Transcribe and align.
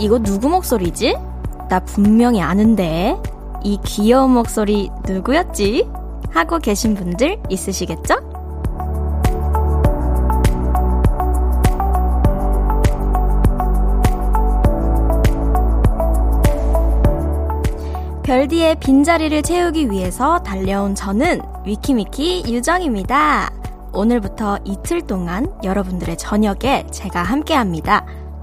이거 0.00 0.18
누구 0.18 0.48
목소리지? 0.48 1.14
나 1.68 1.78
분명히 1.80 2.40
아는데. 2.40 3.16
이 3.62 3.78
귀여운 3.84 4.30
목소리 4.30 4.90
누구였지? 5.06 5.86
하고 6.30 6.58
계신 6.58 6.94
분들 6.94 7.38
있으시겠죠? 7.50 8.14
별디의 18.22 18.76
빈자리를 18.76 19.42
채우기 19.42 19.90
위해서 19.90 20.38
달려온 20.38 20.94
저는 20.94 21.42
위키미키 21.66 22.44
유정입니다. 22.46 23.50
오늘부터 23.92 24.60
이틀 24.64 25.02
동안 25.02 25.52
여러분들의 25.62 26.16
저녁에 26.16 26.86
제가 26.90 27.22
함께 27.22 27.54
합니다. 27.54 27.99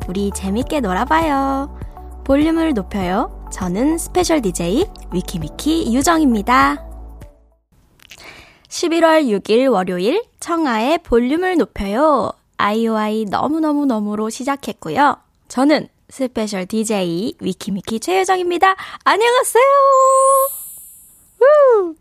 우리 0.08 0.32
재밌게 0.32 0.80
놀아봐요. 0.80 1.78
볼륨을 2.24 2.74
높여요. 2.74 3.46
저는 3.52 3.98
special 3.98 4.42
DJ 4.42 4.86
위키미키 5.14 5.94
유정입니다. 5.94 6.86
11월 8.70 9.26
6일 9.28 9.72
월요일 9.72 10.24
청하의 10.40 11.00
볼륨을 11.00 11.58
높여요. 11.58 12.32
아이오아이 12.58 13.26
너무너무너무로 13.26 14.30
시작했고요. 14.30 15.18
저는 15.50 15.88
special 16.10 16.66
DJ 16.66 17.36
위키미키 17.40 18.00
최유정입니다. 18.00 18.76
안녕하세요! 19.04 19.64
우! 21.42 21.96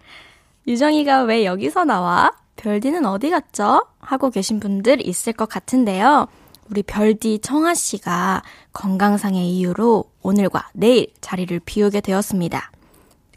유정이가 0.66 1.22
왜 1.22 1.44
여기서 1.44 1.84
나와? 1.84 2.32
별디는 2.56 3.04
어디 3.04 3.30
갔죠? 3.30 3.86
하고 4.00 4.30
계신 4.30 4.60
분들 4.60 5.06
있을 5.06 5.32
것 5.32 5.48
같은데요. 5.48 6.28
우리 6.70 6.82
별디 6.82 7.40
청아 7.40 7.74
씨가 7.74 8.42
건강상의 8.72 9.48
이유로 9.50 10.04
오늘과 10.22 10.70
내일 10.74 11.08
자리를 11.20 11.60
비우게 11.64 12.00
되었습니다. 12.00 12.70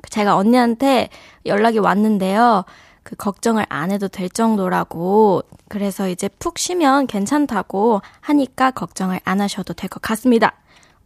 제가 0.09 0.35
언니한테 0.35 1.09
연락이 1.45 1.77
왔는데요. 1.80 2.66
그 3.03 3.16
걱정을 3.16 3.66
안 3.69 3.91
해도 3.91 4.07
될 4.07 4.30
정도라고 4.30 5.44
그래서 5.67 6.09
이제 6.09 6.27
푹 6.39 6.57
쉬면 6.57 7.07
괜찮다고 7.07 8.02
하니까 8.22 8.72
걱정을 8.72 9.19
안 9.23 9.41
하셔도 9.41 9.73
될 9.73 9.89
것 9.89 10.02
같습니다. 10.02 10.53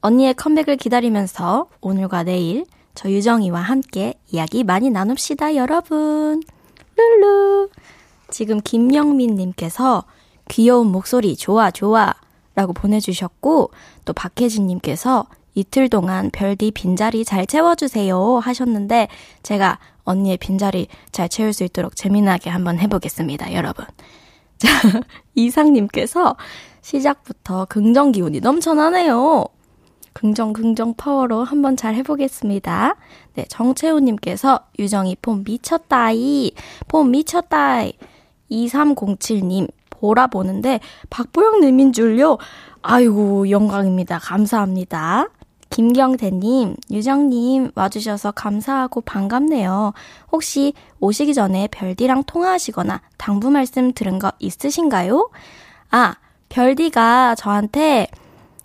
언니의 0.01 0.33
컴백을 0.33 0.77
기다리면서 0.77 1.67
오늘과 1.81 2.23
내일 2.23 2.65
저 2.95 3.09
유정이와 3.09 3.59
함께 3.61 4.13
이야기 4.31 4.63
많이 4.63 4.89
나눕시다, 4.89 5.55
여러분. 5.55 6.41
룰루. 6.95 7.69
지금 8.29 8.61
김영민님께서 8.61 10.03
귀여운 10.49 10.87
목소리 10.87 11.35
좋아, 11.35 11.71
좋아. 11.71 12.13
라고 12.55 12.73
보내주셨고, 12.73 13.71
또 14.05 14.13
박혜진님께서 14.13 15.25
이틀 15.55 15.89
동안 15.89 16.29
별디 16.31 16.71
빈자리 16.71 17.25
잘 17.25 17.47
채워주세요 17.47 18.39
하셨는데, 18.39 19.07
제가 19.41 19.79
언니의 20.03 20.37
빈자리 20.37 20.87
잘 21.11 21.29
채울 21.29 21.53
수 21.53 21.63
있도록 21.63 21.95
재미나게 21.95 22.49
한번 22.49 22.77
해보겠습니다, 22.79 23.53
여러분. 23.53 23.85
자, 24.57 24.69
이상님께서 25.35 26.35
시작부터 26.81 27.65
긍정 27.65 28.11
기운이 28.11 28.39
넘쳐나네요. 28.39 29.45
긍정, 30.13 30.53
긍정 30.53 30.93
파워로 30.93 31.43
한번 31.43 31.75
잘 31.75 31.95
해보겠습니다. 31.95 32.95
네, 33.33 33.45
정채우님께서 33.49 34.59
유정이 34.77 35.17
폼 35.21 35.43
미쳤다이, 35.43 36.51
폼 36.87 37.11
미쳤다이. 37.11 37.93
2307님, 38.51 39.67
보라 40.03 40.27
보는데 40.27 40.81
박보영님인 41.09 41.93
줄요? 41.93 42.37
아이고, 42.81 43.49
영광입니다. 43.49 44.19
감사합니다. 44.19 45.29
김경태님, 45.69 46.75
유정님 46.91 47.71
와주셔서 47.73 48.31
감사하고 48.31 48.99
반갑네요. 48.99 49.93
혹시 50.29 50.73
오시기 50.99 51.33
전에 51.33 51.69
별디랑 51.71 52.25
통화하시거나 52.25 52.99
당부 53.17 53.49
말씀 53.49 53.93
들은 53.93 54.19
거 54.19 54.33
있으신가요? 54.39 55.29
아, 55.91 56.15
별디가 56.49 57.35
저한테 57.35 58.07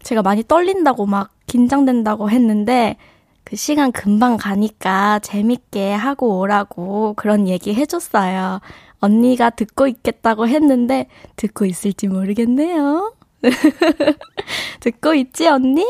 제가 0.03 0.23
많이 0.23 0.43
떨린다고 0.43 1.07
막 1.07 1.31
긴장된다고 1.47 2.31
했는데 2.31 2.97
그 3.45 3.55
시간 3.57 3.93
금방 3.93 4.37
가니까 4.37 5.21
재밌게 5.21 5.95
하고 5.95 6.41
오라고 6.41 7.15
그런 7.17 7.47
얘기 7.49 7.75
해줬어요. 7.75 8.61
언니가 9.01 9.51
듣고 9.51 9.87
있겠다고 9.87 10.49
했는데 10.49 11.07
듣고 11.37 11.65
있을지 11.65 12.09
모르겠네요. 12.09 13.15
듣고 14.81 15.15
있지, 15.15 15.47
언니? 15.47 15.87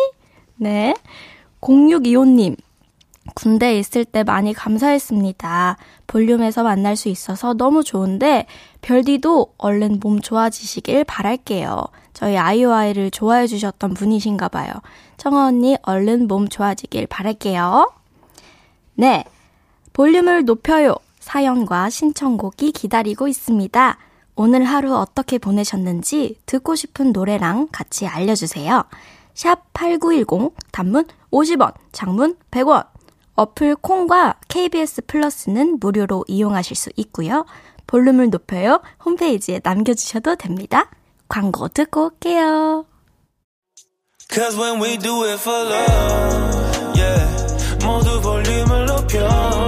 네. 0.57 0.95
0625님. 1.61 2.57
군대에 3.35 3.79
있을 3.79 4.05
때 4.05 4.25
많이 4.25 4.53
감사했습니다. 4.53 5.77
볼륨에서 6.07 6.63
만날 6.63 6.97
수 6.97 7.09
있어서 7.09 7.55
너무 7.55 7.85
좋은데, 7.85 8.47
별디도 8.81 9.55
얼른 9.59 10.01
몸 10.01 10.21
좋아지시길 10.21 11.05
바랄게요. 11.05 11.85
저희 12.15 12.37
아이오아이를 12.37 13.11
좋아해 13.11 13.47
주셨던 13.47 13.95
분이신가 13.95 14.49
봐요. 14.49 14.73
청아 15.19 15.47
언니 15.47 15.77
얼른 15.83 16.27
몸 16.27 16.49
좋아지길 16.49 17.07
바랄게요. 17.07 17.93
네. 18.95 19.25
볼륨을 19.93 20.45
높여요. 20.45 20.97
사연과 21.29 21.91
신청곡이 21.91 22.73
기다리고 22.73 23.29
있습니다. 23.29 23.99
오늘 24.35 24.65
하루 24.65 24.97
어떻게 24.97 25.37
보내셨는지 25.37 26.39
듣고 26.47 26.75
싶은 26.75 27.13
노래랑 27.13 27.69
같이 27.71 28.07
알려주세요. 28.07 28.85
샵 29.35 29.63
8910, 29.75 30.55
단문 30.73 31.05
50원, 31.31 31.75
장문 31.93 32.37
100원. 32.51 32.87
어플 33.35 33.77
콩과 33.77 34.37
KBS 34.49 35.03
플러스는 35.07 35.77
무료로 35.81 36.25
이용하실 36.29 36.75
수 36.75 36.91
있고요. 36.97 37.45
볼륨을 37.87 38.31
높여요. 38.31 38.81
홈페이지에 39.05 39.61
남겨주셔도 39.63 40.37
됩니다. 40.37 40.91
광고 41.29 41.69
듣고 41.69 42.07
올게요. 42.07 42.87
Cause 44.31 44.59
when 44.59 44.83
we 44.83 44.97
do 44.97 45.25
it 45.25 45.39
for 45.39 45.61
love, 45.61 46.97
yeah. 46.97 47.85
모두 47.85 48.19
볼륨을 48.23 48.87
높여. 48.87 49.68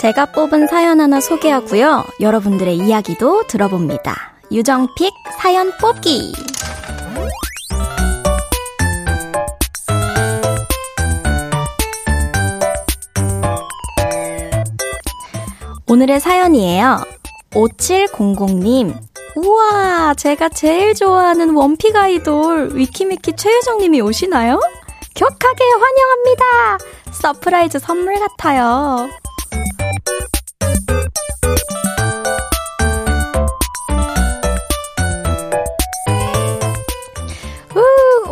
제가 0.00 0.32
뽑은 0.32 0.66
사연 0.66 0.98
하나 0.98 1.20
소개하고요. 1.20 2.06
여러분들의 2.20 2.74
이야기도 2.74 3.46
들어봅니다. 3.46 4.32
유정픽 4.50 5.12
사연 5.38 5.70
뽑기! 5.78 6.32
오늘의 15.86 16.18
사연이에요. 16.18 17.04
5700님. 17.50 18.96
우와, 19.36 20.14
제가 20.14 20.48
제일 20.48 20.94
좋아하는 20.94 21.50
원픽 21.50 21.94
아이돌 21.94 22.70
위키미키 22.72 23.36
최유정님이 23.36 24.00
오시나요? 24.00 24.60
격하게 25.14 25.62
환영합니다. 25.62 26.78
surprise 27.12 27.80
선물 27.80 28.14
같아요. 28.18 29.10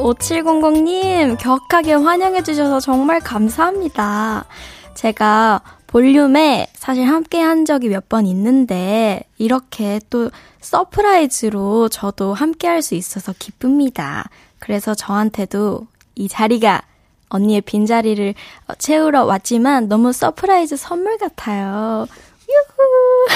5700님, 0.08 1.36
격하게 1.38 1.92
환영해주셔서 1.92 2.80
정말 2.80 3.20
감사합니다. 3.20 4.46
제가 4.94 5.60
볼륨에 5.86 6.68
사실 6.74 7.04
함께 7.06 7.40
한 7.40 7.64
적이 7.66 7.88
몇 7.90 8.08
번 8.08 8.26
있는데, 8.26 9.22
이렇게 9.36 10.00
또 10.08 10.30
surprise로 10.60 11.88
저도 11.90 12.32
함께 12.32 12.68
할 12.68 12.80
수 12.82 12.94
있어서 12.94 13.34
기쁩니다. 13.38 14.30
그래서 14.58 14.94
저한테도 14.94 15.86
이 16.14 16.26
자리가 16.28 16.82
언니의 17.28 17.60
빈자리를 17.60 18.34
채우러 18.78 19.24
왔지만 19.24 19.88
너무 19.88 20.12
surprise 20.12 20.76
선물 20.76 21.18
같아요. 21.18 22.06
유후! 22.48 23.26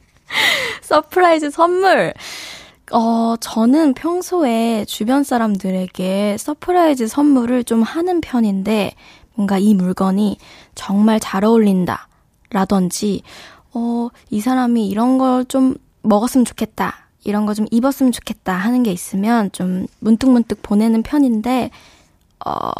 surprise 0.82 1.50
선물. 1.50 2.14
어, 2.92 3.36
저는 3.40 3.94
평소에 3.94 4.84
주변 4.86 5.22
사람들에게 5.22 6.36
surprise 6.38 7.06
선물을 7.06 7.64
좀 7.64 7.82
하는 7.82 8.20
편인데, 8.20 8.94
뭔가 9.34 9.58
이 9.58 9.74
물건이 9.74 10.38
정말 10.74 11.20
잘 11.20 11.44
어울린다. 11.44 12.08
라든지, 12.50 13.22
어, 13.72 14.08
이 14.30 14.40
사람이 14.40 14.88
이런 14.88 15.18
걸 15.18 15.44
좀 15.48 15.76
먹었으면 16.02 16.44
좋겠다. 16.44 16.94
이런 17.24 17.46
거 17.46 17.54
좀 17.54 17.66
입었으면 17.70 18.10
좋겠다 18.12 18.54
하는 18.54 18.82
게 18.82 18.90
있으면 18.92 19.52
좀 19.52 19.86
문득문득 20.00 20.62
보내는 20.62 21.02
편인데, 21.04 21.70
어, 22.44 22.70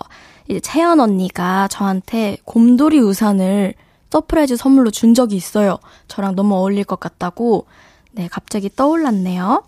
이제 0.48 0.58
채연 0.58 0.98
언니가 0.98 1.68
저한테 1.68 2.38
곰돌이 2.44 2.98
우산을 2.98 3.74
surprise 4.10 4.56
선물로 4.56 4.90
준 4.90 5.14
적이 5.14 5.36
있어요. 5.36 5.78
저랑 6.08 6.34
너무 6.34 6.56
어울릴 6.56 6.82
것 6.84 6.98
같다고. 6.98 7.66
네, 8.12 8.28
갑자기 8.30 8.68
떠올랐네요. 8.74 9.64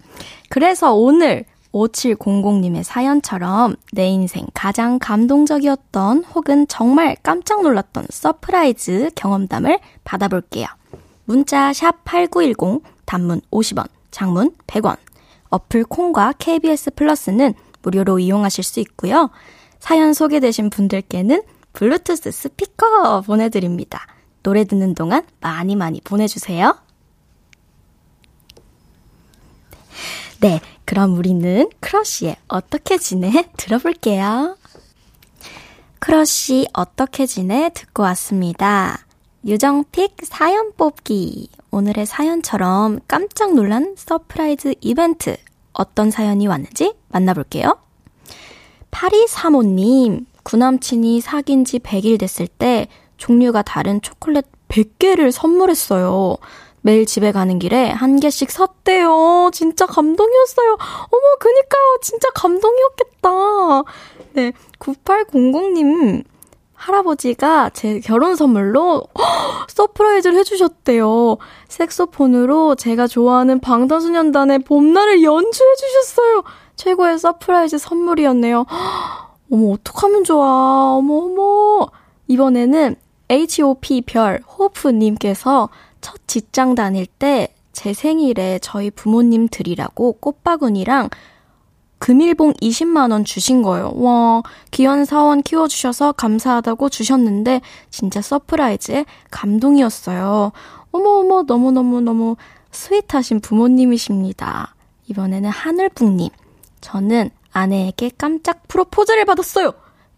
그래서 0.48 0.94
오늘 0.94 1.44
5700님의 1.72 2.82
사연처럼 2.82 3.76
내 3.92 4.08
인생 4.08 4.46
가장 4.52 4.98
감동적이었던 4.98 6.24
혹은 6.24 6.66
정말 6.68 7.16
깜짝 7.22 7.62
놀랐던 7.62 8.06
surprise 8.10 9.10
경험담을 9.14 9.78
받아볼게요. 10.04 10.66
문자 11.24 11.72
샵 11.72 12.04
8910, 12.04 12.82
단문 13.06 13.40
50원, 13.50 13.88
장문 14.10 14.54
100원, 14.66 14.96
어플 15.48 15.84
콩과 15.84 16.34
KBS 16.38 16.92
플러스는 16.94 17.54
무료로 17.82 18.18
이용하실 18.18 18.64
수 18.64 18.80
있고요. 18.80 19.30
사연 19.78 20.12
소개되신 20.12 20.70
분들께는 20.70 21.42
블루투스 21.72 22.30
스피커 22.30 23.22
보내드립니다. 23.22 24.06
노래 24.42 24.64
듣는 24.64 24.94
동안 24.94 25.24
많이 25.40 25.74
많이 25.76 26.00
보내주세요. 26.02 26.76
네, 30.42 30.60
그럼 30.84 31.16
우리는 31.16 31.70
크러쉬의 31.78 32.34
어떻게 32.48 32.98
지내 32.98 33.30
들어볼게요. 33.56 34.56
크러쉬 36.00 36.66
어떻게 36.72 37.26
지내 37.26 37.70
듣고 37.72 38.02
왔습니다. 38.02 39.06
유정pick 39.46 40.16
사연 40.24 40.72
뽑기. 40.72 41.48
오늘의 41.70 42.06
사연처럼 42.06 42.98
깜짝 43.06 43.54
놀란 43.54 43.94
surprise 43.96 44.74
이벤트. 44.80 45.36
어떤 45.72 46.10
사연이 46.10 46.48
왔는지 46.48 46.92
만나볼게요. 47.10 47.78
8235님, 48.90 50.26
구남친이 50.42 51.20
사귄 51.20 51.64
지 51.64 51.78
100일 51.78 52.18
됐을 52.18 52.48
때 52.48 52.88
종류가 53.16 53.62
다른 53.62 54.02
초콜릿 54.02 54.44
100개를 54.66 55.30
선물했어요. 55.30 56.36
매일 56.82 57.06
집에 57.06 57.32
가는 57.32 57.58
길에 57.58 57.90
한 57.90 58.18
개씩 58.20 58.50
샀대요. 58.50 59.50
진짜 59.52 59.86
감동이었어요. 59.86 60.72
어머, 60.72 61.36
그니까요. 61.38 61.98
진짜 62.02 62.28
감동이었겠다. 62.34 63.30
네, 64.34 64.52
9800님. 64.78 66.24
할아버지가 66.74 67.70
제 67.70 68.00
결혼 68.00 68.34
선물로 68.34 69.06
허, 69.16 69.66
surprise를 69.68 70.36
해주셨대요. 70.40 71.38
색소폰으로 71.68 72.74
제가 72.74 73.06
좋아하는 73.06 73.60
방탄소년단의 73.60 74.60
봄날을 74.60 75.22
연주해 75.22 75.74
주셨어요. 75.76 76.42
최고의 76.74 77.20
surprise 77.20 77.78
선물이었네요. 77.78 78.66
허, 78.68 79.32
어머, 79.52 79.74
어떡하면 79.74 80.24
좋아. 80.24 80.96
어머, 80.96 81.14
어머. 81.14 81.88
이번에는 82.26 82.96
HOP 83.30 84.02
별 84.02 84.40
호프님께서 84.58 85.68
첫 86.02 86.20
직장 86.26 86.74
다닐 86.74 87.06
때 87.06 87.48
제 87.72 87.92
생일에 87.94 88.58
저희 88.60 88.90
부모님 88.90 89.48
드리라고 89.48 90.12
꽃바구니랑 90.20 91.08
금일봉 91.98 92.54
20만원 92.54 93.24
주신 93.24 93.62
거예요. 93.62 93.92
와, 93.94 94.42
귀한 94.72 95.04
사원 95.04 95.40
키워주셔서 95.40 96.12
감사하다고 96.12 96.88
주셨는데, 96.88 97.60
진짜 97.90 98.20
surprise에 98.20 99.04
감동이었어요. 99.30 100.50
어머어머, 100.90 101.44
너무너무너무 101.44 102.34
스윗하신 102.72 103.38
부모님이십니다. 103.40 104.74
이번에는 105.06 105.48
하늘북님. 105.48 106.30
저는 106.80 107.30
아내에게 107.52 108.10
깜짝 108.18 108.66
프로포즈를 108.66 109.24
받았어요! 109.24 109.72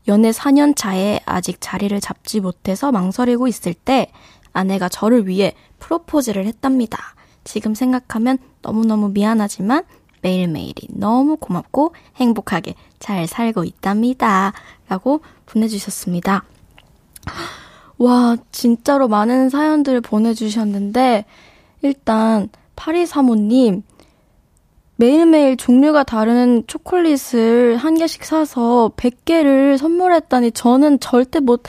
연애 0.08 0.30
4년 0.30 0.74
차에 0.74 1.20
아직 1.26 1.58
자리를 1.60 1.98
잡지 2.00 2.40
못해서 2.40 2.92
망설이고 2.92 3.46
있을 3.46 3.74
때, 3.74 4.10
아내가 4.54 4.88
저를 4.88 5.26
위해 5.28 5.52
프로포즈를 5.84 6.46
했답니다. 6.46 6.98
지금 7.44 7.74
생각하면 7.74 8.38
너무너무 8.62 9.10
미안하지만 9.10 9.84
매일매일이 10.22 10.88
너무 10.88 11.36
고맙고 11.36 11.94
행복하게 12.16 12.74
잘 12.98 13.26
살고 13.26 13.64
있답니다. 13.64 14.54
라고 14.88 15.20
보내주셨습니다. 15.44 16.44
와, 17.98 18.36
진짜로 18.50 19.08
많은 19.08 19.50
사연들을 19.50 20.00
보내주셨는데, 20.00 21.26
일단, 21.82 22.48
8235님, 22.76 23.82
매일매일 24.96 25.56
종류가 25.56 26.04
다른 26.04 26.64
초콜릿을 26.66 27.76
한 27.76 27.96
개씩 27.96 28.24
사서 28.24 28.92
100개를 28.96 29.76
선물했다니 29.76 30.52
저는 30.52 31.00
절대 31.00 31.40
못, 31.40 31.64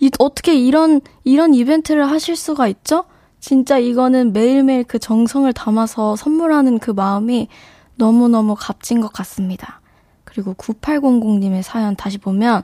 이, 0.00 0.10
어떻게 0.18 0.54
이런, 0.54 1.00
이런 1.22 1.54
이벤트를 1.54 2.10
하실 2.10 2.34
수가 2.36 2.66
있죠? 2.68 3.04
진짜 3.42 3.76
이거는 3.76 4.32
매일매일 4.32 4.84
그 4.84 5.00
정성을 5.00 5.52
담아서 5.52 6.14
선물하는 6.14 6.78
그 6.78 6.92
마음이 6.92 7.48
너무너무 7.96 8.54
값진 8.54 9.00
것 9.00 9.12
같습니다. 9.12 9.80
그리고 10.22 10.54
9800님의 10.54 11.62
사연 11.62 11.96
다시 11.96 12.18
보면 12.18 12.62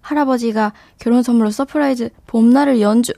할아버지가 0.00 0.72
결혼 0.98 1.22
선물로 1.22 1.52
surprise 1.52 2.10
봄날을 2.26 2.80
연주, 2.80 3.12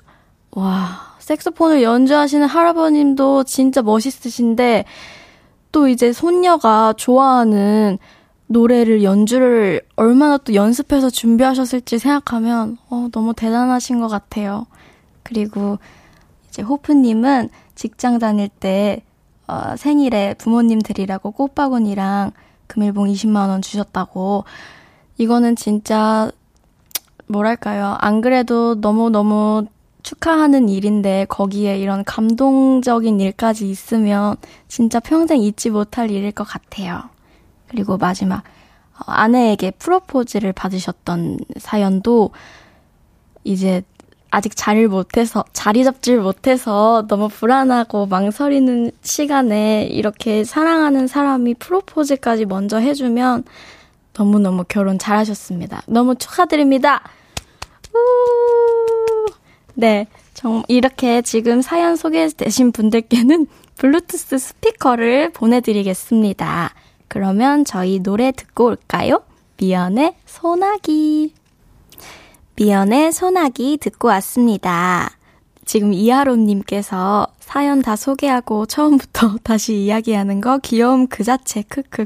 와, 0.50 1.16
색소폰을 1.20 1.82
연주하시는 1.82 2.46
할아버님도 2.46 3.44
진짜 3.44 3.80
멋있으신데 3.80 4.84
또 5.72 5.88
이제 5.88 6.12
손녀가 6.12 6.92
좋아하는 6.98 7.96
노래를 8.46 9.02
연주를 9.02 9.80
얼마나 9.96 10.36
또 10.36 10.52
연습해서 10.52 11.08
준비하셨을지 11.08 11.98
생각하면 11.98 12.76
어, 12.90 13.08
너무 13.10 13.32
대단하신 13.32 14.00
것 14.00 14.08
같아요. 14.08 14.66
그리고 15.22 15.78
이제 16.50 16.62
호프님은 16.62 17.48
직장 17.74 18.18
다닐 18.18 18.48
때 18.48 19.02
어, 19.46 19.74
생일에 19.76 20.34
부모님 20.34 20.80
드리라고 20.80 21.30
꽃바구니랑 21.30 22.32
금일봉 22.66 23.06
20만원 23.06 23.62
주셨다고. 23.62 24.44
이거는 25.18 25.56
진짜, 25.56 26.30
뭐랄까요. 27.26 27.96
안 28.00 28.20
그래도 28.20 28.74
너무너무 28.76 29.66
축하하는 30.02 30.68
일인데 30.68 31.26
거기에 31.28 31.78
이런 31.78 32.04
감동적인 32.04 33.20
일까지 33.20 33.68
있으면 33.68 34.36
진짜 34.68 35.00
평생 35.00 35.42
잊지 35.42 35.70
못할 35.70 36.10
일일 36.10 36.32
것 36.32 36.44
같아요. 36.44 37.02
그리고 37.68 37.96
마지막 37.96 38.44
어, 38.98 39.02
아내에게 39.06 39.72
프로포즈를 39.72 40.52
받으셨던 40.52 41.38
사연도 41.58 42.30
이제 43.44 43.82
아직 44.30 44.54
자리를 44.54 44.88
못해서, 44.88 45.44
자리 45.52 45.84
잡지를 45.84 46.20
못해서 46.20 47.04
너무 47.08 47.28
불안하고 47.28 48.06
망설이는 48.06 48.92
시간에 49.02 49.84
이렇게 49.90 50.44
사랑하는 50.44 51.06
사람이 51.06 51.54
프로포즈까지 51.54 52.46
먼저 52.46 52.78
해주면 52.78 53.44
너무너무 54.16 54.64
결혼 54.68 54.98
잘하셨습니다. 54.98 55.82
너무 55.86 56.14
축하드립니다! 56.14 57.02
우! 57.94 59.26
네. 59.74 60.06
정, 60.34 60.62
이렇게 60.68 61.22
지금 61.22 61.60
사연 61.60 61.96
소개되신 61.96 62.72
분들께는 62.72 63.46
블루투스 63.76 64.38
스피커를 64.38 65.32
보내드리겠습니다. 65.32 66.72
그러면 67.08 67.64
저희 67.64 67.98
노래 67.98 68.32
듣고 68.32 68.66
올까요? 68.66 69.22
미연의 69.58 70.14
소나기. 70.24 71.34
미연의 72.60 73.12
소나기 73.12 73.78
듣고 73.78 74.08
왔습니다. 74.08 75.16
지금 75.64 75.94
이하로님께서 75.94 77.26
사연 77.40 77.80
다 77.80 77.96
소개하고 77.96 78.66
처음부터 78.66 79.38
다시 79.42 79.76
이야기하는 79.76 80.42
거 80.42 80.58
귀여움 80.58 81.06
그 81.06 81.24
자체, 81.24 81.62
크크. 81.62 82.04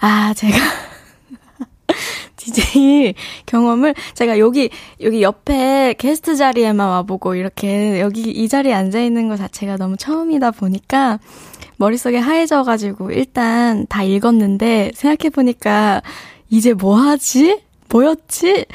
아, 0.00 0.34
제가. 0.34 0.58
DJ 2.34 3.14
경험을 3.46 3.94
제가 4.14 4.40
여기 4.40 4.70
여기 5.02 5.22
옆에 5.22 5.94
게스트 5.98 6.34
자리에만 6.34 6.88
와보고 6.88 7.36
이렇게 7.36 8.00
여기 8.00 8.22
이 8.22 8.48
자리에 8.48 8.74
앉아 8.74 9.00
있는 9.00 9.28
것 9.28 9.36
자체가 9.36 9.76
너무 9.76 9.96
처음이다 9.96 10.50
보니까 10.50 11.20
머릿속에 11.76 12.18
하얘져가지고 12.18 13.12
일단 13.12 13.86
다 13.88 14.02
읽었는데 14.02 14.90
생각해보니까 14.94 16.02
이제 16.50 16.72
뭐 16.72 16.96
하지? 16.96 17.62
뭐였지? 17.88 18.66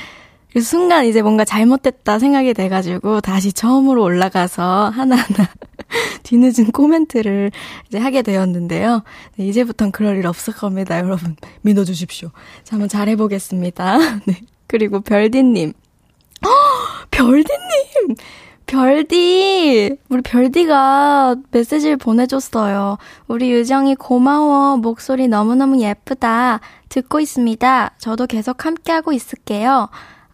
그 0.53 0.61
순간 0.61 1.05
이제 1.05 1.21
뭔가 1.21 1.45
잘못됐다 1.45 2.19
생각이 2.19 2.53
돼가지고 2.53 3.21
다시 3.21 3.53
처음으로 3.53 4.03
올라가서 4.03 4.89
하나하나 4.89 5.49
뒤늦은 6.23 6.71
코멘트를 6.71 7.51
이제 7.87 7.97
하게 7.97 8.21
되었는데요. 8.21 9.03
네, 9.37 9.45
이제부턴 9.47 9.91
그럴 9.91 10.17
일 10.17 10.27
없을 10.27 10.53
겁니다, 10.53 10.97
여러분. 10.99 11.35
믿어주십시오. 11.61 12.29
자, 12.63 12.75
한번 12.75 12.89
잘해보겠습니다. 12.89 13.97
네. 14.27 14.41
그리고 14.67 14.99
별디님. 15.01 15.73
별디님! 17.11 18.15
별디! 18.65 19.97
우리 20.09 20.21
별디가 20.21 21.35
메시지를 21.51 21.97
보내줬어요. 21.97 22.97
우리 23.27 23.51
유정이 23.51 23.95
고마워. 23.95 24.77
목소리 24.77 25.27
너무너무 25.27 25.81
예쁘다. 25.81 26.61
듣고 26.89 27.19
있습니다. 27.19 27.95
저도 27.97 28.27
계속 28.27 28.65
함께하고 28.65 29.11
있을게요. 29.11 29.89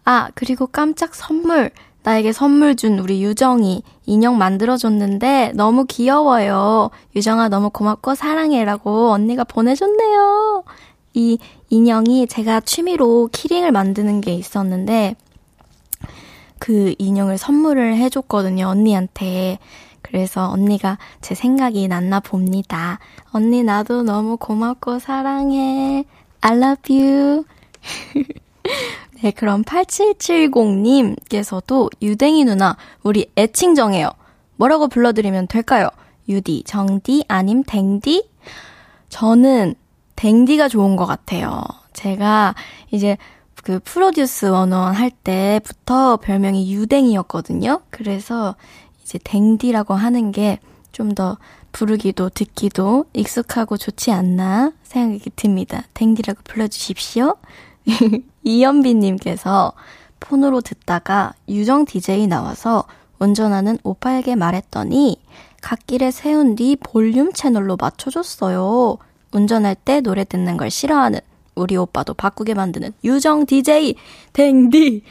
아, 0.08 0.30
그리고 0.34 0.66
깜짝 0.66 1.14
선물. 1.14 1.70
나에게 2.02 2.32
선물 2.32 2.76
준 2.76 2.98
우리 2.98 3.22
유정이 3.22 3.82
인형 4.06 4.38
만들어줬는데 4.38 5.52
너무 5.54 5.84
귀여워요. 5.84 6.88
유정아 7.14 7.50
너무 7.50 7.68
고맙고 7.68 8.14
사랑해라고 8.14 9.10
언니가 9.10 9.44
보내줬네요. 9.44 10.64
이 11.12 11.36
인형이 11.68 12.26
제가 12.26 12.60
취미로 12.60 13.28
키링을 13.30 13.70
만드는 13.70 14.22
게 14.22 14.32
있었는데 14.32 15.14
그 16.58 16.94
인형을 16.96 17.36
선물을 17.36 17.94
해줬거든요, 17.96 18.66
언니한테. 18.66 19.58
그래서 20.00 20.48
언니가 20.48 20.96
제 21.20 21.34
생각이 21.34 21.86
났나 21.86 22.20
봅니다. 22.20 22.98
언니, 23.30 23.62
나도 23.62 24.04
너무 24.04 24.38
고맙고 24.38 25.00
사랑해. 25.00 26.06
I 26.40 26.56
love 26.56 26.98
you. 26.98 27.44
네, 29.22 29.30
그럼 29.32 29.64
8770님께서도 29.64 31.90
유댕이 32.00 32.44
누나, 32.44 32.76
우리 33.02 33.28
애칭 33.36 33.74
정해요. 33.74 34.10
뭐라고 34.56 34.86
불러드리면 34.88 35.48
될까요? 35.48 35.88
유디, 36.28 36.62
정디, 36.64 37.24
아님 37.28 37.62
댕디? 37.64 38.28
저는 39.08 39.74
댕디가 40.16 40.68
좋은 40.68 40.96
것 40.96 41.06
같아요. 41.06 41.62
제가 41.92 42.54
이제 42.90 43.16
그 43.62 43.78
프로듀스 43.80 44.46
원원 44.46 44.94
할 44.94 45.10
때부터 45.10 46.16
별명이 46.18 46.72
유댕이였거든요. 46.72 47.82
그래서 47.90 48.56
이제 49.02 49.18
댕디라고 49.22 49.94
하는 49.94 50.32
게 50.32 50.58
좀 50.98 51.14
더 51.14 51.38
부르기도 51.70 52.28
듣기도 52.28 53.04
익숙하고 53.12 53.76
좋지 53.76 54.10
않나 54.10 54.72
생각이 54.82 55.30
듭니다. 55.36 55.84
댕디라고 55.94 56.40
불러주십시오. 56.42 57.36
이연비님께서 58.48 59.72
폰으로 60.20 60.60
듣다가 60.60 61.32
유정 61.48 61.84
DJ 61.84 62.26
나와서 62.26 62.84
운전하는 63.18 63.78
오빠에게 63.82 64.36
말했더니 64.36 65.20
갓길에 65.60 66.10
세운 66.10 66.54
뒤 66.56 66.76
볼륨 66.76 67.32
채널로 67.32 67.76
맞춰줬어요. 67.76 68.96
운전할 69.32 69.74
때 69.74 70.00
노래 70.00 70.24
듣는 70.24 70.56
걸 70.56 70.70
싫어하는 70.70 71.20
우리 71.54 71.76
오빠도 71.76 72.14
바꾸게 72.14 72.54
만드는 72.54 72.92
유정 73.04 73.46
DJ 73.46 73.96
댕디 74.32 75.02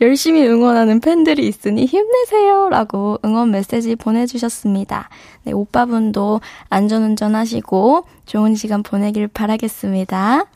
열심히 0.00 0.46
응원하는 0.46 1.00
팬들이 1.00 1.46
있으니 1.48 1.86
힘내세요 1.86 2.68
라고 2.68 3.18
응원 3.24 3.50
메시지 3.50 3.96
보내주셨습니다. 3.96 5.08
네, 5.44 5.52
오빠분도 5.52 6.40
안전운전 6.68 7.34
하시고 7.34 8.04
좋은 8.26 8.54
시간 8.54 8.82
보내길 8.82 9.28
바라겠습니다. 9.28 10.46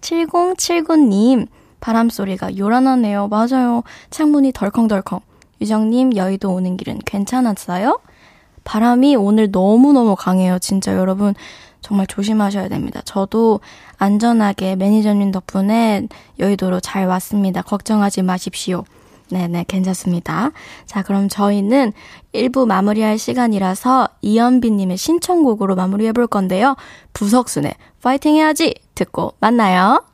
7079님, 0.00 1.48
바람 1.80 2.08
소리가 2.08 2.56
요란하네요. 2.56 3.28
맞아요. 3.28 3.82
창문이 4.10 4.52
덜컹덜컹. 4.52 5.22
유정님, 5.60 6.16
여의도 6.16 6.52
오는 6.52 6.76
길은 6.76 7.00
괜찮았어요? 7.04 8.00
바람이 8.64 9.16
오늘 9.16 9.50
너무너무 9.50 10.16
강해요. 10.16 10.58
진짜 10.58 10.94
여러분. 10.96 11.34
정말 11.84 12.06
조심하셔야 12.06 12.68
됩니다. 12.68 13.02
저도 13.04 13.60
안전하게 13.98 14.74
매니저님 14.74 15.32
덕분에 15.32 16.08
여의도로 16.38 16.80
잘 16.80 17.06
왔습니다. 17.06 17.60
걱정하지 17.60 18.22
마십시오. 18.22 18.84
네네, 19.30 19.66
괜찮습니다. 19.68 20.50
자, 20.86 21.02
그럼 21.02 21.28
저희는 21.28 21.92
1부 22.32 22.66
마무리할 22.66 23.18
시간이라서 23.18 24.08
이연비님의 24.22 24.96
신청곡으로 24.96 25.76
마무리해 25.76 26.12
볼 26.12 26.26
건데요. 26.26 26.74
부석순의 27.12 27.74
파이팅 28.02 28.36
해야지! 28.36 28.74
듣고 28.94 29.34
만나요. 29.40 30.13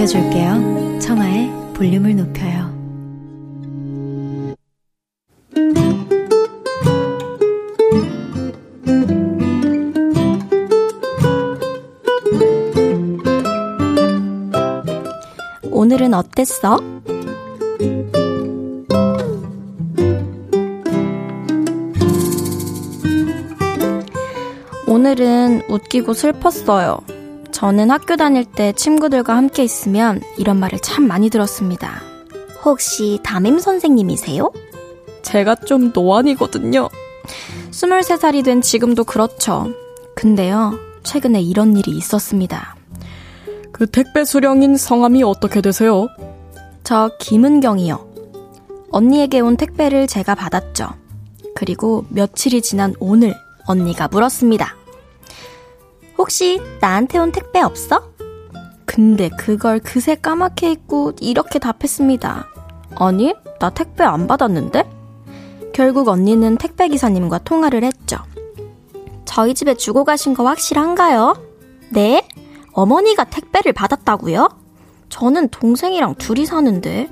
높여줄게요. 0.00 0.98
청하의 0.98 1.50
볼륨을 1.74 2.16
높여요. 2.16 2.70
오늘은 15.70 16.14
어땠어? 16.14 16.78
오늘은 24.86 25.62
웃기고 25.68 26.14
슬펐어요. 26.14 27.19
저는 27.60 27.90
학교 27.90 28.16
다닐 28.16 28.46
때 28.46 28.72
친구들과 28.72 29.36
함께 29.36 29.62
있으면 29.62 30.22
이런 30.38 30.56
말을 30.56 30.78
참 30.78 31.06
많이 31.06 31.28
들었습니다. 31.28 32.00
혹시 32.64 33.20
담임 33.22 33.58
선생님이세요? 33.58 34.50
제가 35.20 35.56
좀 35.56 35.92
노안이거든요. 35.94 36.88
23살이 37.70 38.42
된 38.46 38.62
지금도 38.62 39.04
그렇죠. 39.04 39.68
근데요, 40.16 40.72
최근에 41.02 41.42
이런 41.42 41.76
일이 41.76 41.90
있었습니다. 41.90 42.76
그 43.72 43.86
택배 43.86 44.24
수령인 44.24 44.78
성함이 44.78 45.22
어떻게 45.22 45.60
되세요? 45.60 46.08
저 46.82 47.10
김은경이요. 47.20 48.08
언니에게 48.90 49.40
온 49.40 49.58
택배를 49.58 50.06
제가 50.06 50.34
받았죠. 50.34 50.94
그리고 51.54 52.06
며칠이 52.08 52.62
지난 52.62 52.94
오늘 53.00 53.34
언니가 53.66 54.08
물었습니다. 54.08 54.79
혹시 56.20 56.60
나한테 56.82 57.18
온 57.18 57.32
택배 57.32 57.60
없어? 57.60 58.12
근데 58.84 59.30
그걸 59.38 59.78
그새 59.78 60.14
까맣게 60.14 60.72
잊고 60.72 61.12
이렇게 61.18 61.58
답했습니다. 61.58 62.46
아니, 62.96 63.34
나 63.58 63.70
택배 63.70 64.04
안 64.04 64.26
받았는데? 64.26 64.84
결국 65.72 66.08
언니는 66.08 66.58
택배 66.58 66.88
기사님과 66.88 67.38
통화를 67.38 67.84
했죠. 67.84 68.18
저희 69.24 69.54
집에 69.54 69.72
주고 69.72 70.04
가신 70.04 70.34
거 70.34 70.44
확실한가요? 70.44 71.36
네? 71.88 72.28
어머니가 72.72 73.24
택배를 73.24 73.72
받았다고요? 73.72 74.46
저는 75.08 75.48
동생이랑 75.48 76.16
둘이 76.16 76.44
사는데. 76.44 77.08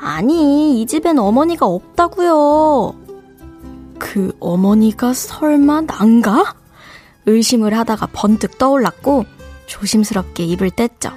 아니, 0.00 0.80
이 0.80 0.86
집엔 0.86 1.18
어머니가 1.18 1.66
없다고요. 1.66 2.94
그 3.98 4.34
어머니가 4.40 5.12
설마 5.12 5.82
난가? 5.82 6.65
의심을 7.26 7.76
하다가 7.76 8.08
번뜩 8.12 8.58
떠올랐고 8.58 9.24
조심스럽게 9.66 10.44
입을 10.44 10.70
뗐죠. 10.70 11.12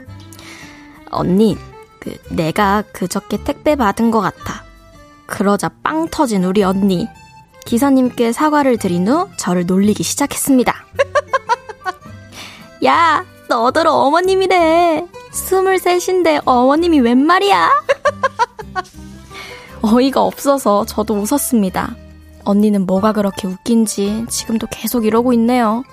언니, 1.12 1.58
그 2.00 2.16
내가 2.30 2.84
그저께 2.92 3.44
택배 3.44 3.76
받은 3.76 4.12
것 4.12 4.22
같아. 4.22 4.64
그러자 5.28 5.70
빵 5.84 6.08
터진 6.10 6.44
우리 6.44 6.64
언니. 6.64 7.08
기사님께 7.66 8.32
사과를 8.32 8.78
드린 8.78 9.08
후 9.08 9.30
저를 9.38 9.66
놀리기 9.66 10.02
시작했습니다. 10.02 10.74
야, 12.86 13.24
너들 13.48 13.86
어머님이래. 13.88 15.06
스물셋인데 15.32 16.42
어머님이 16.46 17.02
웬 17.02 17.20
말이야? 17.20 17.70
어이가 19.82 20.22
없어서 20.22 20.86
저도 20.86 21.14
웃었습니다. 21.16 21.96
언니는 22.44 22.86
뭐가 22.86 23.14
그렇게 23.14 23.48
웃긴지 23.48 24.26
지금도 24.30 24.68
계속 24.72 25.06
이러고 25.06 25.34
있네요. 25.34 25.84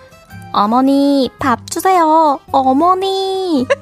어머니, 0.53 1.31
밥 1.38 1.71
주세요. 1.71 2.38
어머니. 2.50 3.67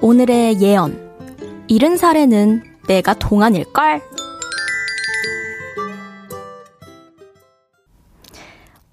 오늘의 0.00 0.60
예언. 0.60 1.02
이른 1.66 1.96
살에는 1.96 2.62
내가 2.86 3.14
동안일걸? 3.14 4.02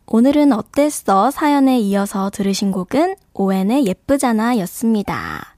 오늘은 0.08 0.52
어땠어? 0.54 1.32
사연에 1.32 1.80
이어서 1.80 2.30
들으신 2.30 2.72
곡은 2.72 3.16
오웬의 3.34 3.86
예쁘잖아 3.86 4.58
였습니다. 4.60 5.51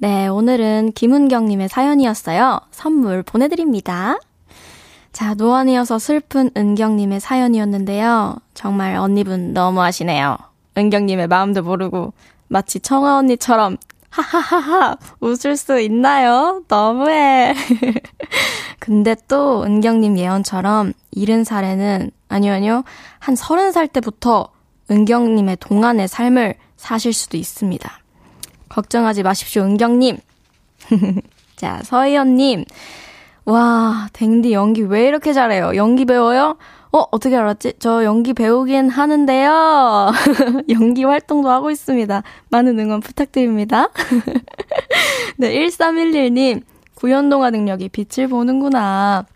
네, 0.00 0.28
오늘은 0.28 0.92
김은경님의 0.92 1.68
사연이었어요. 1.68 2.60
선물 2.70 3.24
보내드립니다. 3.24 4.20
자, 5.12 5.34
노안이어서 5.34 5.98
슬픈 5.98 6.52
은경님의 6.56 7.18
사연이었는데요. 7.18 8.36
정말 8.54 8.94
언니분 8.94 9.54
너무하시네요. 9.54 10.36
은경님의 10.76 11.26
마음도 11.26 11.62
모르고 11.64 12.12
마치 12.46 12.78
청아 12.78 13.18
언니처럼 13.18 13.76
하하하하 14.10 14.96
웃을 15.18 15.56
수 15.56 15.80
있나요? 15.80 16.62
너무해. 16.68 17.54
근데 18.78 19.16
또 19.26 19.64
은경님 19.64 20.16
예언처럼 20.16 20.92
이른 21.10 21.42
살에는 21.42 22.12
아니요 22.28 22.52
아니요 22.52 22.84
한 23.18 23.34
서른 23.34 23.72
살 23.72 23.88
때부터 23.88 24.50
은경님의 24.92 25.56
동안의 25.58 26.06
삶을 26.06 26.54
사실 26.76 27.12
수도 27.12 27.36
있습니다. 27.36 27.97
걱정하지 28.78 29.24
마십시오 29.24 29.64
은경님. 29.64 30.18
자 31.56 31.80
서희연님 31.82 32.64
와, 33.44 34.08
댕디 34.12 34.52
연기 34.52 34.82
왜 34.82 35.08
이렇게 35.08 35.32
잘해요? 35.32 35.72
연기 35.74 36.04
배워요? 36.04 36.56
어, 36.92 37.04
어떻게 37.10 37.34
알았지? 37.36 37.74
저 37.80 38.04
연기 38.04 38.34
배우긴 38.34 38.88
하는데요. 38.88 40.12
연기 40.70 41.02
활동도 41.02 41.50
하고 41.50 41.70
있습니다. 41.70 42.22
많은 42.50 42.78
응원 42.78 43.00
부탁드립니다. 43.00 43.88
네, 45.38 45.54
1311님, 45.54 46.62
구연동화 46.94 47.50
능력이 47.50 47.88
빛을 47.88 48.28
보는구나. 48.28 49.26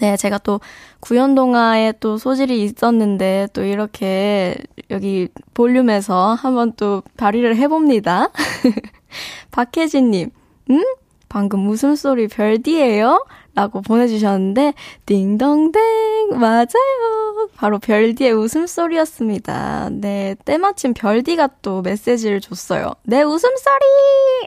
네, 0.00 0.16
제가 0.18 0.38
또 0.38 0.60
구연동화에 1.06 1.92
또 2.00 2.18
소질이 2.18 2.64
있었는데 2.64 3.46
또 3.52 3.62
이렇게 3.62 4.56
여기 4.90 5.28
볼륨에서 5.54 6.34
한번 6.34 6.72
또 6.72 7.04
발휘를 7.16 7.56
해봅니다. 7.56 8.30
박혜진님, 9.52 10.30
음? 10.70 10.84
방금 11.28 11.68
웃음소리 11.68 12.26
별디예요? 12.26 13.24
라고 13.54 13.82
보내주셨는데, 13.82 14.74
띵동댕, 15.06 16.38
맞아요. 16.38 17.48
바로 17.54 17.78
별디의 17.78 18.32
웃음소리였습니다. 18.32 19.90
네, 19.92 20.34
때마침 20.44 20.92
별디가 20.92 21.50
또 21.62 21.82
메시지를 21.82 22.40
줬어요. 22.40 22.92
내 23.04 23.22
웃음소리! 23.22 23.84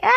아, 0.02 0.10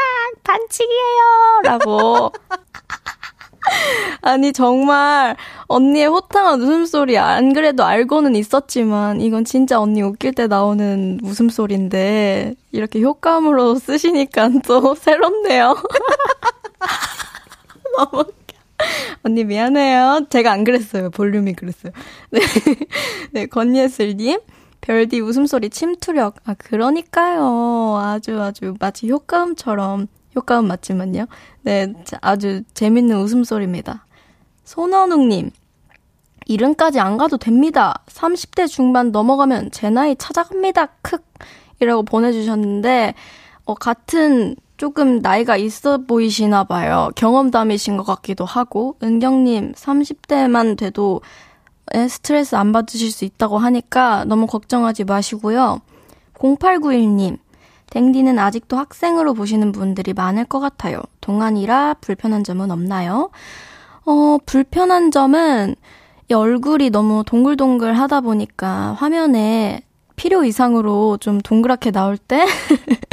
반칙이에요! 0.43 1.62
라고. 1.63 2.31
아니, 4.22 4.53
정말, 4.53 5.36
언니의 5.67 6.08
호탕한 6.08 6.62
웃음소리, 6.62 7.17
안 7.17 7.53
그래도 7.53 7.84
알고는 7.84 8.36
있었지만, 8.36 9.22
이건 9.22 9.46
진짜 9.46 9.80
언니 9.80 10.02
웃길 10.02 10.34
때 10.34 10.47
나오는 10.47 11.19
웃음소리인데, 11.23 12.56
이렇게 12.71 13.02
효과음으로 13.02 13.76
쓰시니까 13.76 14.49
또 14.65 14.95
새롭네요. 14.95 15.76
너무 17.97 18.26
언니 19.23 19.43
미안해요. 19.45 20.28
제가 20.30 20.52
안 20.52 20.63
그랬어요. 20.63 21.10
볼륨이 21.10 21.54
그랬어요. 21.54 21.93
네. 22.32 22.39
네, 23.32 23.45
권예슬님. 23.45 24.39
별디 24.82 25.21
웃음소리 25.21 25.69
침투력. 25.69 26.36
아, 26.43 26.56
그러니까요. 26.56 27.97
아주 28.04 28.41
아주 28.41 28.73
마치 28.80 29.10
효과음처럼. 29.10 30.08
효과음 30.36 30.67
맞지만요. 30.67 31.26
네, 31.62 31.93
아주 32.22 32.63
재밌는 32.74 33.17
웃음소리입니다. 33.17 34.06
손원웅님. 34.63 35.52
이름까지 36.46 37.00
안 37.00 37.17
가도 37.17 37.38
됩니다. 37.38 38.04
30대 38.08 38.67
중반 38.67 39.12
넘어가면 39.12 39.72
제 39.72 39.89
나이 39.89 40.15
찾아갑니다. 40.15 40.88
크 41.02 41.17
이라고 41.80 42.04
보내주셨는데, 42.04 43.13
어, 43.65 43.74
같은 43.74 44.56
조금 44.78 45.19
나이가 45.19 45.56
있어 45.56 46.00
보이시나 46.00 46.65
봐요. 46.65 47.10
경험담이신 47.15 47.96
것 47.98 48.04
같기도 48.04 48.43
하고, 48.43 48.98
은경님 49.02 49.74
30대만 49.74 50.78
돼도 50.78 51.22
스트레스 52.10 52.56
안 52.56 52.72
받으실 52.72 53.12
수 53.12 53.24
있다고 53.24 53.58
하니까 53.58 54.26
너무 54.26 54.48
걱정하지 54.48 55.04
마시고요. 55.06 55.82
0891님, 56.34 57.38
댕디는 57.93 58.39
아직도 58.39 58.75
학생으로 58.75 59.36
보시는 59.36 59.71
분들이 59.71 60.13
많을 60.13 60.45
것 60.45 60.60
같아요. 60.60 60.99
동안이라 61.21 61.97
불편한 62.01 62.43
점은 62.43 62.71
없나요? 62.71 63.29
어, 64.06 64.38
불편한 64.47 65.12
점은 65.12 65.75
얼굴이 66.34 66.89
너무 66.89 67.23
동글동글 67.23 67.93
하다 67.93 68.21
보니까 68.21 68.93
화면에 68.93 69.84
필요 70.15 70.43
이상으로 70.43 71.17
좀 71.17 71.39
동그랗게 71.39 71.91
나올 71.91 72.17
때 72.17 72.43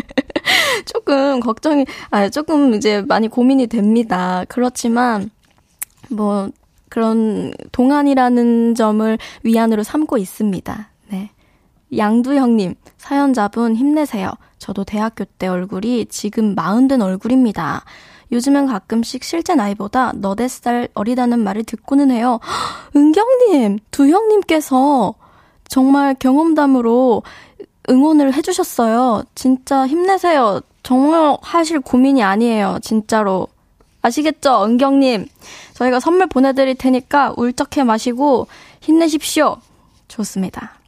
조금 0.87 1.41
걱정이, 1.41 1.85
아, 2.11 2.31
조금 2.31 2.73
이제 2.73 3.03
많이 3.03 3.29
고민이 3.29 3.67
됩니다. 3.67 4.47
그렇지만, 4.49 5.31
뭐, 6.09 6.49
그런 6.89 7.53
동안이라는 7.73 8.75
점을 8.75 9.19
위안으로 9.43 9.83
삼고 9.83 10.17
있습니다. 10.17 10.90
네. 11.91 11.99
양두형님, 11.99 12.75
사연자분 12.99 13.77
힘내세요. 13.77 14.31
저도 14.59 14.85
대학교 14.85 15.25
때 15.25 15.49
얼굴이 15.49 16.07
지금 16.07 16.55
마흔 16.55 16.89
된 16.89 17.03
얼굴입니다. 17.03 17.85
요즘엔 18.33 18.67
가끔씩 18.67 19.25
실제 19.25 19.55
나이보다 19.55 20.13
너댓 20.15 20.49
살 20.49 20.89
어리다는 20.95 21.41
말을 21.41 21.65
듣고는 21.65 22.11
해요. 22.11 22.39
은경님, 22.95 23.81
두 23.91 24.09
형님께서 24.09 25.15
정말 25.69 26.15
경험담으로 26.15 27.23
응원을 27.89 28.35
해주셨어요. 28.35 29.25
진짜 29.35 29.87
힘내세요. 29.87 30.61
정말 30.83 31.37
하실 31.43 31.81
고민이 31.81 32.23
아니에요. 32.23 32.79
진짜로. 32.83 33.49
아시겠죠? 34.03 34.65
은경님. 34.65 35.27
저희가 35.75 36.01
선물 36.01 36.27
보내드릴 36.27 36.77
테니까 36.77 37.35
울적해 37.37 37.85
마시고 37.85 38.47
힘내십시오. 38.81 39.57
좋습니다. 40.09 40.80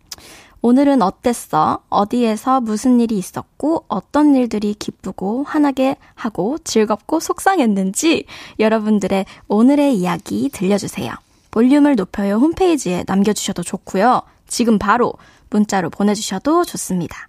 오늘은 0.64 1.02
어땠어? 1.02 1.80
어디에서 1.88 2.60
무슨 2.60 3.00
일이 3.00 3.18
있었고, 3.18 3.84
어떤 3.88 4.36
일들이 4.36 4.74
기쁘고, 4.74 5.42
환하게 5.42 5.96
하고, 6.14 6.56
즐겁고, 6.62 7.18
속상했는지 7.18 8.26
여러분들의 8.60 9.26
오늘의 9.48 9.96
이야기 9.96 10.48
들려주세요. 10.50 11.12
볼륨을 11.50 11.96
높여요 11.96 12.36
홈페이지에 12.36 13.04
남겨주셔도 13.08 13.64
좋고요. 13.64 14.22
지금 14.46 14.78
바로 14.78 15.14
문자로 15.50 15.90
보내주셔도 15.90 16.64
좋습니다. 16.64 17.28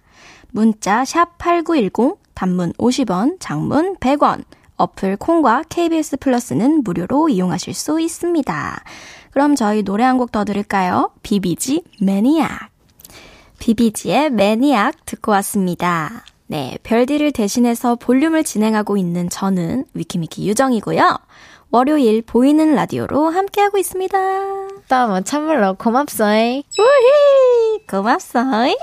문자 0.52 1.04
샵 1.04 1.36
8910, 1.38 2.16
단문 2.34 2.72
50원, 2.74 3.38
장문 3.40 3.96
100원, 3.96 4.44
어플 4.76 5.16
콩과 5.16 5.64
KBS 5.68 6.18
플러스는 6.18 6.82
무료로 6.84 7.28
이용하실 7.28 7.74
수 7.74 8.00
있습니다. 8.00 8.84
그럼 9.32 9.56
저희 9.56 9.82
노래 9.82 10.04
한 10.04 10.18
곡 10.18 10.30
더 10.30 10.44
들을까요? 10.44 11.10
비비지 11.22 11.82
매니악. 12.00 12.73
비비지의 13.64 14.28
매니악 14.28 15.06
듣고 15.06 15.32
왔습니다. 15.32 16.22
네, 16.46 16.76
별디를 16.82 17.32
대신해서 17.32 17.94
볼륨을 17.94 18.44
진행하고 18.44 18.98
있는 18.98 19.30
저는 19.30 19.86
위키미키 19.94 20.46
유정이고요. 20.46 21.16
월요일 21.70 22.20
보이는 22.20 22.74
라디오로 22.74 23.30
함께하고 23.30 23.78
있습니다. 23.78 24.18
너무 24.88 25.24
참말로 25.24 25.76
고맙소이. 25.76 26.64
우히! 26.78 27.86
고맙소이. 27.88 28.76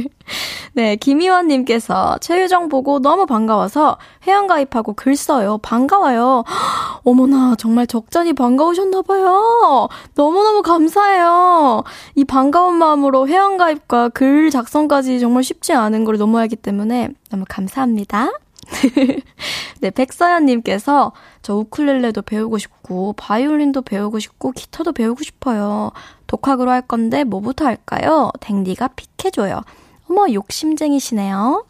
네, 0.76 0.94
김희원님께서 0.96 2.18
최유정 2.20 2.68
보고 2.68 2.98
너무 3.00 3.24
반가워서 3.24 3.96
회원가입하고 4.26 4.92
글 4.92 5.16
써요. 5.16 5.56
반가워요. 5.62 6.44
어머나, 7.02 7.54
정말 7.56 7.86
적잖이 7.86 8.34
반가우셨나봐요. 8.34 9.88
너무너무 10.14 10.60
감사해요. 10.60 11.82
이 12.14 12.24
반가운 12.24 12.74
마음으로 12.74 13.26
회원가입과 13.26 14.10
글 14.10 14.50
작성까지 14.50 15.18
정말 15.18 15.44
쉽지 15.44 15.72
않은 15.72 16.04
걸 16.04 16.18
넘어야하기 16.18 16.56
때문에 16.56 17.08
너무 17.30 17.46
감사합니다. 17.48 18.32
네, 19.80 19.90
백서연님께서 19.90 21.12
저 21.40 21.54
우쿨렐레도 21.56 22.20
배우고 22.20 22.58
싶고, 22.58 23.14
바이올린도 23.14 23.80
배우고 23.80 24.18
싶고, 24.18 24.52
기타도 24.52 24.92
배우고 24.92 25.24
싶어요. 25.24 25.92
독학으로 26.26 26.70
할 26.70 26.82
건데 26.82 27.24
뭐부터 27.24 27.64
할까요? 27.64 28.30
댕디가 28.40 28.88
픽해줘요. 28.88 29.62
어머, 30.08 30.32
욕심쟁이시네요. 30.32 31.64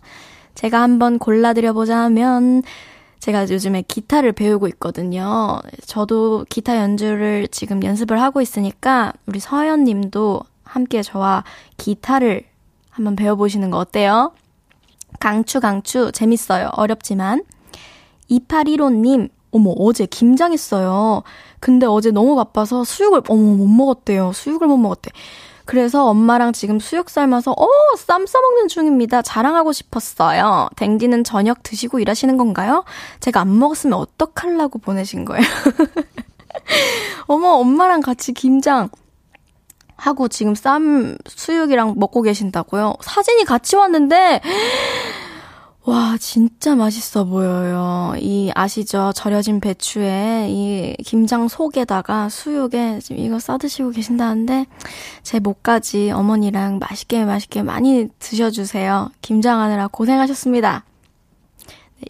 제가 0.54 0.82
한번 0.82 1.18
골라드려보자면, 1.18 2.62
제가 3.20 3.48
요즘에 3.48 3.82
기타를 3.82 4.32
배우고 4.32 4.68
있거든요. 4.68 5.60
저도 5.86 6.46
기타 6.48 6.76
연주를 6.78 7.48
지금 7.48 7.82
연습을 7.82 8.20
하고 8.20 8.40
있으니까, 8.40 9.12
우리 9.26 9.40
서연 9.40 9.84
님도 9.84 10.42
함께 10.64 11.02
저와 11.02 11.44
기타를 11.76 12.44
한번 12.90 13.16
배워보시는 13.16 13.70
거 13.70 13.78
어때요? 13.78 14.32
강추, 15.20 15.60
강추. 15.60 16.10
재밌어요. 16.12 16.70
어렵지만. 16.72 17.42
2815님, 18.30 19.30
어머, 19.50 19.72
어제 19.78 20.06
김장했어요. 20.06 21.22
근데 21.60 21.86
어제 21.86 22.10
너무 22.10 22.36
바빠서 22.36 22.84
수육을, 22.84 23.22
어머, 23.28 23.54
못 23.56 23.66
먹었대요. 23.66 24.32
수육을 24.32 24.66
못 24.66 24.76
먹었대. 24.76 25.10
그래서 25.66 26.06
엄마랑 26.06 26.52
지금 26.52 26.78
수육 26.78 27.10
삶아서, 27.10 27.50
어, 27.50 27.68
쌈 27.98 28.24
싸먹는 28.24 28.68
중입니다. 28.68 29.20
자랑하고 29.20 29.72
싶었어요. 29.72 30.68
댕디는 30.76 31.24
저녁 31.24 31.62
드시고 31.62 31.98
일하시는 31.98 32.36
건가요? 32.36 32.84
제가 33.20 33.40
안 33.40 33.58
먹었으면 33.58 33.98
어떡하려고 33.98 34.78
보내신 34.78 35.24
거예요. 35.24 35.44
어머, 37.26 37.48
엄마랑 37.54 38.00
같이 38.00 38.32
김장. 38.32 38.88
하고 39.98 40.28
지금 40.28 40.54
쌈 40.54 41.16
수육이랑 41.26 41.94
먹고 41.96 42.22
계신다고요? 42.22 42.94
사진이 43.00 43.44
같이 43.44 43.76
왔는데, 43.76 44.40
와, 45.88 46.16
진짜 46.18 46.74
맛있어 46.74 47.24
보여요. 47.24 48.12
이, 48.18 48.50
아시죠? 48.56 49.12
절여진 49.14 49.60
배추에 49.60 50.48
이 50.50 50.96
김장 51.04 51.46
속에다가 51.46 52.28
수육에 52.28 52.98
지금 52.98 53.22
이거 53.22 53.38
싸드시고 53.38 53.90
계신다는데, 53.92 54.66
제 55.22 55.38
목까지 55.38 56.10
어머니랑 56.10 56.80
맛있게 56.80 57.24
맛있게 57.24 57.62
많이 57.62 58.08
드셔주세요. 58.18 59.10
김장하느라 59.22 59.86
고생하셨습니다. 59.86 60.84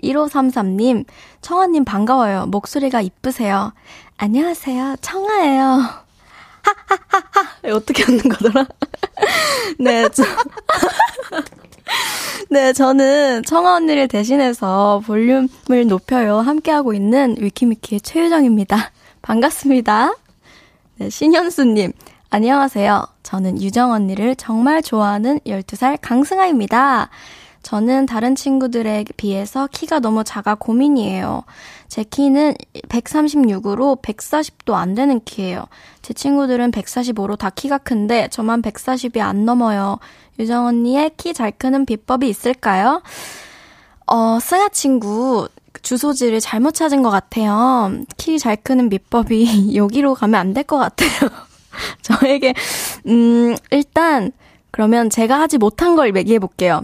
1533님, 0.03 1.05
청아님 1.43 1.85
반가워요. 1.85 2.47
목소리가 2.47 3.03
이쁘세요. 3.03 3.75
안녕하세요. 4.17 4.97
청아예요. 5.03 5.63
하하하하. 6.63 7.75
어떻게 7.75 8.05
하는 8.05 8.21
거더라? 8.21 8.67
네, 9.79 10.09
저. 10.09 10.23
네, 12.51 12.73
저는 12.73 13.43
청아 13.45 13.77
언니를 13.77 14.09
대신해서 14.09 15.03
볼륨을 15.07 15.87
높여요. 15.87 16.39
함께하고 16.39 16.93
있는 16.95 17.37
위키미키의 17.39 18.01
최유정입니다. 18.01 18.93
반갑습니다. 19.23 20.15
네, 20.97 21.11
신현수님, 21.11 21.93
안녕하세요. 22.31 23.07
저는 23.23 23.63
유정 23.63 23.93
언니를 23.93 24.37
정말 24.37 24.83
좋아하는 24.83 25.41
12살 25.41 25.99
강승아입니다. 26.01 27.11
저는 27.71 28.07
다른 28.07 28.37
친구들에 28.37 29.05
비해서 29.17 29.67
키가 29.67 29.99
너무 29.99 30.23
작아 30.23 30.55
고민이에요. 30.55 31.43
제 31.89 32.05
키는 32.05 32.55
136으로 32.89 34.01
140도 34.01 34.75
안 34.75 34.95
되는 34.95 35.19
키예요. 35.25 35.65
제 36.01 36.15
친구들은 36.15 36.71
145로 36.71 37.37
다 37.37 37.51
키가 37.51 37.79
큰데 37.79 38.29
저만 38.31 38.63
140이 38.63 39.19
안 39.19 39.45
넘어요. 39.45 39.99
유정 40.39 40.65
언니의 40.67 41.11
키 41.17 41.33
잘 41.35 41.51
크는 41.51 41.87
비법이 41.87 42.29
있을까요? 42.29 43.03
어, 44.07 44.39
승아 44.41 44.69
친구 44.69 45.49
주소지를 45.83 46.39
잘못 46.39 46.73
찾은 46.73 47.03
것 47.03 47.11
같아요. 47.11 47.91
키 48.17 48.39
잘 48.39 48.55
크는 48.57 48.89
비법이 48.91 49.75
여기로 49.75 50.15
가면 50.15 50.39
안 50.39 50.55
될 50.55 50.63
것 50.63 50.79
같아요. 50.79 51.11
저에게 52.03 52.55
음, 53.09 53.57
일단 53.73 54.31
그러면 54.71 55.11
제가 55.11 55.41
하지 55.41 55.59
못한 55.59 55.97
걸 55.97 56.17
얘기해 56.17 56.39
볼게요. 56.39 56.83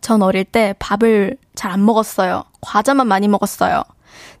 전 0.00 0.22
어릴 0.22 0.44
때 0.44 0.74
밥을 0.78 1.36
잘 1.54 1.70
안 1.72 1.84
먹었어요. 1.84 2.44
과자만 2.60 3.06
많이 3.08 3.28
먹었어요. 3.28 3.82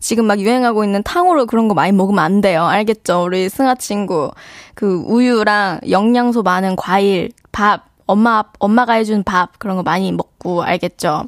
지금 0.00 0.26
막 0.26 0.38
유행하고 0.38 0.84
있는 0.84 1.02
탕후루 1.02 1.46
그런 1.46 1.68
거 1.68 1.74
많이 1.74 1.92
먹으면 1.92 2.22
안 2.24 2.40
돼요. 2.40 2.64
알겠죠? 2.64 3.24
우리 3.24 3.48
승아 3.48 3.74
친구. 3.76 4.30
그 4.74 5.02
우유랑 5.06 5.80
영양소 5.90 6.42
많은 6.42 6.76
과일, 6.76 7.30
밥, 7.52 7.86
엄마, 8.06 8.44
엄마가 8.58 8.94
해준 8.94 9.22
밥, 9.24 9.58
그런 9.58 9.76
거 9.76 9.82
많이 9.82 10.12
먹고, 10.12 10.62
알겠죠? 10.62 11.24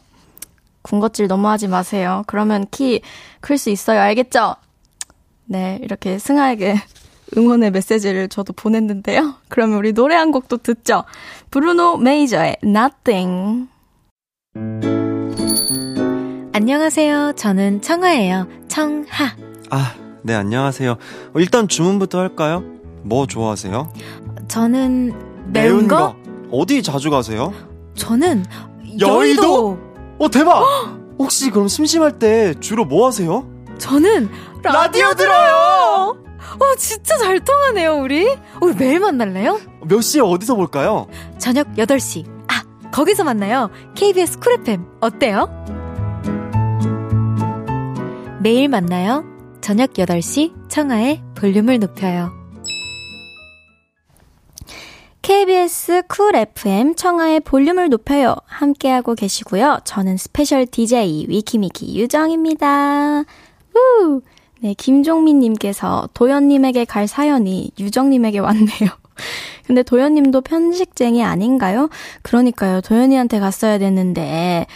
군것질 0.83 1.27
너무 1.29 1.49
하지 1.49 1.67
마세요. 1.69 2.23
그러면 2.27 2.67
키 2.71 3.01
클 3.41 3.59
수 3.59 3.71
있어요. 3.71 4.01
알겠죠? 4.01 4.55
네, 5.47 5.79
이렇게 5.83 6.19
승아에게 6.19 6.77
응원의 7.37 7.71
메시지를 7.73 8.29
저도 8.29 8.53
보냈는데요. 8.53 9.35
그러면 9.49 9.79
우리 9.79 9.93
노래 9.93 10.15
한 10.15 10.31
곡도 10.33 10.59
듣죠. 10.59 11.05
브루노 11.51 11.99
메이저의 11.99 12.57
Nothing. 12.63 13.69
안녕하세요. 16.53 17.33
저는 17.37 17.81
청아예요. 17.83 18.47
청하. 18.69 19.37
아, 19.71 19.95
네, 20.23 20.35
안녕하세요. 20.35 20.93
어, 20.93 21.39
일단 21.39 21.69
주문부터 21.69 22.19
할까요? 22.19 22.65
뭐 23.03 23.27
좋아하세요? 23.27 23.93
저는 24.49 25.53
매운, 25.53 25.87
거? 25.89 25.97
거? 25.97 26.17
어디 26.51 26.83
자주 26.83 27.11
가세요? 27.11 27.53
저는 27.95 28.45
여의도. 29.01 29.09
여의도? 29.09 29.79
어, 30.19 30.29
대박! 30.31 30.65
혹시 31.19 31.51
그럼 31.51 31.69
심심할 31.69 32.19
때 32.19 32.55
주로 32.61 32.85
뭐 32.85 33.07
하세요? 33.07 33.49
저는 33.79 34.29
라디오, 34.63 34.73
라디오 34.73 35.15
들어요! 35.15 36.17
어, 36.61 36.75
진짜 36.77 37.17
잘 37.19 37.39
통하네요, 37.41 37.99
우리. 38.01 38.27
우리 38.61 38.75
매일 38.75 39.01
만날래요? 39.01 39.61
몇 39.83 40.01
시에 40.01 40.21
어디서 40.21 40.57
볼까요? 40.57 41.07
저녁 41.39 41.69
8시. 41.75 42.38
아, 42.89 42.91
거기서 42.91 43.25
만나요. 43.25 43.71
KBS 43.95 44.39
쿨 44.39 44.55
FM. 44.61 44.85
어때요? 45.01 45.49
매일 48.43 48.69
만나요. 48.69 49.25
저녁 49.61 49.93
8시 49.93 50.69
청하의 50.69 51.23
볼륨을 51.35 51.79
높여요. 51.79 52.33
KBS 55.23 56.03
쿨 56.09 56.35
FM 56.35 56.95
청하의 56.95 57.41
볼륨을 57.41 57.91
높여요. 57.91 58.37
함께하고 58.47 59.15
계시고요. 59.15 59.81
저는 59.85 60.17
special 60.17 60.67
DJ 60.67 61.27
위키미키 61.29 61.99
유정입니다. 61.99 63.21
우! 63.21 64.21
네, 64.61 64.75
김종민님께서 64.75 66.09
도연님에게 66.15 66.87
갈 66.87 67.07
사연이 67.07 67.71
유정님에게 67.79 68.39
왔네요. 68.39 68.89
근데 69.67 69.83
도연님도 69.83 70.41
편식쟁이 70.41 71.23
아닌가요? 71.25 71.89
그러니까요. 72.23 72.81
도연이한테 72.81 73.41
갔어야 73.41 73.79
됐는데, 73.79 74.67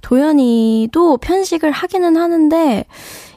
도연이도 0.00 1.18
편식을 1.18 1.70
하기는 1.70 2.16
하는데, 2.16 2.84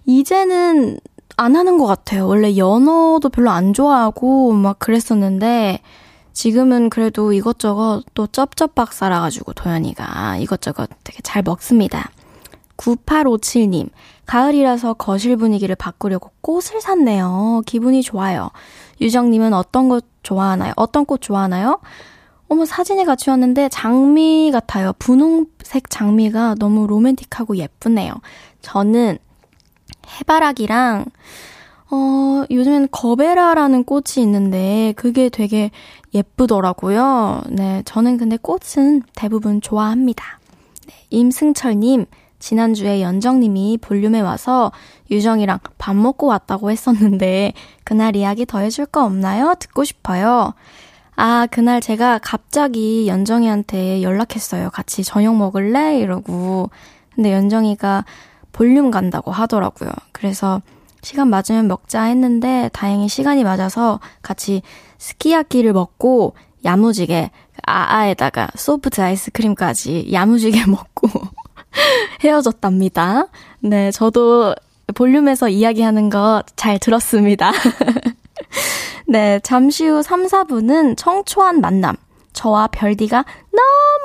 이제는 0.05 0.99
안 1.37 1.55
하는 1.55 1.77
것 1.77 1.85
같아요. 1.85 2.27
원래 2.27 2.57
연어도 2.57 3.29
별로 3.29 3.49
안 3.51 3.73
좋아하고 3.73 4.53
막 4.53 4.79
그랬었는데, 4.79 5.79
지금은 6.33 6.89
그래도 6.89 7.31
이것저것 7.31 8.03
또 8.13 8.27
쩝쩝박 8.27 8.91
살아가지고 8.91 9.53
도연이가 9.53 10.37
이것저것 10.37 10.89
되게 11.05 11.19
잘 11.23 11.41
먹습니다. 11.41 12.11
9857님, 12.75 13.89
가을이라서 14.25 14.95
거실 14.95 15.37
분위기를 15.37 15.75
바꾸려고 15.75 16.31
꽃을 16.41 16.81
샀네요. 16.81 17.61
기분이 17.65 18.01
좋아요. 18.01 18.49
유정님은 18.99 19.53
어떤 19.53 19.87
것 19.87 20.03
좋아하나요? 20.25 20.73
어떤 20.75 21.05
꽃 21.05 21.21
좋아하나요? 21.21 21.79
어머, 22.47 22.65
사진이 22.65 23.05
같이 23.05 23.29
왔는데 23.29 23.69
장미 23.69 24.51
같아요. 24.51 24.93
분홍색 24.99 25.89
장미가 25.89 26.55
너무 26.59 26.85
로맨틱하고 26.87 27.55
예쁘네요. 27.57 28.13
저는 28.61 29.17
해바라기랑, 30.19 31.05
어, 31.91 32.43
요즘엔 32.51 32.89
거베라라는 32.91 33.83
꽃이 33.83 34.23
있는데 34.23 34.93
그게 34.95 35.29
되게 35.29 35.71
예쁘더라고요. 36.13 37.43
네, 37.49 37.81
저는 37.85 38.17
근데 38.17 38.37
꽃은 38.37 39.03
대부분 39.15 39.61
좋아합니다. 39.61 40.39
네, 40.87 40.93
임승철님, 41.09 42.05
지난주에 42.45 43.01
연정님이 43.01 43.79
볼륨에 43.81 44.21
와서 44.21 44.71
유정이랑 45.09 45.57
밥 45.79 45.95
먹고 45.95 46.27
왔다고 46.27 46.69
했었는데 46.69 47.53
그날 47.83 48.15
이야기 48.15 48.45
더 48.45 48.59
해줄 48.59 48.85
거 48.85 49.03
없나요? 49.03 49.55
듣고 49.59 49.83
싶어요. 49.83 50.53
아, 51.15 51.47
그날 51.49 51.81
제가 51.81 52.19
갑자기 52.19 53.07
연정이한테 53.07 54.03
연락했어요. 54.03 54.69
같이 54.69 55.03
저녁 55.03 55.35
먹을래? 55.35 55.97
이러고. 55.97 56.69
근데 57.15 57.33
연정이가 57.33 58.05
볼륨 58.51 58.91
간다고 58.91 59.31
하더라고요. 59.31 59.89
그래서 60.11 60.61
시간 61.01 61.29
맞으면 61.29 61.67
먹자 61.67 62.03
했는데 62.03 62.69
다행히 62.73 63.09
시간이 63.09 63.43
맞아서 63.43 63.99
같이 64.21 64.61
스키야키를 64.99 65.73
먹고 65.73 66.35
야무지게 66.63 67.31
아아에다가 67.65 68.49
소프트 68.55 69.01
아이스크림까지 69.01 70.09
야무지게 70.11 70.65
먹고 70.69 71.09
헤어졌답니다. 72.23 73.27
네, 73.59 73.91
저도 73.91 74.55
볼륨에서 74.93 75.49
이야기하는 75.49 76.09
거 76.09 76.43
잘 76.55 76.79
들었습니다. 76.79 77.51
네, 79.07 79.39
잠시 79.43 79.87
후 79.87 80.01
3, 80.01 80.25
4분은 80.25 80.97
청초한 80.97 81.61
만남. 81.61 81.95
저와 82.33 82.67
별디가 82.67 83.23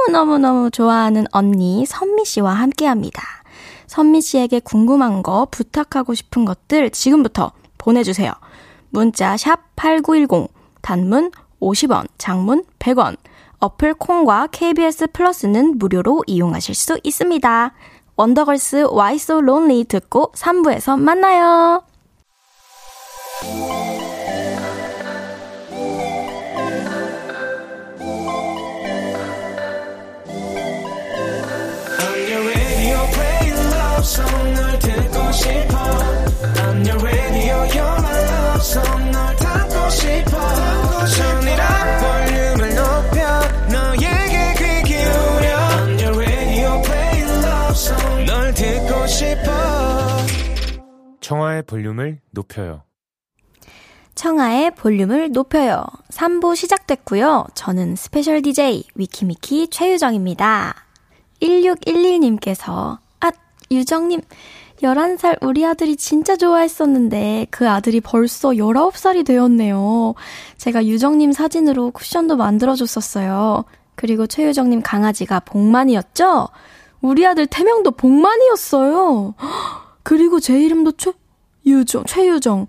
너무너무너무 0.06 0.70
좋아하는 0.70 1.26
언니 1.32 1.84
선미 1.86 2.24
씨와 2.24 2.52
함께 2.52 2.86
합니다. 2.86 3.22
선미 3.86 4.20
씨에게 4.20 4.60
궁금한 4.60 5.22
거, 5.22 5.48
부탁하고 5.50 6.14
싶은 6.14 6.44
것들 6.44 6.90
지금부터 6.90 7.50
보내주세요. 7.76 8.32
문자 8.90 9.36
샵 9.36 9.74
8910, 9.76 10.48
단문 10.82 11.32
50원, 11.60 12.06
장문 12.18 12.64
100원, 12.78 13.16
어플 13.60 13.94
콩과 13.94 14.48
KBS 14.48 15.08
플러스는 15.12 15.78
무료로 15.78 16.24
이용하실 16.26 16.74
수 16.74 16.98
있습니다. 17.02 17.72
원더걸스 18.16 18.88
Why 18.92 19.14
So 19.14 19.38
Lonely 19.38 19.84
듣고 19.84 20.32
3부에서 20.32 20.98
만나요. 20.98 21.82
청하의 51.30 51.62
볼륨을 51.62 52.18
높여요. 52.32 52.82
청하의 54.16 54.72
볼륨을 54.72 55.30
높여요. 55.30 55.84
3부 56.08 56.56
시작됐고요. 56.56 57.46
저는 57.54 57.94
special 57.94 58.42
DJ 58.42 58.82
위키미키 58.96 59.68
최유정입니다. 59.68 60.74
1611님께서 61.40 62.98
아, 63.20 63.30
유정님 63.70 64.22
11살 64.82 65.38
우리 65.42 65.64
아들이 65.64 65.94
진짜 65.94 66.34
좋아했었는데 66.34 67.46
그 67.52 67.70
아들이 67.70 68.00
벌써 68.00 68.48
19살이 68.48 69.24
되었네요. 69.24 70.14
제가 70.56 70.84
유정님 70.84 71.30
사진으로 71.30 71.92
쿠션도 71.92 72.34
만들어줬었어요. 72.38 73.66
그리고 73.94 74.26
최유정님 74.26 74.82
강아지가 74.82 75.38
복만이었죠? 75.38 76.48
우리 77.00 77.24
아들 77.24 77.46
태명도 77.46 77.92
복만이었어요. 77.92 79.34
그리고 80.02 80.40
제 80.40 80.60
이름도 80.60 80.92
최 80.92 81.12
유정, 81.66 82.04
최유정. 82.06 82.66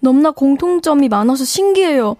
넘나 0.00 0.30
공통점이 0.32 1.08
많아서 1.08 1.44
신기해요. 1.44 2.16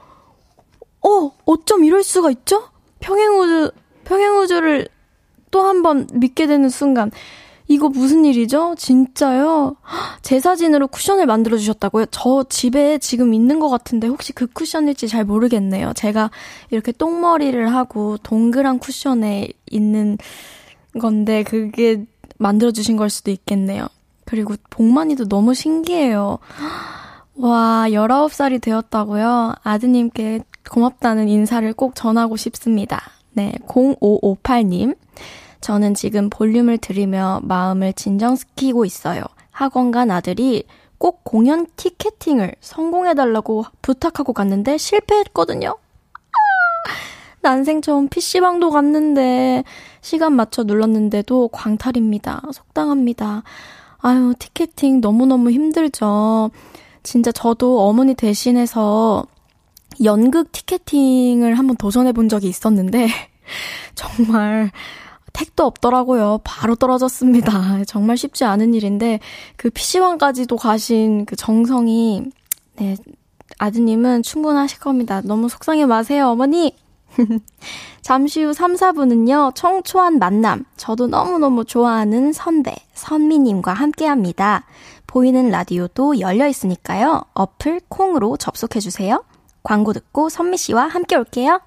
어, 1.05 1.33
어쩜 1.45 1.85
이럴 1.85 2.03
수가 2.03 2.31
있죠? 2.31 2.65
평행우주, 3.01 3.73
평행우주를 4.05 4.89
또 5.51 5.63
한 5.63 5.83
번 5.83 6.07
믿게 6.13 6.47
되는 6.47 6.69
순간. 6.69 7.11
이거 7.69 7.89
무슨 7.89 8.25
일이죠? 8.25 8.75
진짜요? 8.79 9.77
제 10.23 10.41
사진으로 10.41 10.89
쿠션을 10.89 11.27
만들어 11.27 11.57
주셨다고요? 11.57 12.07
저 12.11 12.45
집에 12.49 12.99
지금 12.99 13.35
있는 13.35 13.59
것 13.61 13.69
같은데 13.69 14.07
혹시 14.07 14.33
그 14.33 14.47
쿠션일지 14.47 15.09
잘 15.09 15.25
모르겠네요. 15.25 15.93
제가 15.95 16.31
이렇게 16.71 16.93
똥머리를 16.93 17.75
하고 17.75 18.17
동그란 18.19 18.79
쿠션에 18.79 19.49
있는 19.71 20.19
건데 21.01 21.43
그게 21.43 22.05
만들어 22.39 22.71
주신 22.73 22.97
걸 22.97 23.11
수도 23.11 23.31
있겠네요. 23.31 23.87
그리고 24.33 24.55
복만이도 24.71 25.29
너무 25.29 25.53
신기해요. 25.53 26.39
와, 27.37 27.85
19살이 27.89 28.63
되었다고요? 28.63 29.57
아드님께 29.63 30.41
고맙다는 30.71 31.29
인사를 31.29 31.71
꼭 31.75 31.95
전하고 31.95 32.39
싶습니다. 32.39 33.03
네, 33.35 33.53
0558님. 33.69 34.97
저는 35.61 35.93
지금 35.93 36.31
볼륨을 36.31 36.79
들으며 36.79 37.41
마음을 37.43 37.93
진정시키고 37.93 38.87
있어요. 38.87 39.23
학원 39.51 39.91
간 39.91 40.11
아들이 40.11 40.65
꼭 40.97 41.25
공연 41.25 41.67
티켓팅을 41.77 42.55
성공해달라고 42.63 43.67
부탁하고 43.83 44.33
갔는데 44.33 44.79
실패했거든요. 44.79 45.69
아, 45.69 46.33
난생 47.43 47.83
처음 47.83 48.09
PC방도 48.09 48.71
갔는데 48.71 49.65
시간 50.01 50.33
맞춰 50.33 50.63
눌렀는데도 50.63 51.49
광탈입니다. 51.49 52.41
속당합니다. 52.51 53.43
아유, 54.03 54.35
티켓팅 54.39 55.01
너무너무 55.01 55.51
힘들죠. 55.51 56.51
진짜 57.03 57.33
저도 57.33 57.83
어머니 57.83 58.15
대신해서 58.15 59.25
연극 60.05 60.51
티켓팅을 60.53 61.55
한번 61.55 61.77
도전해 61.77 62.13
본 62.13 62.29
적이 62.29 62.49
있었는데 62.49 63.09
정말 63.95 64.71
택도 65.33 65.65
없더라고요. 65.65 66.41
바로 66.45 66.75
떨어졌습니다. 66.75 67.85
정말 67.87 68.17
쉽지 68.17 68.45
않은 68.45 68.75
일인데 68.75 69.21
그 69.57 69.71
PC방까지도 69.71 70.57
가신 70.57 71.25
그 71.25 71.37
정성이 71.37 72.25
네 72.77 72.97
아드님은 73.59 74.23
충분하실 74.25 74.81
겁니다. 74.81 75.21
너무 75.25 75.49
속상해 75.49 75.87
마세요, 75.87 76.29
어머니. 76.29 76.75
잠시 78.03 78.43
후 78.43 78.53
3, 78.53 78.75
4분은요, 78.75 79.55
청초한 79.55 80.19
만남. 80.19 80.65
저도 80.77 81.07
너무너무 81.07 81.65
좋아하는 81.65 82.33
선배, 82.33 82.75
선미님과 82.95 83.73
함께 83.73 84.07
합니다. 84.07 84.65
보이는 85.07 85.51
라디오도 85.51 86.21
열려 86.21 86.49
있으니까요. 86.49 87.23
어플 87.35 87.83
콩으로 87.89 88.37
접속해주세요. 88.37 89.25
광고 89.63 89.93
듣고 89.93 90.29
선미 90.29 90.57
씨와 90.57 90.89
함께 90.89 91.17
올게요. 91.17 91.61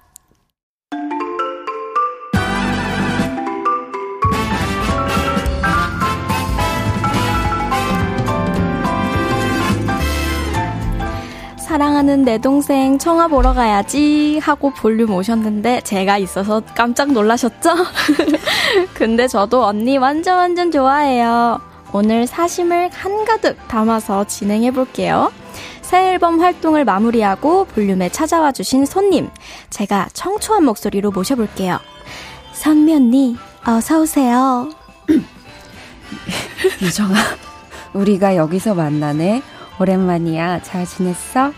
사랑하는 11.66 12.22
내 12.22 12.38
동생 12.38 12.96
청아 12.96 13.26
보러 13.26 13.52
가야지 13.52 14.38
하고 14.38 14.70
볼륨 14.70 15.10
오셨는데 15.10 15.80
제가 15.80 16.16
있어서 16.16 16.62
깜짝 16.76 17.10
놀라셨죠? 17.10 17.74
근데 18.94 19.26
저도 19.26 19.64
언니 19.64 19.98
완전 19.98 20.36
완전 20.36 20.70
좋아해요. 20.70 21.60
오늘 21.92 22.28
사심을 22.28 22.90
한가득 22.92 23.66
담아서 23.66 24.28
진행해 24.28 24.70
볼게요. 24.70 25.32
새 25.82 26.12
앨범 26.12 26.40
활동을 26.40 26.84
마무리하고 26.84 27.64
볼륨에 27.64 28.10
찾아와 28.10 28.52
주신 28.52 28.86
손님, 28.86 29.28
제가 29.68 30.06
청초한 30.12 30.64
목소리로 30.64 31.10
모셔볼게요. 31.10 31.80
선미 32.52 32.94
언니, 32.94 33.36
어서오세요. 33.66 34.70
유정아, 36.80 37.16
우리가 37.92 38.36
여기서 38.36 38.76
만나네. 38.76 39.42
오랜만이야. 39.78 40.62
잘 40.62 40.86
지냈어? 40.86 41.52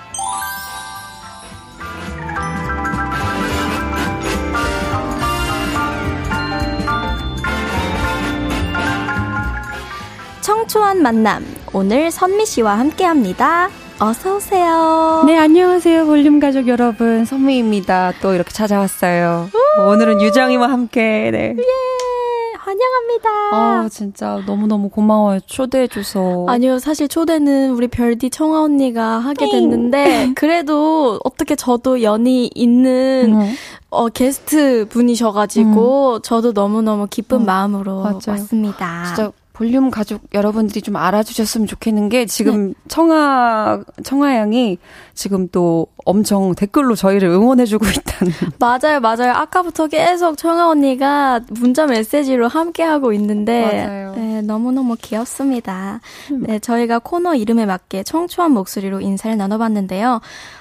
청초한 10.41 11.03
만남. 11.03 11.45
오늘 11.73 12.11
선미 12.11 12.47
씨와 12.47 12.79
함께 12.79 13.05
합니다. 13.05 13.69
어서 14.01 14.37
오세요. 14.37 15.25
네, 15.27 15.37
안녕하세요. 15.37 16.07
볼륨 16.07 16.41
가족 16.41 16.69
여러분. 16.69 17.25
선미입니다. 17.25 18.13
또 18.23 18.33
이렇게 18.35 18.53
찾아왔어요. 18.53 19.51
오늘은 19.87 20.23
유정이와 20.23 20.71
함께, 20.71 21.31
네. 21.33 21.55
예. 21.59 22.18
환영합니다. 22.59 23.29
아, 23.53 23.89
진짜 23.91 24.43
너무너무 24.47 24.89
고마워요. 24.89 25.41
초대해줘서. 25.47 26.47
아니요, 26.49 26.79
사실 26.79 27.09
초대는 27.09 27.71
우리 27.73 27.89
별디 27.89 28.31
청아 28.31 28.63
언니가 28.63 29.19
하게 29.19 29.49
됐는데, 29.51 30.33
그래도 30.37 31.19
어떻게 31.25 31.55
저도 31.55 32.03
연이 32.03 32.51
있는, 32.55 33.35
음. 33.41 33.55
어, 33.91 34.09
게스트 34.09 34.87
분이셔가지고, 34.89 36.17
음. 36.17 36.23
저도 36.23 36.53
너무너무 36.53 37.07
기쁜 37.09 37.41
음. 37.43 37.47
마음으로 37.47 38.03
맞아요. 38.03 38.19
왔습니다. 38.27 39.05
진짜 39.07 39.33
볼륨 39.59 39.91
가족 39.91 40.23
여러분들이 40.35 40.81
좀 40.83 40.95
알아주셨으면 40.95 41.67
좋겠는 41.67 42.09
게 42.11 42.27
지금 42.27 42.69
네. 42.69 42.75
청아 42.87 43.81
청아 44.05 44.37
양이 44.37 44.79
지금 45.15 45.49
또 45.49 45.89
엄청 46.05 46.55
댓글로 46.55 46.95
저희를 46.95 47.29
응원해주고 47.29 47.85
있다는. 47.91 48.33
맞아요, 48.61 49.01
맞아요. 49.01 49.33
아까부터 49.33 49.89
계속 49.89 50.39
청하 50.39 50.69
언니가 50.69 51.41
문자 51.51 51.87
메시지로 51.87 52.47
함께 52.47 52.85
하고 52.85 53.13
있는데 53.13 53.63
맞아요. 53.85 54.15
네, 54.15 54.43
너무 54.43 54.71
너무 54.71 54.95
귀엽습니다. 54.97 56.01
음. 56.31 56.45
네, 56.47 56.61
저희가 56.61 57.01
코너 57.01 57.35
이름에 57.35 57.67
맞게 57.67 58.05
청초한 58.05 58.53
목소리로 58.53 59.01
인사를 59.01 59.37
나눠봤는데요. 59.37 60.21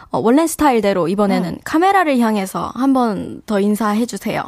어, 0.10 0.20
원래 0.20 0.48
스타일대로 0.48 1.08
이번에는 1.08 1.54
어. 1.54 1.58
카메라를 1.64 2.18
향해서 2.18 2.72
한 2.74 2.94
번 2.94 3.44
더 3.46 3.60
인사해 3.60 4.08
주세요. 4.08 4.42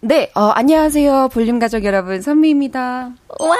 네, 0.00 0.30
어, 0.36 0.42
안녕하세요. 0.54 1.28
볼륨 1.32 1.58
가족 1.58 1.84
여러분, 1.84 2.22
선미입니다. 2.22 3.10
wow, 3.40 3.56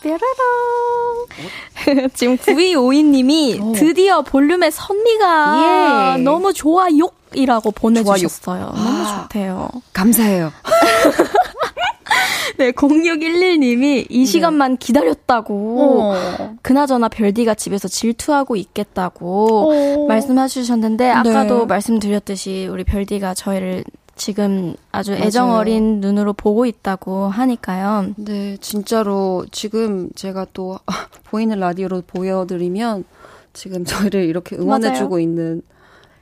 뾰라롱. 0.00 2.10
지금 2.14 2.36
9252님이 2.36 3.60
드디어 3.74 4.22
볼륨의 4.22 4.70
선미가 4.70 6.14
예. 6.18 6.22
너무 6.22 6.52
좋아요! 6.52 7.10
이라고 7.34 7.72
보내주셨어요. 7.72 8.72
좋아요. 8.72 8.74
너무 8.84 9.02
아, 9.02 9.22
좋대요. 9.22 9.68
감사해요. 9.92 10.52
네, 12.58 12.70
0611님이 12.70 14.06
이 14.08 14.26
시간만 14.26 14.76
기다렸다고. 14.76 16.12
어. 16.14 16.54
그나저나 16.62 17.08
별디가 17.08 17.56
집에서 17.56 17.88
질투하고 17.88 18.54
있겠다고 18.54 19.72
어. 19.72 20.06
말씀해 20.06 20.46
주셨는데, 20.46 21.10
아까도 21.10 21.58
네. 21.58 21.66
말씀드렸듯이 21.66 22.68
우리 22.70 22.84
별디가 22.84 23.34
저희를 23.34 23.82
지금 24.16 24.74
아주 24.92 25.12
애정. 25.12 25.52
어린 25.52 26.00
눈으로 26.00 26.32
보고 26.32 26.66
있다고 26.66 27.28
하니까요. 27.28 28.14
네, 28.16 28.56
진짜로 28.60 29.44
지금 29.52 30.10
제가 30.14 30.46
또 30.52 30.78
보이는 31.30 31.58
라디오로 31.60 32.02
보여드리면 32.06 33.04
지금 33.52 33.84
저희를 33.84 34.24
이렇게 34.24 34.56
응원해주고 34.56 35.18
있는 35.20 35.62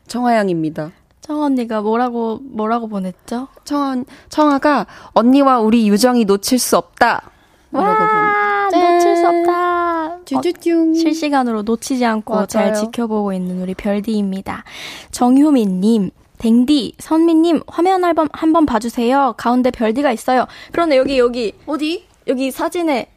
청아양입니다. 0.09 0.91
청 1.21 1.41
언니가 1.41 1.81
뭐라고 1.81 2.39
뭐라고 2.43 2.89
보냈죠? 2.89 3.49
청아, 3.65 4.05
청아가 4.29 4.87
언니와 5.15 5.61
우리 5.61 5.89
유정이 5.89 6.27
놓칠 6.27 6.59
수 6.59 6.77
없다. 6.77 7.31
라고 7.73 7.87
보내. 7.87 8.11
아, 8.11 8.69
놓칠 8.71 9.17
수 9.17 9.27
없다. 9.27 10.25
쭈쭈쭈. 10.27 10.95
실시간으로 10.95 11.63
놓치지 11.63 12.05
않고 12.05 12.35
맞아요. 12.35 12.47
잘 12.47 12.75
지켜보고 12.75 13.33
있는 13.33 13.63
우리 13.63 13.75
별디입니다. 13.75 14.65
정효민님, 15.13 16.11
댕디, 16.45 16.97
선미님, 16.99 17.63
화면 17.67 18.05
앨범 18.05 18.29
한번 18.35 18.67
봐주세요. 18.67 19.33
가운데 19.39 19.71
별디가 19.71 20.13
있어요. 20.13 20.47
그런데 20.73 20.99
여기, 20.99 21.19
여기, 21.19 21.55
어디? 21.65 22.05
여기 22.27 22.51
사진에, 22.51 23.09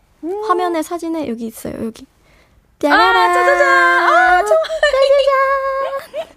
화면에 0.47 0.81
사진에 0.81 1.27
여기 1.27 1.45
있어요, 1.45 1.73
여기. 1.83 2.05
짜라란. 2.79 3.31
아, 3.31 3.33
짜자잔! 3.33 3.67
아, 3.67 4.37
짜자잔! 4.43 4.57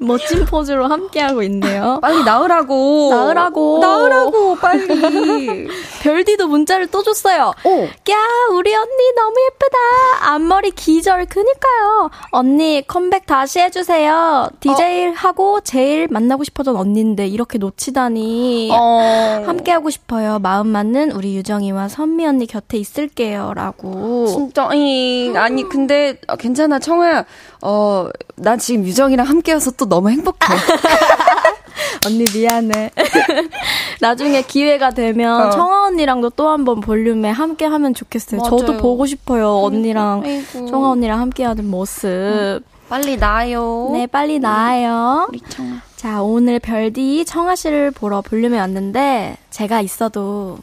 멋진 0.02 0.46
포즈로 0.46 0.86
함께하고 0.86 1.42
있네요. 1.42 1.98
빨리 2.02 2.24
나으라고. 2.24 3.10
나으라고. 3.10 3.78
나으라고, 3.80 4.56
빨리. 4.56 5.68
별디도 6.02 6.48
문자를 6.48 6.86
또 6.86 7.02
줬어요. 7.02 7.52
오. 7.64 7.82
야, 8.10 8.16
우리 8.52 8.74
언니 8.74 9.12
너무 9.14 9.34
예쁘다. 9.52 10.32
앞머리 10.32 10.70
기절, 10.70 11.26
그니까요. 11.26 12.10
언니, 12.30 12.82
컴백 12.86 13.26
다시 13.26 13.60
해주세요. 13.60 14.48
DJ 14.60 15.12
하고 15.12 15.60
제일 15.60 16.08
만나고 16.10 16.44
싶어던 16.44 16.76
언니인데, 16.76 17.26
이렇게 17.26 17.58
놓치다니. 17.58 18.70
어. 18.72 19.42
함께하고 19.46 19.90
싶어요. 19.90 20.38
마음 20.38 20.68
맞는 20.68 21.12
우리 21.12 21.36
유정이와 21.36 21.88
선미 21.88 22.26
언니 22.26 22.46
곁에 22.46 22.78
있을게요. 22.78 23.52
라고. 23.54 24.26
진짜, 24.28 24.70
잉. 24.72 25.36
아니, 25.36 25.68
근데, 25.68 26.18
어, 26.32 26.36
괜찮아, 26.36 26.78
청아야. 26.78 27.24
어, 27.62 28.08
난 28.36 28.58
지금 28.58 28.84
유정이랑 28.84 29.26
함께여서 29.26 29.72
또 29.72 29.88
너무 29.88 30.10
행복해. 30.10 30.38
언니 32.06 32.24
미안해. 32.34 32.90
나중에 34.00 34.42
기회가 34.42 34.90
되면 34.90 35.48
어. 35.48 35.50
청아 35.50 35.86
언니랑도 35.88 36.30
또 36.30 36.48
한 36.50 36.64
번 36.64 36.80
볼륨에 36.80 37.30
함께 37.30 37.64
하면 37.66 37.94
좋겠어요. 37.94 38.42
저도 38.42 38.66
맞아요. 38.72 38.78
보고 38.82 39.06
싶어요. 39.06 39.58
언니랑, 39.60 40.22
아이고. 40.24 40.66
청아 40.66 40.90
언니랑 40.90 41.20
함께 41.20 41.44
하는 41.44 41.68
모습. 41.70 42.60
빨리 42.88 43.16
나요. 43.16 43.90
네, 43.92 44.06
빨리 44.06 44.38
나아요. 44.40 45.26
우리 45.28 45.40
청아. 45.48 45.80
자, 45.96 46.22
오늘 46.22 46.58
별디 46.58 47.24
청아 47.26 47.54
씨를 47.56 47.90
보러 47.92 48.20
볼륨에 48.22 48.58
왔는데 48.58 49.36
제가 49.50 49.80
있어도 49.80 50.58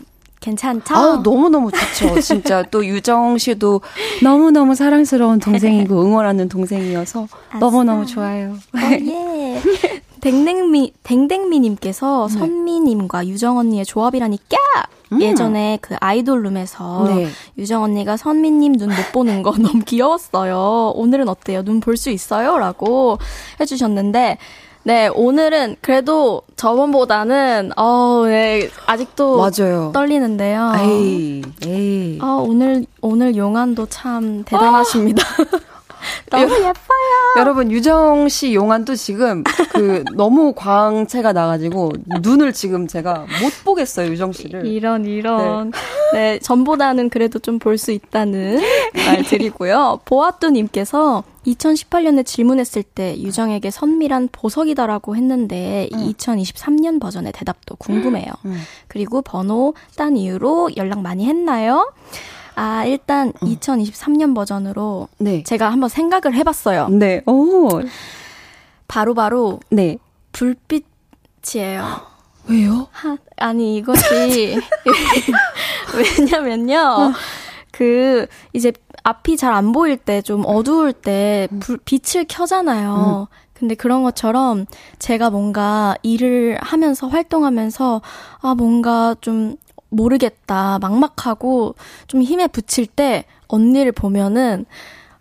괜찮죠? 0.52 0.96
아우, 0.96 1.18
너무너무 1.22 1.70
좋죠. 1.72 2.22
진짜 2.22 2.64
또 2.72 2.86
유정 2.86 3.38
씨도 3.38 3.82
너무너무 4.24 4.76
사랑스러운 4.76 5.40
동생이고 5.40 5.94
응원하는 6.02 6.48
동생이어서 6.48 7.28
너무너무 7.60 8.06
좋아요. 8.06 8.54
어, 8.54 8.80
예. 8.92 9.62
댕댕미, 10.22 10.94
댕댕미님께서 11.04 12.28
선미님과 12.30 13.28
유정 13.28 13.58
언니의 13.58 13.86
조합이라니 13.86 14.40
까! 14.50 14.58
예전에 15.22 15.78
그 15.82 15.96
아이돌룸에서 16.02 17.06
네. 17.08 17.28
유정 17.58 17.84
언니가 17.84 18.18
선미님 18.18 18.74
눈 18.74 18.90
못 18.90 19.12
보는 19.14 19.42
거 19.44 19.52
너무 19.60 19.80
귀여웠어요. 19.86 20.94
오늘은 20.96 21.28
어때요? 21.30 21.62
눈 21.64 21.80
볼 21.82 21.98
수 21.98 22.10
있어요? 22.10 22.58
라고 22.58 23.18
해주셨는데, 23.60 24.38
네, 24.88 25.10
오늘은 25.10 25.76
그래도 25.82 26.44
저번보다는, 26.56 27.72
어, 27.76 28.24
네, 28.26 28.70
아직도 28.86 29.36
맞아요. 29.36 29.92
떨리는데요. 29.94 30.72
에이, 30.80 31.42
에이. 31.66 32.20
아, 32.22 32.42
오늘, 32.42 32.86
오늘 33.02 33.36
용안도 33.36 33.88
참 33.88 34.46
대단하십니다. 34.46 35.26
너무 36.30 36.54
예뻐요. 36.54 36.74
여러분, 37.38 37.72
유정 37.72 38.30
씨 38.30 38.54
용안도 38.54 38.96
지금 38.96 39.44
그 39.70 40.04
너무 40.16 40.54
광채가 40.54 41.34
나가지고 41.34 41.92
눈을 42.22 42.54
지금 42.54 42.88
제가 42.88 43.20
못 43.42 43.64
보겠어요, 43.64 44.10
유정 44.12 44.32
씨를. 44.32 44.66
이런, 44.66 45.06
이런. 45.06 45.72
네, 46.14 46.40
전보다는 46.44 47.10
그래도 47.10 47.40
좀 47.40 47.58
볼 47.60 47.78
수 47.78 47.92
있다는 47.92 48.60
말 49.06 49.24
드리고요. 49.24 50.00
보아뚜님께서 50.06 51.24
2018년에 51.46 52.26
질문했을 52.26 52.84
때 52.84 53.16
유정에게 53.18 53.72
선미란 53.72 54.30
보석이다라고 54.32 55.16
했는데 55.16 55.88
2023년 55.92 57.00
버전의 57.00 57.32
대답도 57.34 57.76
궁금해요. 57.78 58.26
음. 58.46 58.62
그리고 58.88 59.22
번호 59.22 59.74
딴 59.96 60.18
이유로 60.18 60.72
연락 60.78 61.02
많이 61.02 61.26
했나요? 61.26 61.92
아, 62.60 62.86
일단 62.86 63.32
2023년 63.34 64.34
버전으로 64.34 65.08
네. 65.20 65.44
제가 65.44 65.72
한번 65.72 65.90
생각을 65.90 66.34
해봤어요. 66.36 66.88
네. 66.90 67.22
오. 67.28 67.70
바로바로 68.88 69.60
네. 69.70 70.00
불빛이에요. 70.32 71.86
왜요? 72.48 72.88
하, 72.92 73.16
아니 73.38 73.78
이것이 73.78 74.58
왜냐면요 76.20 77.14
그 77.72 78.26
이제 78.54 78.72
앞이 79.04 79.38
잘 79.38 79.54
안 79.54 79.72
보일 79.72 79.98
때 79.98 80.22
좀 80.22 80.44
어두울 80.46 80.94
때 80.94 81.48
불, 81.60 81.78
빛을 81.78 82.26
켜잖아요. 82.28 83.28
근데 83.54 83.76
그런 83.76 84.02
것처럼 84.04 84.66
제가 85.00 85.30
뭔가 85.30 85.96
일을 86.04 86.58
하면서 86.62 87.08
활동하면서 87.08 88.02
아 88.42 88.56
뭔가 88.56 89.16
좀 89.22 89.58
모르겠다 89.90 90.80
막막하고 90.80 91.76
좀 92.08 92.22
힘에 92.22 92.48
붙일 92.48 92.88
때 92.88 93.26
언니를 93.48 93.92
보면은 93.92 94.66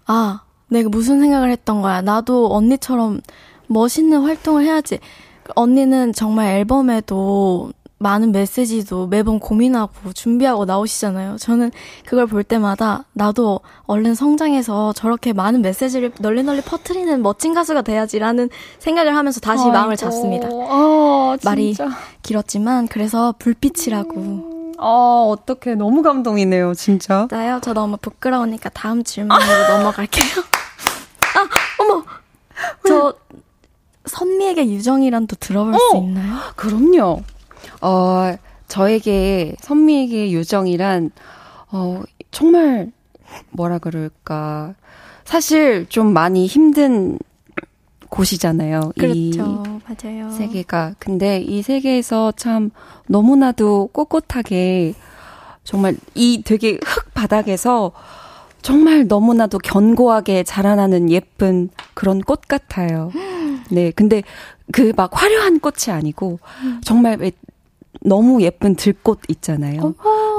아 0.06 0.42
내가 0.68 0.88
무슨 0.88 1.20
생각을 1.20 1.50
했던 1.50 1.82
거야 1.82 2.02
나도 2.02 2.52
언니처럼 2.52 3.20
멋있는 3.68 4.22
활동을 4.22 4.64
해야지 4.64 4.98
언니는 5.54 6.12
정말 6.12 6.56
앨범에도 6.56 7.70
많은 7.98 8.32
메시지도 8.32 9.06
매번 9.06 9.38
고민하고 9.40 10.12
준비하고 10.12 10.66
나오시잖아요. 10.66 11.38
저는 11.38 11.70
그걸 12.04 12.26
볼 12.26 12.44
때마다 12.44 13.04
나도 13.14 13.60
얼른 13.84 14.14
성장해서 14.14 14.92
저렇게 14.92 15.32
많은 15.32 15.62
메시지를 15.62 16.12
널리 16.20 16.42
널리 16.42 16.60
퍼뜨리는 16.60 17.22
멋진 17.22 17.54
가수가 17.54 17.82
돼야지라는 17.82 18.50
생각을 18.80 19.16
하면서 19.16 19.40
다시 19.40 19.66
마음을 19.68 19.96
잡습니다. 19.96 20.48
아, 20.52 21.36
말이. 21.42 21.74
길었지만 22.22 22.88
그래서 22.88 23.34
불빛이라고. 23.38 24.55
아, 24.78 25.26
어떡해. 25.28 25.74
너무 25.76 26.02
감동이네요, 26.02 26.74
진짜. 26.74 27.26
나요? 27.30 27.60
저 27.62 27.72
너무 27.72 27.96
부끄러우니까 27.96 28.68
다음 28.70 29.02
질문으로 29.04 29.68
넘어갈게요. 29.68 30.42
아, 31.36 31.48
어머! 31.82 32.04
저 32.86 33.14
선미에게 34.06 34.66
유정이란 34.68 35.26
또 35.26 35.36
들어볼 35.36 35.74
수 35.74 35.96
있나요? 35.96 36.36
그럼요. 36.56 37.22
어, 37.80 38.36
저에게, 38.68 39.54
선미에게 39.60 40.30
유정이란, 40.30 41.10
어, 41.72 42.02
정말, 42.30 42.92
뭐라 43.50 43.78
그럴까. 43.78 44.74
사실 45.24 45.86
좀 45.88 46.12
많이 46.12 46.46
힘든 46.46 47.18
곳이잖아요. 48.10 48.92
이 48.96 49.00
그렇죠. 49.32 49.62
맞아요. 49.86 50.30
세계가. 50.30 50.94
근데 50.98 51.38
이 51.40 51.62
세계에서 51.62 52.32
참 52.32 52.70
너무나도 53.08 53.90
꼿꼿하게 53.92 54.94
정말 55.64 55.96
이 56.14 56.42
되게 56.44 56.78
흙 56.84 57.12
바닥에서 57.14 57.92
정말 58.62 59.06
너무나도 59.06 59.58
견고하게 59.58 60.42
자라나는 60.44 61.10
예쁜 61.10 61.68
그런 61.94 62.20
꽃 62.20 62.42
같아요. 62.48 63.12
네. 63.70 63.90
근데 63.90 64.22
그 64.72 64.92
막 64.96 65.10
화려한 65.12 65.60
꽃이 65.60 65.94
아니고 65.94 66.38
정말 66.82 67.18
왜 67.20 67.30
너무 68.00 68.42
예쁜 68.42 68.74
들꽃 68.74 69.20
있잖아요. 69.28 69.94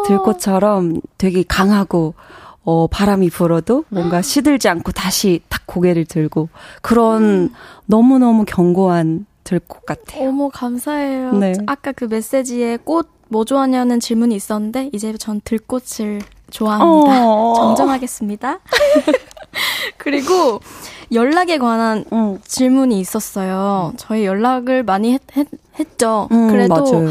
들꽃처럼 0.07 1.01
되게 1.17 1.43
강하고 1.43 2.13
어, 2.69 2.87
바람이 2.87 3.29
불어도 3.29 3.85
뭔가 3.87 4.21
시들지 4.21 4.67
않고 4.67 4.91
다시 4.91 5.41
탁 5.47 5.61
고개를 5.65 6.03
들고 6.03 6.49
그런 6.81 7.53
너무너무 7.85 8.43
견고한 8.45 9.25
들꽃 9.45 9.85
같아요. 9.85 10.27
어머, 10.27 10.49
감사해요. 10.49 11.31
네. 11.33 11.53
아까 11.65 11.93
그 11.93 12.05
메시지에 12.05 12.77
꽃 12.83 13.17
뭐 13.29 13.45
좋아하냐는 13.45 13.99
질문이 13.99 14.35
있었는데, 14.35 14.89
이제 14.93 15.13
전 15.17 15.41
들꽃을 15.43 16.21
좋아합니다. 16.49 17.25
어. 17.25 17.53
정정하겠습니다. 17.55 18.59
그리고 19.97 20.61
연락에 21.11 21.57
관한 21.57 22.05
응. 22.13 22.39
질문이 22.43 22.99
있었어요. 22.99 23.93
저희 23.97 24.25
연락을 24.25 24.83
많이 24.83 25.13
했, 25.13 25.21
했, 25.35 25.47
죠 25.97 26.27
음, 26.31 26.49
그래도 26.49 26.75
맞아요. 26.75 27.09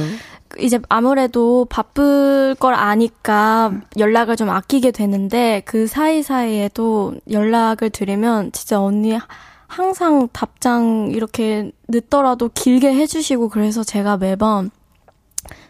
이제 0.58 0.78
아무래도 0.88 1.66
바쁠 1.68 2.56
걸 2.58 2.74
아니까 2.74 3.72
연락을 3.98 4.36
좀 4.36 4.50
아끼게 4.50 4.90
되는데 4.90 5.62
그 5.64 5.86
사이사이에도 5.86 7.14
연락을 7.30 7.90
드리면 7.90 8.52
진짜 8.52 8.80
언니 8.80 9.18
항상 9.66 10.28
답장 10.32 11.10
이렇게 11.10 11.72
늦더라도 11.88 12.50
길게 12.52 12.94
해주시고 12.94 13.48
그래서 13.48 13.82
제가 13.82 14.16
매번 14.16 14.70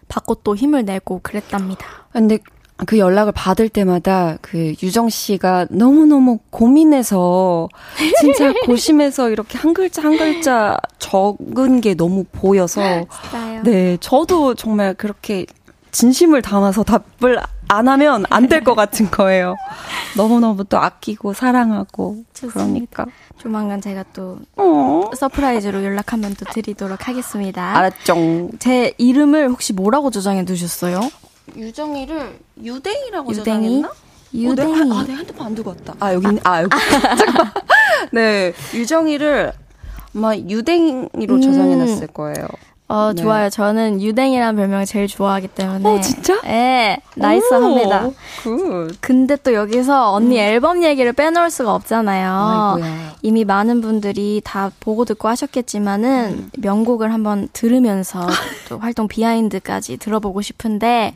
받고 0.08 0.36
또 0.36 0.54
힘을 0.54 0.84
내고 0.84 1.20
그랬답니다. 1.22 1.86
근데 2.12 2.38
그 2.84 2.98
연락을 2.98 3.32
받을 3.32 3.68
때마다 3.70 4.36
그 4.42 4.74
유정 4.82 5.08
씨가 5.08 5.66
너무너무 5.70 6.38
고민해서 6.50 7.68
진짜 8.20 8.52
고심해서 8.66 9.30
이렇게 9.30 9.56
한 9.56 9.72
글자 9.72 10.02
한 10.02 10.18
글자 10.18 10.76
적은 10.98 11.80
게 11.80 11.94
너무 11.94 12.24
보여서? 12.32 12.82
네, 13.64 13.96
저도 14.00 14.54
정말 14.54 14.92
그렇게 14.94 15.46
진심을 15.90 16.42
담아서 16.42 16.84
답을 16.84 17.40
안 17.68 17.88
하면 17.88 18.24
안 18.28 18.48
될 18.48 18.62
것 18.62 18.74
같은 18.74 19.10
거예요. 19.10 19.56
너무너무 20.16 20.64
또 20.64 20.78
아끼고 20.78 21.32
사랑하고 21.32 22.18
좋습니다. 22.34 22.60
그러니까 22.64 23.06
조만간 23.38 23.80
제가 23.80 24.04
또 24.12 24.38
어. 24.56 25.10
surprise로 25.16 25.82
연락 25.82 26.12
한번 26.12 26.34
또 26.38 26.44
드리도록 26.52 27.08
하겠습니다. 27.08 27.76
알았죠. 27.76 28.50
제 28.58 28.92
이름을 28.98 29.48
혹시 29.48 29.72
뭐라고 29.72 30.10
저장해 30.10 30.44
두셨어요? 30.44 31.00
유정이를 31.54 32.38
유댕이라고 32.62 33.30
유댕이? 33.32 33.44
저장했나? 33.44 33.92
유댕이. 34.34 34.72
어, 34.72 34.84
내, 34.84 34.92
아, 34.92 35.04
내 35.04 35.12
핸드폰 35.14 35.46
안 35.46 35.54
두고 35.54 35.70
왔다. 35.70 35.94
아, 36.00 36.12
여기 36.12 36.26
있네. 36.28 36.40
아, 36.44 36.62
여기. 36.62 36.70
잠깐만. 37.00 37.52
네, 38.12 38.52
유정이를 38.74 39.52
아마 40.14 40.34
유댕이로 40.36 41.34
음. 41.34 41.40
저장해놨을 41.40 42.08
거예요. 42.08 42.46
어, 42.88 43.12
네. 43.12 43.20
좋아요. 43.22 43.50
저는 43.50 44.00
유댕이라는 44.00 44.56
별명을 44.56 44.86
제일 44.86 45.08
좋아하기 45.08 45.48
때문에. 45.48 45.88
어, 45.88 46.00
진짜? 46.00 46.40
네, 46.42 46.98
nice합니다. 47.16 48.06
오, 48.06 48.14
good. 48.42 48.96
근데 49.00 49.34
또 49.36 49.54
여기서 49.54 50.12
언니 50.12 50.38
앨범 50.38 50.84
얘기를 50.84 51.12
빼놓을 51.12 51.50
수가 51.50 51.74
없잖아요. 51.74 52.74
아이고야. 52.76 53.14
이미 53.22 53.44
많은 53.44 53.80
분들이 53.80 54.40
다 54.44 54.70
보고 54.78 55.04
듣고 55.04 55.26
하셨겠지만은 55.28 56.50
명곡을 56.58 57.12
한번 57.12 57.48
들으면서 57.52 58.24
또 58.68 58.78
활동 58.78 59.08
behind까지 59.08 59.96
들어보고 59.96 60.42
싶은데 60.42 61.14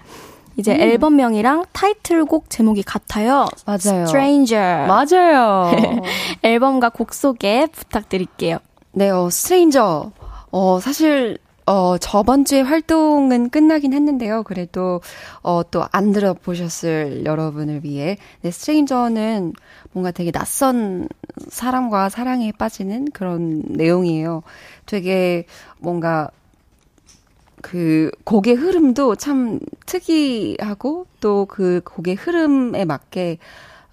이제 0.57 0.75
앨범명이랑 0.75 1.67
타이틀곡 1.73 2.51
제목이 2.51 2.83
같아요. 2.83 3.47
맞아요. 3.65 4.03
Stranger. 4.05 4.87
맞아요. 4.89 5.71
앨범과 6.43 6.89
곡 6.91 7.15
소개 7.15 7.67
부탁드릴게요. 7.71 8.59
네, 8.93 9.09
어, 9.11 9.31
스트레인저. 9.31 10.11
어, 10.53 10.81
사실, 10.83 11.39
어, 11.71 11.99
저번 11.99 12.45
주에 12.45 12.63
활동은 12.63 13.49
끝나긴 13.51 13.93
했는데요. 13.93 14.43
그래도, 14.43 15.01
어, 15.43 15.63
또 15.71 15.85
안 15.93 16.11
들어보셨을 16.13 17.25
여러분을 17.25 17.85
위해. 17.85 18.17
네, 18.43 18.51
스트레인저는 18.51 19.53
뭔가 19.93 20.11
되게 20.11 20.33
낯선 20.33 21.09
사람과 21.49 22.09
사랑에 22.09 22.51
빠지는 22.59 23.13
그런 23.13 23.63
내용이에요. 23.69 24.43
되게 24.87 25.45
뭔가, 25.79 26.29
그 27.63 28.11
곡의 28.25 28.55
흐름도 28.55 29.15
참 29.17 29.61
특이하고 29.87 31.07
또 31.21 31.47
그 31.49 31.83
곡의 31.85 32.17
흐름에 32.17 32.85
맞게 32.85 33.39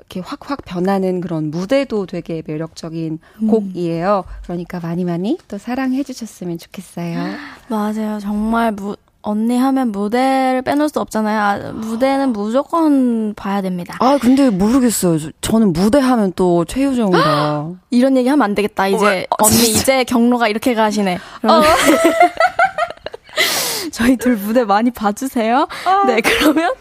이렇게 0.09 0.21
확확 0.27 0.59
변하는 0.63 1.19
그런 1.19 1.51
무대도 1.51 2.05
되게 2.05 2.41
매력적인 2.45 3.19
곡이에요. 3.49 4.23
그러니까 4.43 4.79
많이 4.79 5.03
많이 5.03 5.37
또 5.49 5.57
사랑해 5.57 6.01
주셨으면 6.03 6.57
좋겠어요. 6.57 7.17
맞아요. 7.67 8.19
정말 8.21 8.71
무, 8.71 8.95
언니 9.21 9.57
하면 9.57 9.91
무대를 9.91 10.61
빼놓을 10.61 10.87
수 10.87 11.01
없잖아요. 11.01 11.39
아, 11.41 11.71
무대는 11.73 12.31
무조건 12.31 13.33
봐야 13.33 13.61
됩니다. 13.61 13.97
아, 13.99 14.17
근데 14.21 14.49
모르겠어요. 14.49 15.19
저- 15.19 15.31
저는 15.41 15.73
무대 15.73 15.99
하면 15.99 16.31
또 16.37 16.63
최유정이다. 16.63 17.69
이런 17.91 18.15
얘기 18.15 18.29
하면 18.29 18.45
안 18.45 18.55
되겠다. 18.55 18.87
이제 18.87 19.05
왜? 19.05 19.27
어, 19.29 19.35
언니. 19.45 19.71
이제 19.71 20.05
경로가 20.05 20.47
이렇게 20.47 20.73
가시네. 20.73 21.17
그러면 21.41 21.63
저희 23.91 24.15
둘 24.15 24.37
무대 24.37 24.63
많이 24.63 24.89
봐주세요. 24.91 25.67
네, 26.07 26.21
그러면 26.21 26.71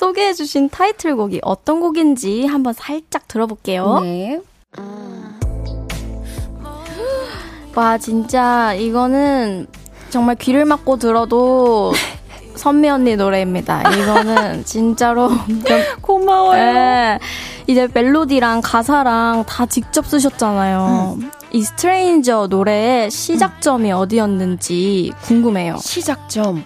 소개해주신 0.00 0.70
타이틀곡이 0.70 1.40
어떤 1.42 1.80
곡인지 1.80 2.46
한번 2.46 2.72
살짝 2.72 3.28
들어볼게요. 3.28 4.00
네. 4.00 4.40
와, 7.74 7.98
진짜 7.98 8.72
이거는 8.72 9.66
정말 10.08 10.36
귀를 10.36 10.64
막고 10.64 10.96
들어도 10.96 11.92
선미 12.56 12.88
언니 12.88 13.14
노래입니다. 13.14 13.92
이거는 13.94 14.64
진짜로 14.72 15.28
고마워요. 16.00 16.72
네. 16.72 17.18
이제 17.66 17.86
멜로디랑 17.92 18.62
가사랑 18.64 19.44
다 19.44 19.66
직접 19.66 20.06
쓰셨잖아요. 20.06 21.18
이 21.52 21.62
Stranger 21.62 22.46
노래의 22.46 23.10
시작점이 23.10 23.92
어디였는지 23.92 25.12
궁금해요. 25.24 25.76
시작점. 25.78 26.64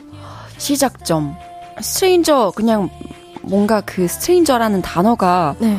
시작점. 0.57 1.35
Stranger 1.81 2.53
그냥 2.55 2.89
뭔가 3.47 3.81
그 3.81 4.09
stranger라는 4.09 4.83
단어가 4.83 5.55
네. 5.59 5.79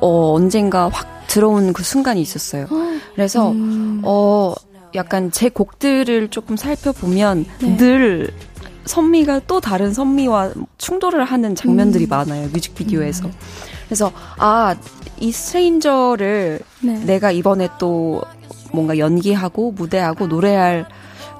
어, 0.00 0.32
언젠가 0.32 0.88
확 0.88 1.26
들어온 1.28 1.72
그 1.72 1.82
순간이 1.82 2.20
있었어요. 2.20 2.66
그래서 3.14 3.50
음, 3.50 4.00
어, 4.04 4.54
약간 4.94 5.30
제 5.30 5.48
곡들을 5.48 6.28
조금 6.28 6.56
살펴보면 6.56 7.44
네. 7.60 7.76
늘 7.76 8.30
선미가 8.86 9.42
또 9.46 9.60
다른 9.60 9.92
선미와 9.92 10.52
충돌을 10.78 11.24
하는 11.24 11.54
장면들이 11.54 12.06
음. 12.06 12.08
많아요. 12.08 12.48
뮤직비디오에서. 12.48 13.28
그래서 13.86 14.12
아, 14.38 14.74
이 15.20 15.30
스트레인저를 15.30 16.60
네. 16.80 16.92
내가 17.04 17.30
이번에 17.30 17.68
또 17.78 18.22
뭔가 18.72 18.98
연기하고 18.98 19.72
무대하고 19.72 20.26
노래할 20.26 20.86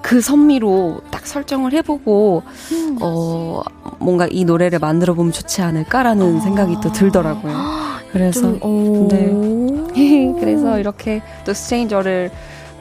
그 0.03 0.21
선미로 0.21 1.01
딱 1.11 1.27
설정을 1.27 1.73
해보고 1.73 2.43
음. 2.73 2.99
어 3.01 3.63
뭔가 3.99 4.27
이 4.31 4.45
노래를 4.45 4.79
만들어 4.79 5.15
보면 5.15 5.33
좋지 5.33 5.63
않을까라는 5.63 6.41
생각이 6.41 6.77
또 6.83 6.93
들더라고요. 6.93 7.55
그래서 8.13 8.41
좀, 8.41 8.63
오. 8.63 9.09
네. 9.09 10.33
그래서 10.41 10.79
이렇게 10.79 11.23
또 11.45 11.53
스트레인저를 11.53 12.31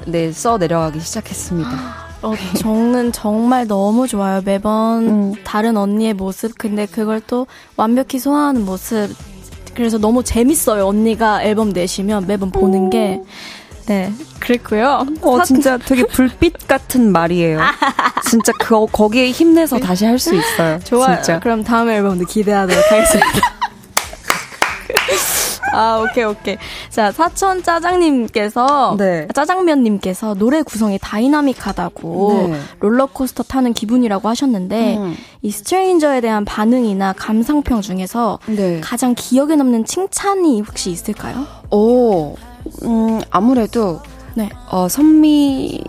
네, 0.06 0.32
써 0.32 0.58
내려가기 0.58 1.00
시작했습니다. 1.00 1.70
어, 2.24 2.34
저는 2.58 3.12
정말 3.12 3.68
너무 3.68 4.08
좋아요. 4.08 4.42
매번 4.44 5.08
음. 5.08 5.34
다른 5.44 5.78
언니의 5.78 6.14
모습. 6.14 6.58
근데 6.58 6.86
그걸 6.86 7.22
또 7.28 7.46
완벽히 7.76 8.20
소화하는 8.20 8.66
모습. 8.66 9.10
그래서 9.76 10.00
너무 10.00 10.24
재밌어요. 10.24 10.88
언니가 10.88 11.44
앨범 11.44 11.70
내시면 11.70 12.26
매번 12.26 12.50
보는 12.52 12.90
게. 12.90 13.22
네, 13.88 14.12
그랬고요. 14.40 15.06
어, 15.22 15.44
진짜 15.44 15.78
되게 15.78 16.04
불빛 16.06 16.68
같은 16.68 17.12
말이에요. 17.12 17.60
진짜 18.30 18.52
그, 18.60 18.86
거기에 18.88 19.32
힘내서 19.32 19.80
다시 19.80 20.06
할 20.06 20.20
수 20.20 20.36
있어요. 20.36 20.80
좋아요. 20.84 21.16
진짜. 21.16 21.40
그럼 21.40 21.64
다음 21.64 21.90
앨범도 21.90 22.26
기대하도록 22.26 22.92
하겠습니다. 22.92 23.40
아, 25.74 26.00
오케이, 26.00 26.24
오케이. 26.24 26.58
자, 26.90 27.12
사천 27.12 27.62
짜장님께서, 27.62 28.96
네. 28.98 29.28
짜장면님께서 29.34 30.34
노래 30.36 30.62
구성이 30.64 30.98
다이나믹하다고 31.00 32.48
네. 32.52 32.60
롤러코스터 32.80 33.44
타는 33.44 33.74
기분이라고 33.74 34.28
하셨는데, 34.30 34.98
음. 34.98 35.16
이 35.42 35.52
스트레인저에 35.52 36.22
대한 36.22 36.46
반응이나 36.46 37.14
감상평 37.14 37.82
중에서 37.82 38.40
네. 38.48 38.80
가장 38.82 39.14
기억에 39.16 39.56
남는 39.56 39.86
칭찬이 39.86 40.62
혹시 40.62 40.90
있을까요? 40.90 41.46
오, 41.70 42.36
음, 42.84 43.22
아무래도, 43.30 44.02
네. 44.36 44.50
어, 44.70 44.88
선미, 44.88 45.84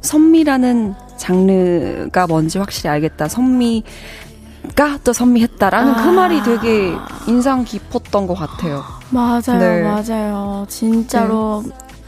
선미라는 0.00 0.94
장르가 1.16 2.26
뭔지 2.26 2.58
확실히 2.58 2.90
알겠다. 2.90 3.28
선미가 3.28 3.84
또 5.04 5.12
선미했다라는 5.12 5.92
아. 5.92 6.04
그 6.04 6.08
말이 6.10 6.42
되게 6.42 6.92
인상 7.28 7.64
깊었던 7.64 8.26
것 8.26 8.34
같아요. 8.34 8.82
맞아요, 9.10 9.58
네. 9.58 9.82
맞아요. 9.82 10.66
진짜로 10.68 11.64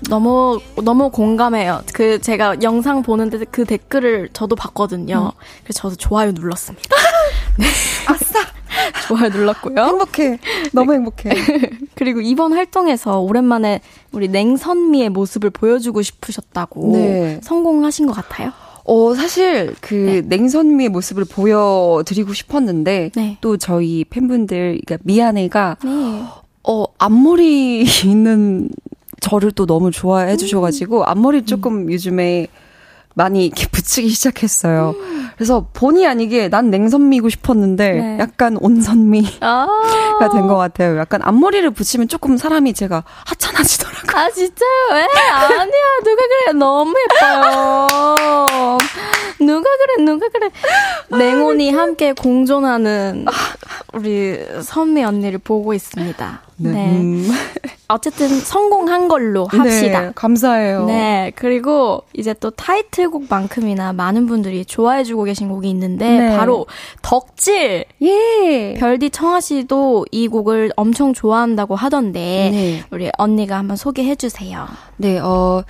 너무 0.08 0.60
너무 0.82 1.10
공감해요. 1.10 1.82
그 1.92 2.20
제가 2.20 2.56
영상 2.62 3.02
보는데 3.02 3.44
그 3.50 3.64
댓글을 3.64 4.30
저도 4.32 4.56
봤거든요. 4.56 5.32
그래서 5.62 5.80
저도 5.80 5.96
좋아요 5.96 6.32
눌렀습니다. 6.32 6.96
네. 7.58 7.66
아싸. 8.08 8.40
좋아요 9.06 9.28
눌렀고요. 9.28 9.74
행복해. 9.76 10.38
너무 10.72 10.94
행복해. 10.94 11.30
그리고 11.94 12.20
이번 12.20 12.52
활동에서 12.52 13.20
오랜만에 13.20 13.80
우리 14.12 14.28
냉선미의 14.28 15.10
모습을 15.10 15.50
보여주고 15.50 16.02
싶으셨다고 16.02 16.92
네. 16.92 17.40
성공하신 17.42 18.06
것 18.06 18.12
같아요. 18.12 18.52
어, 18.84 19.14
사실 19.14 19.74
그 19.80 20.22
냉선미의 20.26 20.90
모습을 20.90 21.24
보여드리고 21.24 22.34
싶었는데 22.34 23.12
네. 23.14 23.38
또 23.40 23.56
저희 23.56 24.04
팬분들, 24.04 24.80
그러니까 24.84 24.98
미안해가 25.04 25.76
네. 25.82 26.24
어, 26.64 26.84
앞머리 26.98 27.84
있는 28.04 28.68
저를 29.20 29.52
또 29.52 29.64
너무 29.64 29.90
좋아해 29.90 30.36
주셔가지고 30.36 31.04
앞머리 31.04 31.46
조금 31.46 31.90
요즘에 31.90 32.48
많이 33.14 33.46
이렇게 33.46 33.66
붙이기 33.68 34.08
시작했어요. 34.10 34.94
그래서 35.36 35.66
본의 35.72 36.06
아니게 36.06 36.48
난 36.48 36.70
냉선미고 36.70 37.28
싶었는데 37.28 37.92
네. 37.92 38.18
약간 38.20 38.56
온선미가 38.60 39.38
아, 39.40 40.28
된것 40.32 40.56
같아요. 40.56 40.98
약간 40.98 41.20
앞머리를 41.22 41.68
붙이면 41.70 42.08
조금 42.08 42.36
사람이 42.36 42.72
제가 42.74 43.04
하찮아지더라고요. 43.26 44.20
아 44.20 44.30
진짜요? 44.30 44.68
왜? 44.92 45.06
아니야. 45.30 45.84
누가 46.04 46.22
그래? 46.22 46.52
너무 46.58 46.94
예뻐요. 47.14 48.78
누가 49.38 49.68
그래 49.76 50.04
누가 50.04 50.28
그래 50.28 50.50
냉온이 51.10 51.70
함께 51.70 52.12
공존하는 52.12 53.26
우리 53.92 54.38
선미 54.62 55.04
언니를 55.04 55.38
보고 55.38 55.74
있습니다. 55.74 56.42
네. 56.56 56.70
네. 56.70 57.00
음. 57.00 57.30
어쨌든 57.88 58.28
성공한 58.28 59.08
걸로 59.08 59.46
합시다. 59.46 60.00
네, 60.00 60.12
감사해요. 60.14 60.86
네. 60.86 61.32
그리고 61.36 62.02
이제 62.12 62.34
또 62.34 62.50
타이틀곡만큼이나 62.50 63.92
많은 63.92 64.26
분들이 64.26 64.64
좋아해주고 64.64 65.24
계신 65.24 65.48
곡이 65.48 65.68
있는데 65.70 66.18
네. 66.18 66.36
바로 66.36 66.66
덕질. 67.02 67.84
예. 68.02 68.74
별디 68.78 69.10
청아 69.10 69.40
씨도 69.40 70.06
이 70.10 70.28
곡을 70.28 70.72
엄청 70.76 71.12
좋아한다고 71.12 71.76
하던데 71.76 72.50
네. 72.52 72.84
우리 72.90 73.10
언니가 73.18 73.58
한번 73.58 73.76
소개해 73.76 74.16
주세요. 74.16 74.66
네. 74.96 75.18
어 75.18 75.62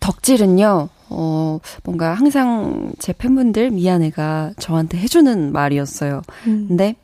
덕질은요. 0.00 0.88
어, 1.08 1.58
뭔가 1.84 2.14
항상 2.14 2.92
제 2.98 3.12
팬분들 3.12 3.70
미안해가 3.70 4.52
저한테 4.58 4.98
해주는 4.98 5.52
말이었어요. 5.52 6.22
음. 6.46 6.66
근데 6.68 6.96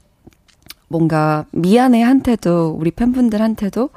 뭔가 0.89 1.47
미안해한테도 1.53 2.77
우리 2.79 2.91
팬분들한테도 2.91 3.91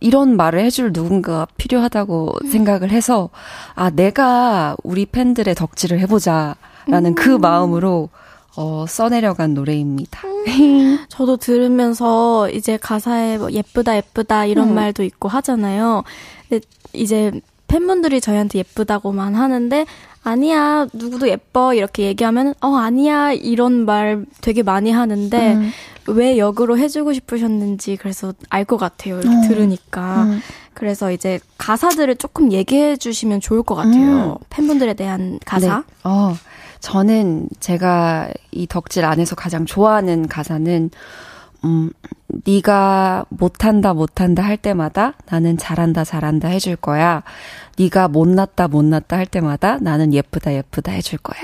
이런 0.00 0.36
말을 0.36 0.60
해줄 0.60 0.92
누군가 0.92 1.46
필요하다고 1.56 2.32
음. 2.44 2.50
생각을 2.50 2.90
해서 2.90 3.30
아 3.74 3.90
내가 3.90 4.76
우리 4.82 5.06
팬들의 5.06 5.54
덕질을 5.54 5.98
해보자라는 6.00 6.56
그 6.86 6.98
음. 7.08 7.14
그 7.14 7.30
마음으로 7.30 8.10
어, 8.56 8.84
써내려간 8.86 9.54
노래입니다. 9.54 10.20
음. 10.28 10.98
저도 11.08 11.38
들으면서 11.38 12.50
이제 12.50 12.76
가사에 12.76 13.38
뭐 13.38 13.50
예쁘다 13.50 13.96
예쁘다 13.96 14.46
이런 14.46 14.70
음. 14.70 14.74
말도 14.74 15.02
있고 15.02 15.28
하잖아요. 15.28 16.04
근데 16.48 16.64
이제 16.92 17.32
팬분들이 17.74 18.20
저희한테 18.20 18.60
예쁘다고만 18.60 19.34
하는데 19.34 19.84
아니야 20.22 20.86
누구도 20.92 21.28
예뻐 21.28 21.74
이렇게 21.74 22.04
얘기하면 22.04 22.54
어 22.60 22.76
아니야 22.76 23.32
이런 23.32 23.84
말 23.84 24.24
되게 24.40 24.62
많이 24.62 24.92
하는데 24.92 25.54
음. 25.54 25.70
왜 26.06 26.38
역으로 26.38 26.78
해주고 26.78 27.12
싶으셨는지 27.14 27.96
그래서 27.96 28.32
알 28.48 28.64
것 28.64 28.76
같아요 28.76 29.18
이렇게 29.18 29.36
어. 29.36 29.40
들으니까 29.48 30.22
음. 30.22 30.40
그래서 30.72 31.10
이제 31.10 31.40
가사들을 31.58 32.14
조금 32.16 32.52
얘기해 32.52 32.96
주시면 32.96 33.40
좋을 33.40 33.64
것 33.64 33.74
같아요 33.74 34.38
음. 34.40 34.44
팬분들에 34.50 34.94
대한 34.94 35.40
가사. 35.44 35.78
네. 35.78 35.82
어 36.04 36.36
저는 36.78 37.48
제가 37.58 38.28
이 38.52 38.68
덕질 38.68 39.04
안에서 39.04 39.34
가장 39.34 39.66
좋아하는 39.66 40.28
가사는 40.28 40.90
음, 41.64 41.90
네가 42.46 43.26
못한다 43.30 43.94
못한다 43.94 44.42
할 44.42 44.56
때마다 44.56 45.14
나는 45.30 45.56
잘한다 45.56 46.04
잘한다 46.04 46.48
해줄 46.48 46.76
거야. 46.76 47.22
네가 47.78 48.08
못났다 48.08 48.68
못났다 48.68 49.16
할 49.16 49.26
때마다 49.26 49.78
나는 49.80 50.12
예쁘다 50.12 50.52
예쁘다 50.54 50.92
해줄 50.92 51.18
거야. 51.18 51.40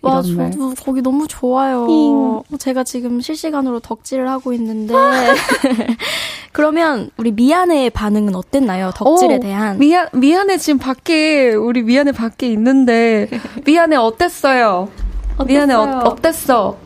와, 0.00 0.22
저도 0.22 0.74
거기 0.84 1.02
너무 1.02 1.26
좋아요. 1.26 1.86
잉. 1.88 2.58
제가 2.58 2.84
지금 2.84 3.20
실시간으로 3.20 3.80
덕질을 3.80 4.28
하고 4.28 4.52
있는데. 4.52 4.94
그러면 6.52 7.10
우리 7.16 7.32
미안해의 7.32 7.90
반응은 7.90 8.34
어땠나요? 8.34 8.92
덕질에 8.94 9.36
오, 9.36 9.40
대한. 9.40 9.78
미안, 9.78 10.08
미안해 10.12 10.58
지금 10.58 10.78
밖에, 10.78 11.52
우리 11.52 11.82
미안해 11.82 12.12
밖에 12.12 12.48
있는데. 12.52 13.28
미안해 13.66 13.96
어땠어요? 13.96 14.88
어땠어요? 15.36 15.46
미안해 15.46 15.74
어, 15.74 15.98
어땠어? 16.04 16.76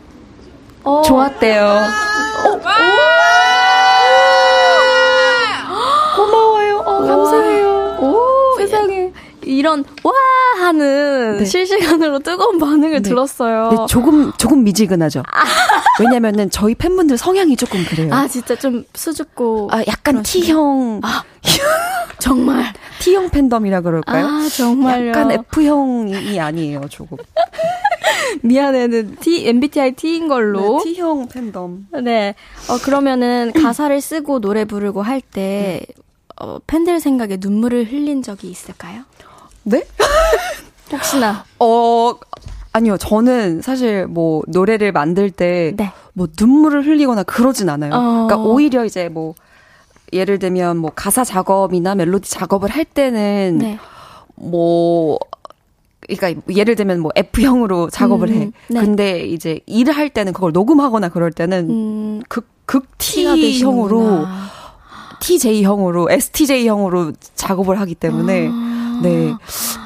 어. 0.83 1.01
좋았대요. 1.01 1.63
어, 1.65 2.59
고마워요. 6.15 6.77
어, 6.79 7.05
감사해요. 7.05 7.97
오, 8.01 8.55
세상에. 8.57 9.11
이런 9.63 9.85
와 10.03 10.11
하는 10.59 11.37
네. 11.37 11.45
실시간으로 11.45 12.19
뜨거운 12.19 12.59
반응을 12.59 13.01
네. 13.01 13.09
들었어요. 13.09 13.69
네, 13.71 13.77
조금 13.87 14.33
조금 14.37 14.65
미지근하죠. 14.65 15.21
아. 15.21 15.43
왜냐면은 16.01 16.49
저희 16.49 16.75
팬분들 16.75 17.17
성향이 17.17 17.55
조금 17.55 17.81
그래요. 17.85 18.13
아 18.13 18.27
진짜 18.27 18.57
좀 18.57 18.83
수줍고 18.93 19.69
아 19.71 19.81
약간 19.87 20.21
T형 20.21 20.99
아, 21.01 21.23
정말 22.19 22.73
T형 22.99 23.29
팬덤이라 23.29 23.79
그럴까요? 23.79 24.25
아 24.25 24.49
정말요. 24.49 25.07
약간 25.11 25.31
F형이 25.31 26.37
아니에요 26.41 26.81
조금. 26.89 27.17
미안해는 28.43 29.15
T 29.21 29.47
MBTI 29.47 29.93
T인 29.93 30.27
걸로. 30.27 30.83
네, 30.83 30.93
T형 30.93 31.29
팬덤. 31.29 31.87
네. 32.03 32.35
어 32.67 32.77
그러면은 32.79 33.53
가사를 33.63 34.01
쓰고 34.01 34.41
노래 34.41 34.65
부르고 34.65 35.03
할때 35.03 35.85
네. 35.87 36.03
어, 36.41 36.59
팬들 36.67 36.99
생각에 36.99 37.37
눈물을 37.39 37.85
흘린 37.89 38.23
적이 38.23 38.49
있을까요? 38.49 39.03
네? 39.63 39.83
혹시나. 40.91 41.43
어, 41.59 42.13
아니요. 42.71 42.97
저는 42.97 43.61
사실 43.61 44.07
뭐 44.07 44.41
노래를 44.47 44.91
만들 44.91 45.31
때 45.31 45.73
네. 45.75 45.91
뭐 46.13 46.27
눈물을 46.39 46.85
흘리거나 46.85 47.23
그러진 47.23 47.69
않아요. 47.69 47.93
어. 47.93 48.27
그러니까 48.27 48.37
오히려 48.37 48.85
이제 48.85 49.09
뭐 49.09 49.35
예를 50.11 50.39
들면 50.39 50.77
뭐 50.77 50.91
가사 50.93 51.23
작업이나 51.23 51.95
멜로디 51.95 52.29
작업을 52.29 52.69
할 52.69 52.85
때는 52.85 53.57
네. 53.59 53.79
뭐 54.35 55.19
그러니까 56.07 56.41
예를 56.53 56.75
들면 56.75 56.99
뭐 56.99 57.11
F형으로 57.15 57.89
작업을 57.89 58.29
음, 58.29 58.33
해. 58.35 58.51
네. 58.67 58.79
근데 58.79 59.25
이제 59.25 59.59
일을 59.65 59.95
할 59.95 60.09
때는 60.09 60.33
그걸 60.33 60.51
녹음하거나 60.51 61.09
그럴 61.09 61.31
때는 61.31 61.69
음, 61.69 62.21
극, 62.27 62.47
극 62.65 62.87
T형으로 62.97 64.25
TJ형으로 65.19 66.09
STJ형으로 66.11 67.13
작업을 67.35 67.79
하기 67.79 67.95
때문에 67.95 68.49
아. 68.51 68.73
네. 69.01 69.33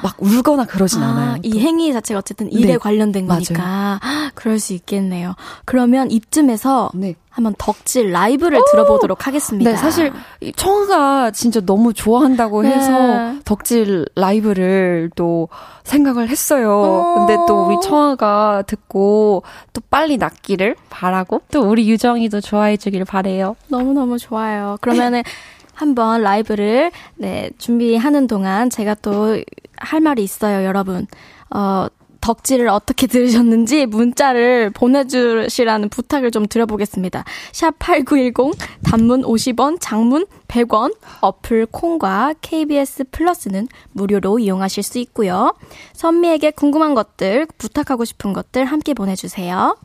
막 0.02 0.16
울거나 0.18 0.64
그러진 0.66 1.02
아, 1.02 1.08
않아요. 1.08 1.36
이 1.42 1.58
행위 1.60 1.92
자체가 1.92 2.18
어쨌든 2.18 2.50
일에 2.52 2.72
네. 2.72 2.78
관련된 2.78 3.26
거니까. 3.26 3.62
맞아요. 4.02 4.30
그럴 4.34 4.58
수 4.58 4.72
있겠네요. 4.74 5.34
그러면 5.64 6.10
이쯤에서 6.10 6.90
네. 6.94 7.14
한번 7.30 7.54
덕질 7.56 8.10
라이브를 8.10 8.58
오! 8.58 8.64
들어보도록 8.72 9.26
하겠습니다. 9.26 9.70
네, 9.70 9.76
사실 9.76 10.12
청아가 10.56 11.30
진짜 11.30 11.60
너무 11.60 11.92
좋아한다고 11.92 12.62
네. 12.62 12.70
해서 12.70 13.34
덕질 13.44 14.06
라이브를 14.16 15.10
또 15.14 15.48
생각을 15.84 16.28
했어요. 16.28 16.68
오! 16.68 17.14
근데 17.16 17.36
또 17.46 17.66
우리 17.66 17.76
청아가 17.80 18.62
듣고 18.66 19.44
또 19.72 19.80
빨리 19.88 20.16
낫기를 20.16 20.74
바라고 20.90 21.42
또 21.52 21.60
우리 21.62 21.88
유정이도 21.88 22.40
좋아해 22.40 22.76
주길 22.76 23.04
바래요. 23.04 23.54
너무너무 23.68 24.18
좋아요. 24.18 24.76
그러면은 24.80 25.22
한번 25.78 26.22
라이브를 26.22 26.90
네, 27.16 27.50
준비하는 27.58 28.26
동안 28.26 28.68
제가 28.70 28.94
또 28.94 29.36
할 29.80 30.00
말이 30.00 30.22
있어요, 30.22 30.64
여러분. 30.66 31.06
어, 31.50 31.86
덕질을 32.20 32.68
어떻게 32.68 33.06
들으셨는지 33.06 33.86
문자를 33.86 34.70
보내주시라는 34.70 35.88
부탁을 35.88 36.32
좀 36.32 36.46
드려보겠습니다. 36.46 37.24
샵 37.52 37.78
8910, 37.78 38.58
단문 38.82 39.22
50원, 39.22 39.78
장문 39.80 40.26
100원, 40.48 40.96
어플 41.20 41.66
콩과 41.66 42.34
KBS 42.42 43.04
플러스는 43.12 43.68
무료로 43.92 44.40
이용하실 44.40 44.82
수 44.82 44.98
있고요. 44.98 45.54
선미에게 45.92 46.50
궁금한 46.50 46.94
것들, 46.94 47.46
부탁하고 47.56 48.04
싶은 48.04 48.32
것들 48.32 48.64
함께 48.64 48.94
보내주세요. 48.94 49.76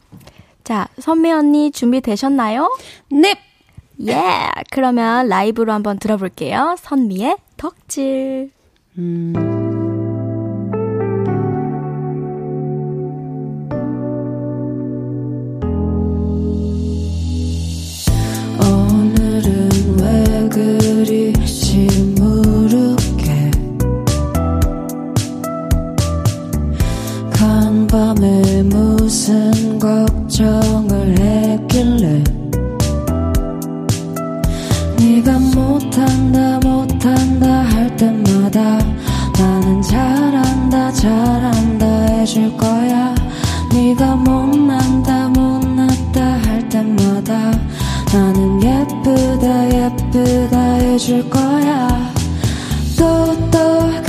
자, 0.64 0.88
선미 1.00 1.32
언니 1.32 1.72
준비되셨나요? 1.72 2.76
네! 3.12 3.53
예! 4.02 4.12
Yeah. 4.14 4.64
그러면 4.72 5.28
라이브로 5.28 5.72
한번 5.72 6.00
들어볼게요. 6.00 6.76
선미의 6.80 7.38
덕질. 7.58 8.52
음. 8.98 9.34
간밤에 27.94 28.64
무슨 28.64 29.78
걱정을 29.78 31.20
했길래 31.20 32.24
네가 35.24 35.39
못한다 35.39 36.59
못한다 36.59 37.47
할 37.47 37.95
때마다 37.95 38.78
나는 39.39 39.82
잘한다 39.82 40.91
잘한다 40.91 41.86
해줄 41.86 42.55
거야. 42.57 43.15
네가 43.71 44.17
못난다 44.17 45.30
못났다 45.30 46.39
할 46.45 46.67
때마다 46.67 47.51
나는 48.13 48.61
예쁘다 48.61 49.86
예쁘다 49.86 50.59
해줄 50.74 51.30
거야. 51.30 51.88
또또 52.97 54.03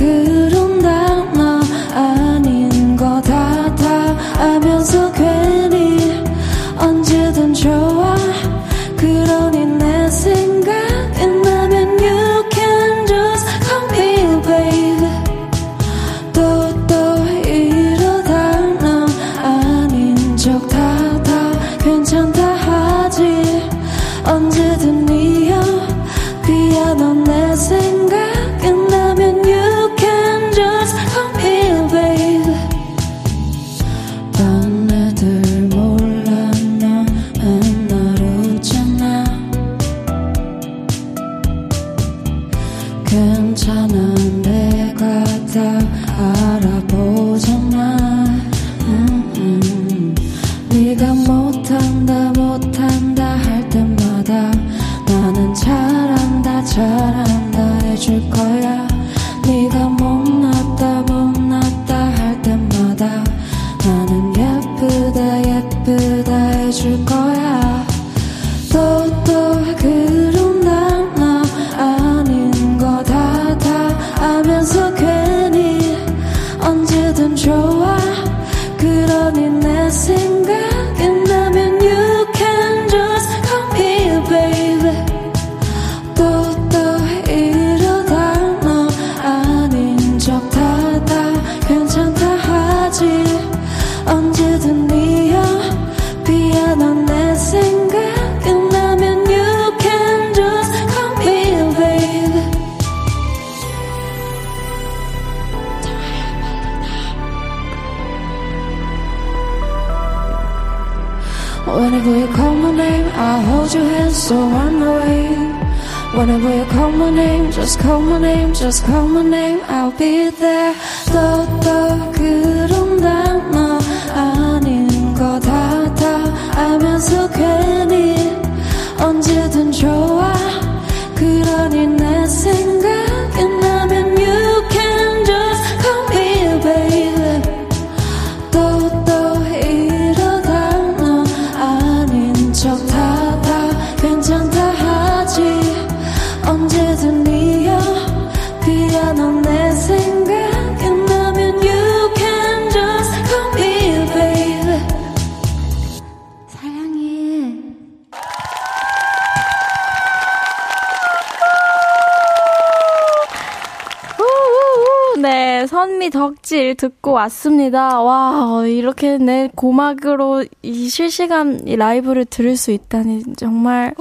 덕질 166.44 166.74
듣고 166.74 167.12
왔습니다. 167.12 168.00
와, 168.02 168.52
어, 168.54 168.66
이렇게 168.66 169.16
내 169.18 169.48
고막으로 169.54 170.44
이 170.62 170.88
실시간 170.88 171.66
이 171.66 171.74
라이브를 171.74 172.26
들을 172.26 172.56
수 172.56 172.70
있다니 172.70 173.22
정말 173.36 173.94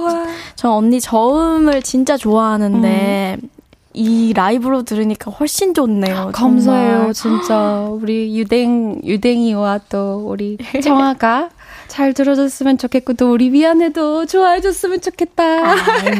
저 0.54 0.70
언니 0.70 1.00
저음을 1.00 1.82
진짜 1.82 2.16
좋아하는데 2.16 3.38
이 3.94 4.32
라이브로 4.34 4.82
들으니까 4.82 5.30
훨씬 5.30 5.72
좋네요. 5.72 6.30
감사해요, 6.34 7.12
정말. 7.12 7.14
진짜. 7.14 7.88
우리 7.90 8.36
유댕, 8.36 9.00
유댕이와 9.04 9.80
또 9.88 10.24
우리 10.26 10.58
청아가 10.82 11.48
잘 11.88 12.12
들어줬으면 12.12 12.78
좋겠고, 12.78 13.14
또 13.14 13.32
우리 13.32 13.50
미안해도 13.50 14.26
좋아해줬으면 14.26 15.00
좋겠다. 15.00 15.42
아, 15.44 15.74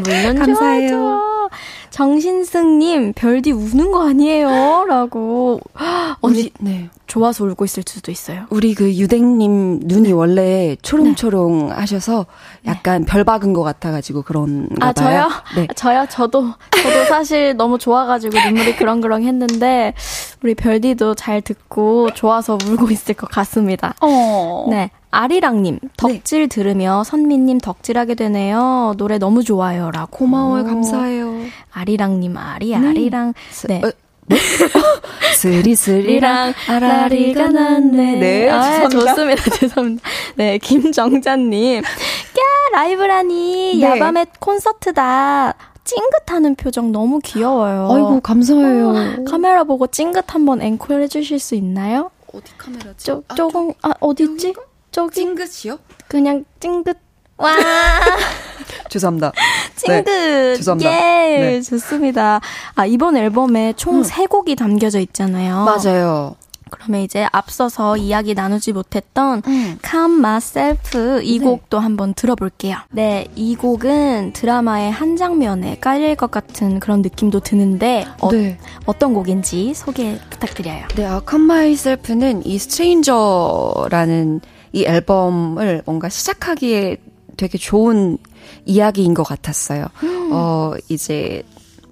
물론 0.04 0.38
감사해요. 0.38 1.50
정신승님, 1.90 3.12
별디 3.14 3.52
우는 3.52 3.92
거 3.92 4.08
아니에요? 4.08 4.84
라고. 4.88 5.60
언니, 6.20 6.50
네. 6.58 6.88
좋아서 7.06 7.44
울고 7.44 7.64
있을 7.66 7.84
수도 7.86 8.10
있어요. 8.10 8.46
우리 8.50 8.74
그 8.74 8.92
유댕님 8.92 9.82
눈이 9.84 10.12
원래 10.12 10.74
초롱초롱 10.82 11.70
하셔서 11.70 12.26
약간 12.66 13.04
별 13.04 13.22
박은 13.22 13.52
것 13.52 13.62
같아가지고 13.62 14.22
그런가 14.22 14.88
아, 14.88 14.92
봐요. 14.92 15.28
저요? 15.28 15.28
네. 15.54 15.66
아, 15.70 15.74
저요? 15.74 16.06
저도, 16.10 16.50
저도 16.82 17.04
사실 17.04 17.56
너무 17.56 17.78
좋아가지고 17.78 18.36
눈물이 18.40 18.74
그렁그렁 18.76 19.22
했는데, 19.22 19.94
우리 20.42 20.56
별디도 20.56 21.14
잘 21.14 21.40
듣고 21.40 22.10
좋아서 22.14 22.58
울고 22.66 22.90
있을 22.90 23.14
것 23.14 23.30
같습니다. 23.30 23.94
어. 24.00 24.66
네. 24.70 24.90
아리랑님, 25.14 25.78
덕질 25.96 26.48
들으며 26.48 27.04
선미님 27.04 27.58
덕질하게 27.58 28.14
되네요. 28.16 28.94
노래 28.96 29.18
너무 29.18 29.44
좋아요. 29.44 29.90
라고. 29.90 30.18
고마워요, 30.18 30.64
감사해요. 30.64 31.34
아리랑님, 31.72 32.36
아리, 32.36 32.74
아리랑. 32.74 33.34
네. 33.68 33.78
어, 33.84 33.90
뭐? 34.26 34.38
스리스리랑 35.36 36.54
아라리가 36.68 37.48
났네. 37.48 38.16
네, 38.18 38.50
아, 38.50 38.62
죄송합니다. 38.62 39.14
좋습니다. 39.14 39.42
죄송합니다. 39.56 40.08
네, 40.36 40.58
김정자님. 40.58 41.82
까, 41.82 42.78
라이브라니. 42.78 43.76
네. 43.76 43.82
야밤에 43.82 44.26
콘서트다. 44.40 45.54
찡긋하는 45.84 46.54
표정 46.54 46.92
너무 46.92 47.20
귀여워요. 47.22 47.88
아이고, 47.92 48.20
감사해요. 48.20 49.24
카메라 49.26 49.64
보고 49.64 49.86
찡긋 49.86 50.34
한번 50.34 50.62
앵콜 50.62 51.02
해주실 51.02 51.38
수 51.38 51.54
있나요? 51.54 52.10
어디 52.32 52.52
카메라지? 52.56 53.04
조, 53.04 53.22
조금, 53.36 53.72
아, 53.82 53.92
어디있지? 54.00 54.54
저기. 54.94 55.14
찡긋이요? 55.16 55.78
그냥 56.06 56.44
찡긋. 56.60 56.96
와, 57.36 57.50
죄송합니다. 58.88 59.32
찡긋. 59.74 60.04
네, 60.04 60.54
죄송합니다. 60.56 60.90
예, 60.92 61.38
네. 61.40 61.62
좋습니다. 61.62 62.40
아, 62.76 62.86
이번 62.86 63.16
앨범에 63.16 63.72
총 63.76 64.04
세곡이 64.04 64.54
담겨져 64.54 65.00
있잖아요. 65.00 65.64
맞아요. 65.64 66.36
그러면 66.70 67.00
이제 67.00 67.26
앞서서 67.32 67.96
이야기 67.96 68.34
나누지 68.34 68.72
못했던 68.72 69.42
음. 69.46 69.78
Calm 69.84 70.18
Myself 70.18 71.22
이 71.24 71.40
네. 71.40 71.44
곡도 71.44 71.80
한번 71.80 72.14
들어볼게요. 72.14 72.76
네, 72.90 73.26
이 73.34 73.56
곡은 73.56 74.32
드라마의 74.32 74.92
한 74.92 75.16
장면에 75.16 75.76
깔릴 75.80 76.14
것 76.14 76.30
같은 76.30 76.78
그런 76.78 77.02
느낌도 77.02 77.40
드는데 77.40 78.06
어, 78.20 78.30
네. 78.30 78.58
어떤 78.86 79.12
곡인지 79.12 79.74
소개 79.74 80.18
부탁드려요. 80.30 80.86
네, 80.94 81.04
아, 81.04 81.20
Come 81.28 81.44
Myself는 81.46 82.46
이 82.46 82.58
스트레인저라는 82.58 84.40
이 84.74 84.84
앨범을 84.84 85.82
뭔가 85.86 86.08
시작하기에 86.08 86.96
되게 87.36 87.58
좋은 87.58 88.18
이야기인 88.64 89.14
것 89.14 89.22
같았어요. 89.22 89.86
어, 90.32 90.72
이제 90.88 91.42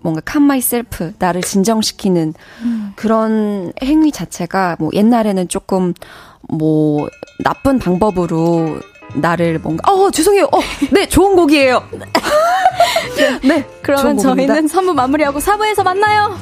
뭔가 0.00 0.20
Come 0.28 0.46
Myself, 0.46 1.12
나를 1.18 1.42
진정시키는 1.42 2.34
그런 2.96 3.72
행위 3.82 4.10
자체가 4.10 4.76
뭐 4.80 4.90
옛날에는 4.92 5.46
조금 5.48 5.94
뭐 6.48 7.08
나쁜 7.44 7.78
방법으로 7.78 8.80
나를 9.14 9.60
뭔가, 9.60 9.92
어, 9.92 10.10
죄송해요. 10.10 10.46
어, 10.46 10.58
네, 10.90 11.06
좋은 11.06 11.36
곡이에요. 11.36 11.84
네, 13.46 13.64
그러면 13.82 14.16
좋은 14.18 14.34
곡입니다. 14.34 14.54
저희는 14.54 14.68
3부 14.68 14.94
마무리하고 14.94 15.38
4부에서 15.38 15.84
만나요. 15.84 16.36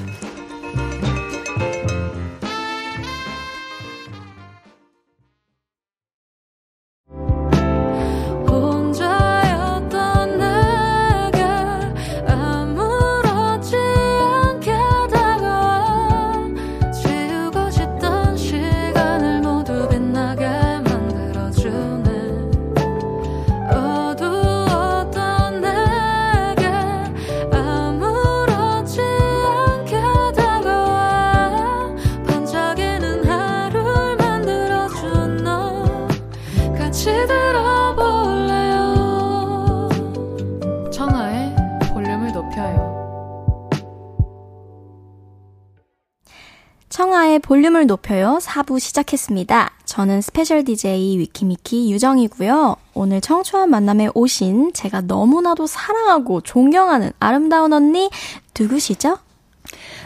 볼륨을 47.50 47.86
높여요. 47.88 48.38
4부 48.40 48.78
시작했습니다. 48.78 49.72
저는 49.84 50.20
special 50.20 50.62
DJ 50.62 51.18
위키미키 51.18 51.90
유정이고요. 51.90 52.76
오늘 52.94 53.20
청초한 53.20 53.68
만남에 53.70 54.08
오신 54.14 54.72
제가 54.72 55.00
너무나도 55.00 55.66
사랑하고 55.66 56.42
존경하는 56.42 57.10
아름다운 57.18 57.72
언니 57.72 58.08
누구시죠? 58.56 59.18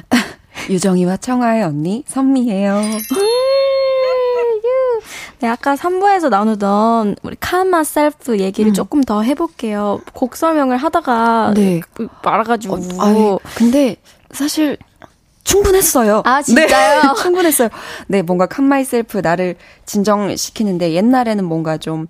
유정이와 0.70 1.18
청하의 1.18 1.64
언니, 1.64 2.03
선미예요. 2.07 2.80
네, 5.40 5.49
아까 5.49 5.74
3부에서 5.74 6.30
나누던 6.30 7.16
우리 7.22 7.36
Calm 7.39 7.85
Myself 7.85 8.39
얘기를 8.38 8.72
조금 8.72 9.05
더 9.05 9.20
해볼게요. 9.20 10.01
곡 10.14 10.36
설명을 10.36 10.78
하다가 10.78 11.53
네. 11.55 11.82
말아가지고. 12.22 12.74
어, 12.74 12.78
아니, 13.01 13.38
근데 13.55 13.97
사실 14.30 14.78
충분했어요. 15.45 16.22
아, 16.24 16.42
진짜요? 16.42 17.03
네, 17.03 17.09
충분했어요. 17.22 17.68
네, 18.09 18.22
뭔가 18.22 18.47
Calm 18.47 18.64
Myself 18.64 19.18
나를 19.18 19.57
진정시키는데 19.86 20.92
옛날에는 20.92 21.45
뭔가 21.45 21.76
좀 21.76 22.07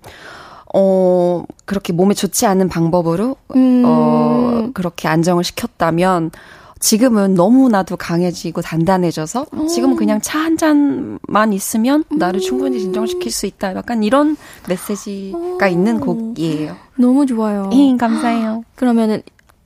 어, 0.73 1.43
그렇게 1.65 1.93
몸에 1.93 2.13
좋지 2.13 2.45
않은 2.45 2.69
방법으로 2.69 3.35
음. 3.55 3.83
어, 3.85 4.69
그렇게 4.73 5.07
안정을 5.07 5.43
시켰다면 5.43 6.31
지금은 6.79 7.33
너무나도 7.35 7.95
강해지고 7.95 8.61
단단해져서 8.61 9.45
지금은 9.69 9.95
그냥 9.95 10.19
차 10.21 10.39
한 10.39 10.57
잔만 10.57 11.53
있으면 11.53 12.03
나를 12.11 12.41
충분히 12.41 12.79
진정시킬 12.79 13.31
수 13.31 13.45
있다. 13.45 13.73
약간 13.75 14.03
이런 14.03 14.35
메시지가 14.67 15.67
있는 15.69 15.99
곡이에요. 16.01 16.75
너무 16.97 17.25
좋아요. 17.25 17.69
잉, 17.71 17.97
감사해요. 17.97 18.63
그러면은 18.75 19.23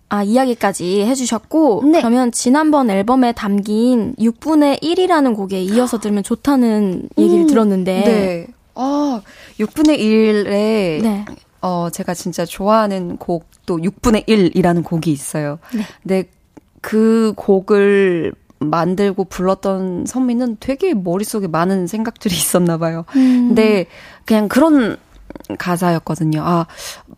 아 0.09 0.23
이야기까지 0.23 1.01
해주셨고 1.03 1.83
네. 1.85 1.99
그러면 1.99 2.31
지난번 2.31 2.89
앨범에 2.89 3.31
담긴 3.31 4.15
6분의 4.15 4.81
1이라는 4.81 5.35
곡에 5.35 5.61
이어서 5.61 5.99
들으면 5.99 6.23
좋다는 6.23 7.09
얘기를 7.17 7.45
들었는데 7.45 7.93
네. 8.03 8.47
어, 8.73 9.21
6분의 9.59 9.99
1에 9.99 11.01
네. 11.01 11.25
어, 11.61 11.89
제가 11.91 12.15
진짜 12.15 12.45
좋아하는 12.45 13.17
곡도 13.17 13.77
6분의 13.77 14.27
1이라는 14.27 14.83
곡이 14.83 15.11
있어요. 15.11 15.59
네. 15.75 15.83
근데 16.01 16.29
그 16.81 17.33
곡을 17.35 18.33
만들고 18.59 19.25
불렀던 19.25 20.05
선미는 20.05 20.57
되게 20.59 20.93
머릿속에 20.93 21.47
많은 21.47 21.87
생각들이 21.87 22.33
있었나 22.35 22.77
봐요. 22.77 23.05
음. 23.15 23.49
근데 23.49 23.85
그냥 24.25 24.47
그런 24.47 24.97
가사였거든요. 25.57 26.41
아, 26.43 26.65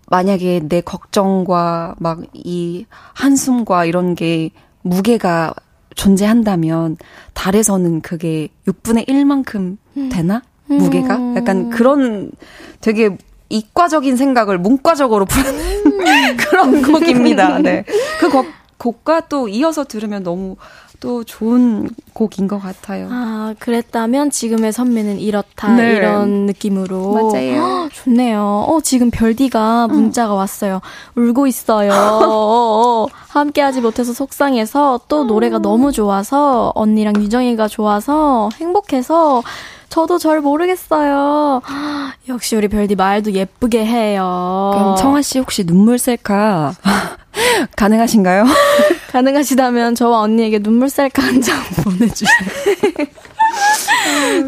만약에 0.10 0.62
내 0.68 0.82
걱정과 0.82 1.96
막 2.00 2.20
이 2.34 2.86
한숨과 3.14 3.86
이런 3.86 4.16
게 4.16 4.50
무게가 4.82 5.54
존재한다면 5.96 6.98
달에서는 7.34 8.02
그게 8.02 8.50
6분의 8.68 9.08
1만큼 9.08 9.78
되나? 10.12 10.42
무게가? 10.66 11.18
음. 11.18 11.36
약간 11.36 11.70
그런 11.70 12.32
되게 12.80 13.18
이과적인 13.50 14.16
생각을 14.16 14.58
문과적으로 14.58 15.26
푸는 15.26 16.38
그런 16.38 16.82
곡입니다. 16.82 17.60
네. 17.60 17.84
그 18.20 18.30
곡, 18.30 18.46
곡과 18.78 19.28
또 19.28 19.48
이어서 19.50 19.84
들으면 19.84 20.24
너무 20.24 20.56
또 21.02 21.24
좋은 21.24 21.90
곡인 22.14 22.48
것 22.48 22.60
같아요. 22.62 23.08
아, 23.12 23.56
그랬다면 23.60 24.30
지금의 24.30 24.72
선배는 24.72 25.20
이렇다. 25.20 25.74
네. 25.74 25.96
이런 25.96 26.46
느낌으로. 26.46 27.32
맞아요. 27.32 27.56
헉, 27.56 27.90
좋네요. 27.92 28.66
어, 28.68 28.80
지금 28.84 29.10
별디가 29.10 29.88
문자가 29.88 30.36
왔어요. 30.36 30.80
울고 31.16 31.48
있어요. 31.48 31.90
어, 31.92 33.04
어. 33.04 33.08
함께 33.30 33.62
하지 33.62 33.82
못해서 33.82 34.14
속상해서 34.14 35.02
또 35.08 35.24
노래가 35.24 35.58
너무 35.58 35.92
좋아서 35.92 36.72
언니랑 36.76 37.16
유정이가 37.18 37.68
좋아서 37.68 38.50
행복해서 38.58 39.42
저도 39.90 40.20
절 40.20 40.40
모르겠어요. 40.40 41.62
헉, 41.68 42.14
역시 42.30 42.56
우리 42.56 42.68
별디 42.68 42.94
말도 42.96 43.32
예쁘게 43.32 43.84
해요. 43.88 44.72
그럼 44.76 44.96
청아 44.98 45.24
씨 45.24 45.40
혹시 45.40 45.66
눈물 45.66 45.98
셀카 45.98 46.74
가능하신가요? 47.76 48.46
가능하시다면 49.12 49.96
저와 49.96 50.20
언니에게 50.22 50.60
눈물 50.60 50.90
셀카 50.90 51.22
한 51.22 51.42
장 51.42 51.58
보내주세요. 51.84 52.38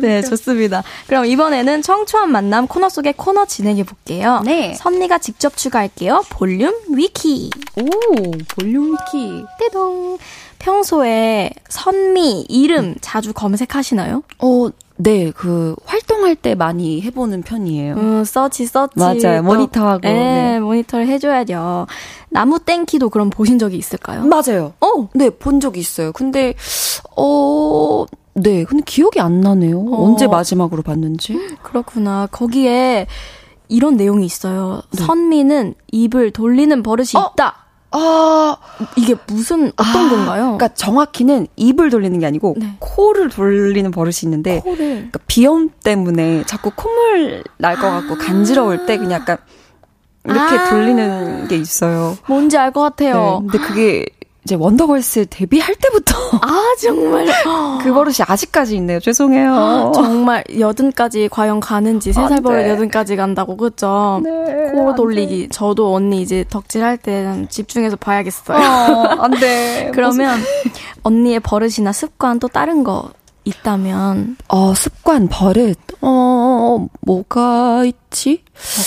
네, 0.02 0.22
좋습니다. 0.22 0.84
그럼 1.08 1.26
이번에는 1.26 1.82
청초한 1.82 2.32
만남 2.32 2.68
코너 2.68 2.90
속의 2.90 3.14
코너 3.18 3.46
진행해 3.46 3.84
볼게요. 3.84 4.42
네. 4.46 4.74
선미가 4.76 5.18
직접 5.20 5.56
추가할게요. 5.58 6.24
볼륨 6.30 6.74
위키. 6.90 7.50
오, 7.78 8.32
볼륨 8.56 8.96
키. 9.12 9.44
띵동. 9.60 10.18
평소에 10.64 11.50
선미 11.68 12.46
이름 12.48 12.96
자주 13.02 13.34
검색하시나요? 13.34 14.24
어, 14.40 14.70
네, 14.96 15.32
그 15.32 15.76
활동할 15.84 16.38
때 16.38 16.56
많이 16.56 17.02
해보는 17.02 17.42
편이에요. 17.42 17.96
음, 17.96 18.24
서치 18.24 18.66
서치. 18.66 18.98
맞아요. 18.98 19.42
또, 19.42 19.44
모니터하고, 19.44 20.00
네, 20.04 20.14
네. 20.14 20.60
모니터를 20.62 21.08
해줘야죠. 21.08 21.88
나무땡키도 22.30 23.10
그럼 23.10 23.30
보신 23.30 23.60
적이 23.60 23.76
있을까요? 23.76 24.24
맞아요. 24.26 24.72
어, 24.80 25.10
네, 25.14 25.30
본 25.30 25.60
적이 25.60 25.82
있어요. 25.82 26.14
근데, 26.14 26.54
어, 27.18 28.06
네, 28.34 28.64
근데 28.64 28.84
기억이 28.86 29.20
안 29.20 29.42
나네요. 29.42 29.80
어. 29.80 30.06
언제 30.06 30.28
마지막으로 30.28 30.82
봤는지. 30.82 31.38
그렇구나. 31.62 32.30
거기에 32.32 33.08
이런 33.68 33.98
내용이 33.98 34.26
있어요. 34.26 34.82
선미는 34.94 35.74
입을 35.92 36.32
돌리는 36.32 36.82
버릇이 36.84 37.10
네. 37.16 37.20
어? 37.20 37.32
있다. 37.34 37.63
아, 37.96 38.58
이게 38.96 39.16
무슨 39.28 39.72
어떤 39.78 40.08
아, 40.08 40.10
건가요? 40.10 40.44
그러니까 40.58 40.70
정확히는 40.70 41.48
입을 41.56 41.90
돌리는 41.92 42.18
게 42.20 42.26
아니고 42.26 42.56
네. 42.58 42.76
코를 42.80 43.30
돌리는 43.30 43.90
버릇이 43.92 44.16
있는데 44.24 44.60
코를 44.62 44.78
그러니까 44.78 45.20
비염 45.28 45.70
때문에 45.84 46.44
자꾸 46.46 46.72
콧물 46.76 47.44
날 47.58 47.76
것 47.76 47.82
같고 47.90 48.18
간지러울 48.18 48.86
때 48.86 48.98
그냥 48.98 49.22
약간 49.22 49.38
이렇게 50.26 50.56
아. 50.58 50.70
돌리는 50.70 51.48
게 51.48 51.56
있어요. 51.58 52.18
뭔지 52.28 52.58
알것 52.58 52.96
네, 52.98 53.12
같아요. 53.12 53.40
근데 53.42 53.58
그게 53.60 54.06
이제 54.46 54.56
원더걸스 54.56 55.28
데뷔할 55.30 55.76
때부터 55.76 56.16
아 56.42 56.62
정말 56.82 57.26
그 57.82 57.94
버릇이 57.94 58.18
아직까지 58.28 58.76
있네요. 58.78 59.00
죄송해요. 59.00 59.94
정말 59.96 60.44
여든까지 60.60 61.30
과연 61.30 61.60
가는지 61.62 62.12
세살안 62.12 62.44
버릇 62.44 62.64
돼. 62.64 62.70
여든까지 62.72 63.16
간다고 63.16 63.56
그죠? 63.56 64.22
네, 64.24 64.72
코안 64.74 64.96
돌리기. 64.96 65.50
저도 65.50 65.94
언니 65.94 66.22
이제 66.22 66.44
덕질할 66.50 66.98
때 66.98 67.46
집중해서 67.50 67.96
봐야겠어요. 67.96 68.58
어, 68.58 69.24
안 69.24 69.32
돼. 69.32 69.92
그러면 69.96 70.40
언니의 71.04 71.40
버릇이나 71.40 71.94
습관 71.94 72.40
또 72.40 72.48
다른 72.50 72.84
거 72.84 73.12
있다면 73.46 74.38
어, 74.48 74.74
습관, 74.74 75.28
버릇. 75.30 75.78
어, 76.02 76.08
뭐가 77.02 77.84
있지? 77.86 78.44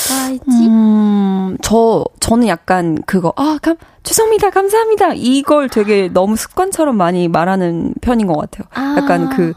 뭐가 0.08 0.30
있지? 0.30 0.66
음, 0.68 1.56
저, 1.62 2.04
저는 2.20 2.46
약간 2.48 2.98
그거, 3.06 3.32
아, 3.36 3.58
감, 3.62 3.76
죄송합니다, 4.02 4.50
감사합니다. 4.50 5.12
이걸 5.14 5.68
되게 5.68 6.08
너무 6.08 6.36
습관처럼 6.36 6.96
많이 6.96 7.28
말하는 7.28 7.94
편인 8.00 8.26
것 8.26 8.36
같아요. 8.36 8.66
아. 8.74 8.96
약간 8.98 9.28
그, 9.30 9.54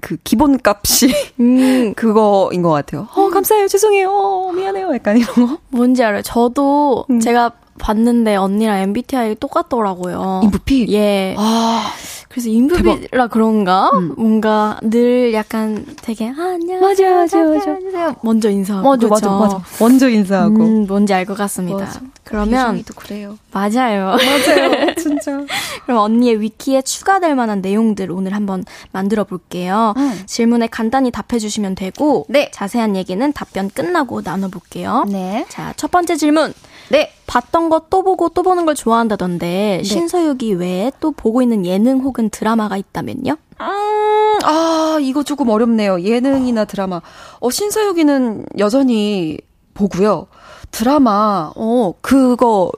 그 0.00 0.16
기본 0.24 0.58
값이 0.62 1.12
음, 1.40 1.94
그거인 1.96 2.62
것 2.62 2.70
같아요. 2.70 3.08
어, 3.14 3.28
감사해요, 3.28 3.68
죄송해요, 3.68 4.08
어, 4.10 4.52
미안해요. 4.52 4.94
약간 4.94 5.16
이런 5.18 5.34
거. 5.34 5.58
뭔지 5.70 6.02
알아요. 6.04 6.22
저도 6.22 7.04
음. 7.10 7.20
제가 7.20 7.52
봤는데 7.78 8.36
언니랑 8.36 8.78
MBTI 8.78 9.36
똑같더라고요. 9.36 10.40
인부피? 10.44 10.86
예. 10.92 11.34
아, 11.38 11.90
그래서 12.28 12.50
인부비라 12.50 13.28
그런가? 13.28 13.90
음. 13.94 14.12
뭔가 14.16 14.78
늘 14.82 15.32
약간 15.32 15.84
되게 16.02 16.28
아, 16.28 16.32
안녕하세요. 16.54 16.80
맞아, 17.16 17.38
맞아, 17.38 17.38
맞아. 17.58 17.70
안녕하세요. 17.72 18.16
먼저 18.22 18.50
인사하고. 18.50 18.88
맞아, 18.88 19.08
맞아, 19.08 19.26
그쵸? 19.28 19.38
맞아. 19.40 19.62
먼저 19.80 20.08
인사하고. 20.10 20.56
음, 20.62 20.86
뭔지 20.86 21.14
알 21.14 21.24
것 21.24 21.36
같습니다. 21.38 21.78
맞아. 21.78 22.00
그러면 22.24 22.84
도 22.84 22.92
그래요. 22.94 23.38
맞아요. 23.50 24.16
맞아요, 24.16 24.94
진짜. 25.00 25.40
그럼 25.84 25.98
언니의 26.00 26.40
위키에 26.42 26.82
추가될 26.82 27.34
만한 27.34 27.62
내용들 27.62 28.10
오늘 28.10 28.34
한번 28.34 28.64
만들어 28.92 29.24
볼게요. 29.24 29.94
음. 29.96 30.22
질문에 30.26 30.66
간단히 30.66 31.10
답해 31.10 31.38
주시면 31.38 31.74
되고 31.76 32.26
네. 32.28 32.50
자세한 32.52 32.94
얘기는 32.96 33.32
답변 33.32 33.70
끝나고 33.70 34.22
나눠 34.22 34.48
볼게요. 34.48 35.06
네. 35.08 35.46
자, 35.48 35.72
첫 35.76 35.90
번째 35.90 36.16
질문. 36.16 36.52
네. 36.90 37.12
봤던 37.28 37.68
거또 37.68 38.02
보고 38.02 38.30
또 38.30 38.42
보는 38.42 38.64
걸 38.66 38.74
좋아한다던데 38.74 39.82
신서유기 39.84 40.54
외에 40.54 40.90
또 40.98 41.12
보고 41.12 41.42
있는 41.42 41.64
예능 41.64 42.00
혹은 42.00 42.30
드라마가 42.30 42.76
있다면요? 42.76 43.36
음, 43.60 44.38
아, 44.44 44.98
이거 45.00 45.22
조금 45.22 45.48
어렵네요. 45.50 46.00
예능이나 46.00 46.64
드라마. 46.64 47.00
어, 47.38 47.50
신서유기는 47.50 48.46
여전히 48.58 49.38
보고요. 49.74 50.26
드라마, 50.70 51.52
어, 51.54 51.92
그거 52.00 52.72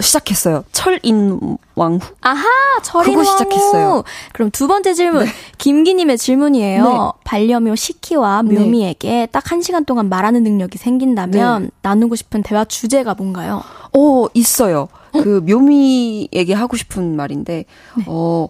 시작했어요. 0.00 0.64
철인 0.72 1.58
왕후? 1.74 2.00
아하, 2.20 2.44
철인 2.82 3.14
그거 3.14 3.18
왕후. 3.28 3.32
시작했어요. 3.32 4.04
그럼 4.32 4.50
두 4.50 4.68
번째 4.68 4.94
질문. 4.94 5.26
김기님의 5.58 6.18
질문이에요. 6.18 6.84
네. 6.84 7.20
반려묘 7.24 7.74
시키와 7.76 8.42
네. 8.42 8.58
묘미에게 8.58 9.28
딱한 9.32 9.62
시간 9.62 9.84
동안 9.84 10.08
말하는 10.08 10.42
능력이 10.42 10.78
생긴다면 10.78 11.62
네. 11.64 11.70
나누고 11.82 12.16
싶은 12.16 12.42
대화 12.42 12.64
주제가 12.64 13.14
뭔가요? 13.14 13.62
어, 13.96 14.26
있어요. 14.34 14.88
그 15.12 15.42
묘미에게 15.46 16.52
하고 16.52 16.76
싶은 16.76 17.16
말인데, 17.16 17.64
네. 17.96 18.04
어, 18.06 18.48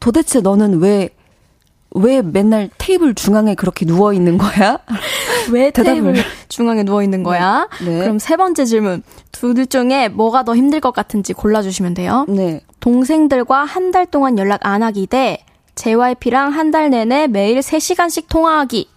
도대체 0.00 0.40
너는 0.40 0.78
왜, 0.80 1.10
왜 1.96 2.22
맨날 2.22 2.70
테이블 2.78 3.14
중앙에 3.14 3.54
그렇게 3.54 3.84
누워 3.86 4.12
있는 4.12 4.38
거야? 4.38 4.78
왜 5.50 5.70
대답을. 5.70 6.02
테이블 6.12 6.24
중앙에 6.48 6.82
누워 6.82 7.02
있는 7.02 7.22
거야? 7.22 7.68
네. 7.84 8.00
그럼 8.00 8.18
세 8.18 8.36
번째 8.36 8.64
질문. 8.64 9.02
둘 9.32 9.66
중에 9.66 10.08
뭐가 10.08 10.44
더 10.44 10.54
힘들 10.56 10.80
것 10.80 10.92
같은지 10.94 11.32
골라주시면 11.32 11.94
돼요. 11.94 12.24
네. 12.28 12.60
동생들과 12.80 13.64
한 13.64 13.90
달 13.92 14.06
동안 14.06 14.38
연락 14.38 14.60
안 14.66 14.82
하기 14.82 15.06
대 15.06 15.44
JYP랑 15.74 16.52
한 16.52 16.70
달 16.70 16.90
내내 16.90 17.26
매일 17.28 17.58
3시간씩 17.60 18.28
통화하기. 18.28 18.88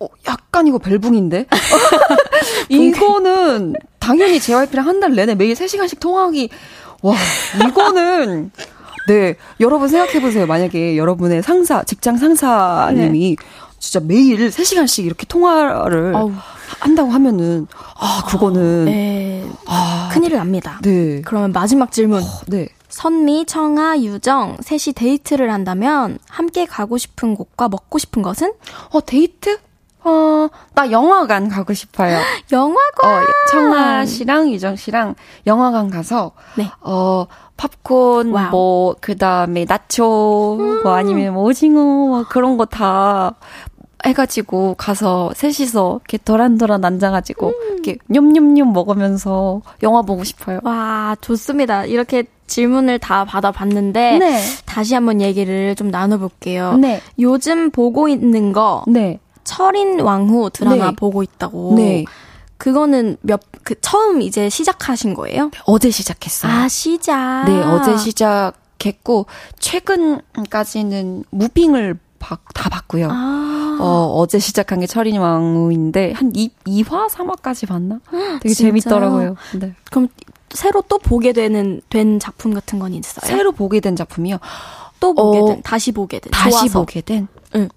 어, 0.00 0.06
약간 0.28 0.66
이거 0.66 0.78
벨붕인데? 0.78 1.46
이거는 2.68 3.74
당연히 3.98 4.40
JYP랑 4.40 4.86
한 4.86 5.00
달 5.00 5.14
내내 5.14 5.34
매일 5.34 5.54
3시간씩 5.54 6.00
통화하기. 6.00 6.48
와, 7.02 7.14
이거는 7.68 8.50
네, 9.06 9.36
여러분 9.60 9.88
생각해 9.88 10.20
보세요. 10.20 10.46
만약에 10.46 10.96
여러분의 10.96 11.42
상사, 11.42 11.82
직장 11.84 12.16
상사님이 12.16 13.36
진짜 13.78 14.00
매일 14.00 14.48
3시간씩 14.50 15.04
이렇게 15.04 15.26
통화를 15.26 16.14
어우. 16.14 16.32
한다고 16.80 17.10
하면은 17.10 17.66
아, 17.98 18.24
그거는 18.26 18.86
네, 18.86 19.44
아, 19.66 20.10
큰일을 20.12 20.38
납니다. 20.38 20.80
네. 20.82 21.22
그러면 21.24 21.52
마지막 21.52 21.92
질문. 21.92 22.22
네. 22.48 22.68
선미, 22.88 23.46
청하, 23.46 23.98
유정, 24.00 24.58
셋이 24.62 24.94
데이트를 24.94 25.52
한다면 25.52 26.18
함께 26.28 26.64
가고 26.64 26.96
싶은 26.98 27.34
곳과 27.34 27.68
먹고 27.68 27.98
싶은 27.98 28.22
것은? 28.22 28.52
어, 28.90 29.04
데이트? 29.04 29.58
어, 30.06 30.48
나 30.74 30.90
영화관 30.90 31.48
가고 31.48 31.74
싶어요. 31.74 32.18
영화관! 32.52 33.22
어, 33.22 33.26
청하 33.50 34.06
씨랑 34.06 34.50
유정 34.52 34.76
씨랑 34.76 35.14
영화관 35.46 35.90
가서 35.90 36.32
네. 36.56 36.70
어 36.80 37.26
팝콘 37.56 38.30
wow. 38.32 38.50
뭐 38.50 38.94
그 39.00 39.16
다음에 39.16 39.64
나초 39.68 40.58
뭐 40.84 40.92
아니면 40.94 41.34
뭐 41.34 41.44
오징어 41.44 41.80
뭐 41.82 42.24
그런 42.28 42.56
거 42.56 42.64
다 42.66 43.34
해가지고 44.04 44.74
가서 44.78 45.32
셋이서 45.34 46.00
이렇게 46.02 46.18
도란도란 46.18 46.84
앉아가지고 46.84 47.52
이렇게 47.72 47.96
뇸뇸뇸 48.08 48.62
먹으면서 48.72 49.62
영화 49.82 50.02
보고 50.02 50.22
싶어요. 50.22 50.60
와, 50.62 51.16
좋습니다. 51.20 51.86
이렇게 51.86 52.24
질문을 52.46 53.00
다 53.00 53.24
받아봤는데 53.24 54.18
네. 54.18 54.40
다시 54.64 54.94
한번 54.94 55.20
얘기를 55.20 55.74
좀 55.74 55.90
나눠볼게요. 55.90 56.74
네. 56.74 57.00
요즘 57.18 57.70
보고 57.70 58.08
있는 58.08 58.52
거 58.52 58.84
네. 58.86 59.18
철인 59.46 60.00
왕후 60.00 60.50
드라마 60.52 60.90
네. 60.90 60.96
보고 60.96 61.22
있다고. 61.22 61.74
네. 61.76 62.04
그거는 62.58 63.16
몇 63.22 63.40
그 63.64 63.74
처음 63.80 64.22
이제 64.22 64.48
시작하신 64.48 65.12
거예요? 65.14 65.50
어제 65.64 65.90
시작했어요. 65.90 66.52
아 66.52 66.68
시작. 66.68 67.44
네, 67.48 67.60
어제 67.64 67.96
시작했고 67.96 69.26
최근까지는 69.58 71.24
무빙을 71.30 71.98
바- 72.18 72.38
다 72.54 72.68
봤고요. 72.70 73.08
아, 73.10 73.78
어, 73.80 74.14
어제 74.16 74.38
시작한 74.38 74.80
게 74.80 74.86
철인 74.86 75.18
왕후인데 75.18 76.12
한 76.12 76.30
2, 76.34 76.50
2화, 76.64 77.08
3화까지 77.10 77.66
봤나? 77.68 77.98
되게 78.40 78.54
진짜요? 78.54 78.68
재밌더라고요. 78.70 79.34
네. 79.60 79.74
그럼 79.90 80.08
새로 80.50 80.82
또 80.88 80.98
보게 80.98 81.32
되는 81.32 81.80
된 81.90 82.18
작품 82.18 82.54
같은 82.54 82.78
건 82.78 82.94
있어요? 82.94 83.28
새로 83.28 83.52
보게 83.52 83.80
된 83.80 83.96
작품이요. 83.96 84.38
또 85.00 85.12
보게 85.12 85.38
어, 85.40 85.46
된 85.46 85.62
다시 85.62 85.92
보게 85.92 86.18
된 86.20 86.30
다시 86.30 86.50
좋아서. 86.56 86.78
보게 86.80 87.00
된. 87.00 87.28
응. 87.56 87.68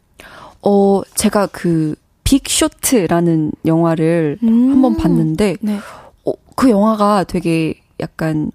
어, 0.62 1.02
제가 1.16 1.48
그 1.48 1.96
빅쇼트라는 2.24 3.52
영화를 3.66 4.38
음. 4.44 4.72
한번 4.72 4.98
봤는데 4.98 5.58
네. 5.62 5.80
어, 6.26 6.32
그 6.56 6.70
영화가 6.70 7.24
되게 7.26 7.76
약간 8.00 8.52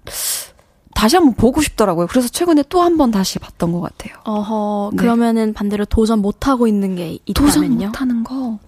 다시 0.93 1.17
한번 1.17 1.33
보고 1.33 1.61
싶더라고요. 1.61 2.07
그래서 2.07 2.27
최근에 2.29 2.63
또 2.69 2.81
한 2.81 2.97
번 2.97 3.11
다시 3.11 3.37
봤던 3.39 3.71
것 3.73 3.81
같아요. 3.81 4.15
어허 4.23 4.91
네. 4.93 4.97
그러면은 4.97 5.53
반대로 5.53 5.83
도전 5.85 6.19
못 6.19 6.47
하고 6.47 6.67
있는 6.67 6.95
게 6.95 7.17
도전 7.33 7.63
있다면요? 7.65 7.87
못하는 7.87 8.23
거. 8.23 8.59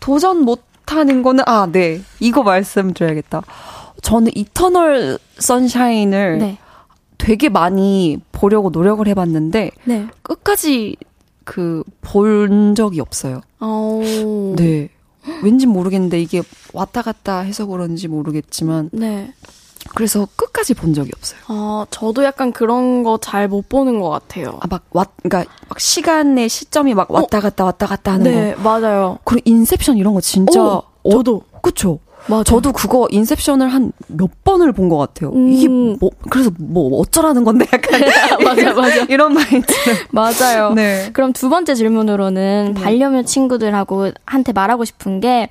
도전 0.00 0.38
못 0.44 0.62
하는 0.86 1.22
거는 1.22 1.44
아, 1.46 1.66
네. 1.70 2.00
이거 2.20 2.42
말씀드려야겠다. 2.42 3.42
저는 4.02 4.32
이터널 4.34 5.18
선샤인을 5.38 6.38
네. 6.38 6.58
되게 7.18 7.48
많이 7.48 8.18
보려고 8.32 8.70
노력을 8.70 9.06
해봤는데 9.06 9.70
네. 9.84 10.06
끝까지 10.22 10.96
그 11.44 11.82
본 12.00 12.74
적이 12.74 13.00
없어요. 13.00 13.40
어. 13.60 14.00
네. 14.56 14.88
왠지 15.42 15.66
모르겠는데 15.66 16.20
이게 16.20 16.42
왔다 16.72 17.00
갔다 17.02 17.40
해서 17.40 17.64
그런지 17.66 18.08
모르겠지만 18.08 18.90
네. 18.92 19.32
그래서 19.94 20.26
끝까지 20.36 20.74
본 20.74 20.94
적이 20.94 21.10
없어요. 21.16 21.40
어, 21.48 21.84
저도 21.90 22.24
약간 22.24 22.52
그런 22.52 23.02
거 23.02 23.18
잘 23.18 23.48
못 23.48 23.68
보는 23.68 24.00
것 24.00 24.08
같아요. 24.08 24.58
아, 24.60 24.66
막, 24.68 24.84
왔, 24.92 25.10
그니까, 25.22 25.44
막 25.68 25.78
시간의 25.78 26.48
시점이 26.48 26.94
막 26.94 27.10
왔다 27.10 27.40
갔다 27.40 27.64
왔다 27.64 27.86
갔다 27.86 28.12
하는 28.14 28.24
거. 28.24 28.30
네, 28.30 28.54
맞아요. 28.56 29.18
그리고 29.24 29.42
인셉션 29.44 29.96
이런 29.98 30.14
거 30.14 30.20
진짜. 30.20 30.60
오, 30.62 31.10
저도. 31.10 31.42
그쵸. 31.62 31.98
맞아. 32.26 32.42
저도 32.44 32.72
그거 32.72 33.06
인셉션을 33.10 33.68
한 33.68 33.92
몇 34.08 34.30
번을 34.44 34.72
본 34.72 34.88
것 34.88 34.96
같아요. 34.98 35.30
음. 35.32 35.48
이게 35.48 35.68
뭐, 35.68 36.10
그래서 36.30 36.50
뭐 36.58 37.00
어쩌라는 37.00 37.44
건데 37.44 37.66
약간. 37.72 38.00
맞아, 38.44 38.72
맞아. 38.74 39.02
이런 39.08 39.34
마인드. 39.34 39.72
맞아요. 40.10 40.72
네. 40.74 41.10
그럼 41.12 41.32
두 41.32 41.48
번째 41.48 41.74
질문으로는 41.74 42.74
반려묘 42.74 43.24
친구들하고 43.24 44.10
한테 44.26 44.52
말하고 44.52 44.84
싶은 44.84 45.20
게, 45.20 45.48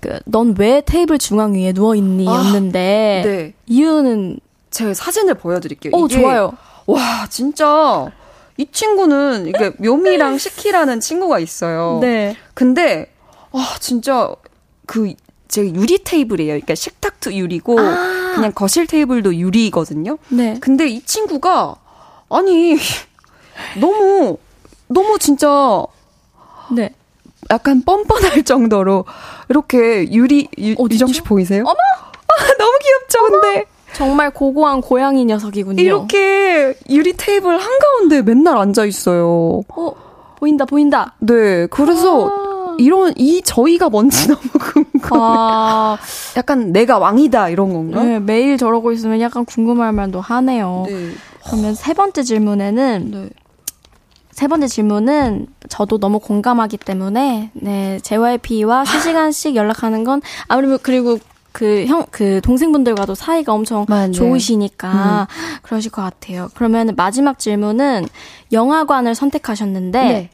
그, 0.00 0.18
넌 0.26 0.54
왜 0.58 0.82
테이블 0.84 1.18
중앙 1.18 1.54
위에 1.54 1.72
누워 1.72 1.94
있니? 1.94 2.26
아, 2.28 2.32
였는데, 2.34 3.22
네. 3.24 3.54
이유는, 3.66 4.38
제가 4.70 4.94
사진을 4.94 5.34
보여드릴게요. 5.34 5.92
어, 5.94 6.06
이게 6.06 6.20
좋아요. 6.20 6.52
와, 6.86 7.26
진짜. 7.28 8.10
이 8.56 8.66
친구는, 8.70 9.46
이게 9.46 9.72
묘미랑 9.78 10.38
시키라는 10.38 11.00
친구가 11.00 11.38
있어요. 11.38 11.98
네. 12.00 12.36
근데, 12.54 13.10
아, 13.52 13.74
진짜, 13.80 14.34
그, 14.86 15.12
제 15.52 15.66
유리 15.66 16.02
테이블이에요. 16.02 16.52
그러니까 16.54 16.74
식탁도 16.74 17.34
유리고, 17.34 17.78
아. 17.78 18.32
그냥 18.34 18.52
거실 18.54 18.86
테이블도 18.86 19.36
유리거든요. 19.36 20.16
네. 20.30 20.56
근데 20.62 20.88
이 20.88 21.02
친구가, 21.04 21.74
아니, 22.30 22.74
너무, 23.78 24.38
너무 24.88 25.18
진짜, 25.18 25.84
네. 26.74 26.94
약간 27.50 27.82
뻔뻔할 27.82 28.44
정도로, 28.44 29.04
이렇게 29.50 30.10
유리, 30.10 30.48
유? 30.56 30.74
유정 30.90 31.08
씨 31.08 31.20
보이세요? 31.20 31.64
어머! 31.66 31.74
너무 32.58 32.78
귀엽죠, 32.82 33.22
근데? 33.30 33.66
정말 33.92 34.30
고고한 34.30 34.80
고양이 34.80 35.22
녀석이군요. 35.26 35.82
이렇게 35.82 36.74
유리 36.88 37.12
테이블 37.14 37.58
한가운데 37.58 38.22
맨날 38.22 38.56
앉아 38.56 38.86
있어요. 38.86 39.60
어, 39.68 39.94
보인다, 40.38 40.64
보인다. 40.64 41.14
네, 41.18 41.66
그래서 41.66 42.28
아. 42.28 42.76
이런 42.78 43.12
이 43.18 43.42
저희가 43.42 43.90
뭔지 43.90 44.28
너무 44.32 44.40
궁금해. 44.58 44.81
아, 45.10 45.96
약간 46.36 46.72
내가 46.72 46.98
왕이다 46.98 47.48
이런 47.50 47.72
건가? 47.72 48.02
네, 48.02 48.18
매일 48.20 48.56
저러고 48.56 48.92
있으면 48.92 49.20
약간 49.20 49.44
궁금할 49.44 49.92
만도 49.92 50.20
하네요. 50.20 50.84
네. 50.88 51.12
그러면 51.46 51.74
세 51.74 51.92
번째 51.94 52.22
질문에는 52.22 53.10
네. 53.10 53.30
세 54.30 54.46
번째 54.48 54.66
질문은 54.66 55.46
저도 55.68 55.98
너무 55.98 56.18
공감하기 56.18 56.78
때문에 56.78 57.50
네 57.52 57.98
JYP와 58.02 58.84
실시간씩 58.86 59.54
연락하는 59.56 60.04
건 60.04 60.22
아무래도 60.48 60.78
그리고 60.82 61.18
그 61.52 61.84
형 61.86 62.06
그 62.10 62.40
동생분들과도 62.42 63.14
사이가 63.14 63.52
엄청 63.52 63.84
맞네. 63.86 64.12
좋으시니까 64.12 65.28
그러실 65.62 65.90
것 65.90 66.00
같아요. 66.00 66.48
그러면 66.54 66.94
마지막 66.96 67.38
질문은 67.38 68.06
영화관을 68.52 69.14
선택하셨는데 69.14 70.02
네. 70.02 70.30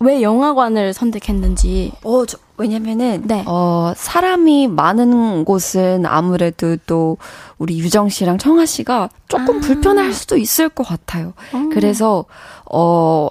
왜 0.00 0.20
영화관을 0.20 0.92
선택했는지 0.92 1.92
어, 2.04 2.26
저, 2.26 2.36
왜냐면은, 2.58 3.22
네. 3.24 3.44
어, 3.46 3.92
사람이 3.96 4.68
많은 4.68 5.44
곳은 5.44 6.04
아무래도 6.06 6.76
또 6.86 7.16
우리 7.56 7.78
유정 7.78 8.08
씨랑 8.08 8.38
청아 8.38 8.66
씨가 8.66 9.08
조금 9.28 9.58
아. 9.58 9.60
불편할 9.60 10.12
수도 10.12 10.36
있을 10.36 10.68
것 10.68 10.86
같아요. 10.86 11.32
그래서, 11.72 12.24
어, 12.70 13.28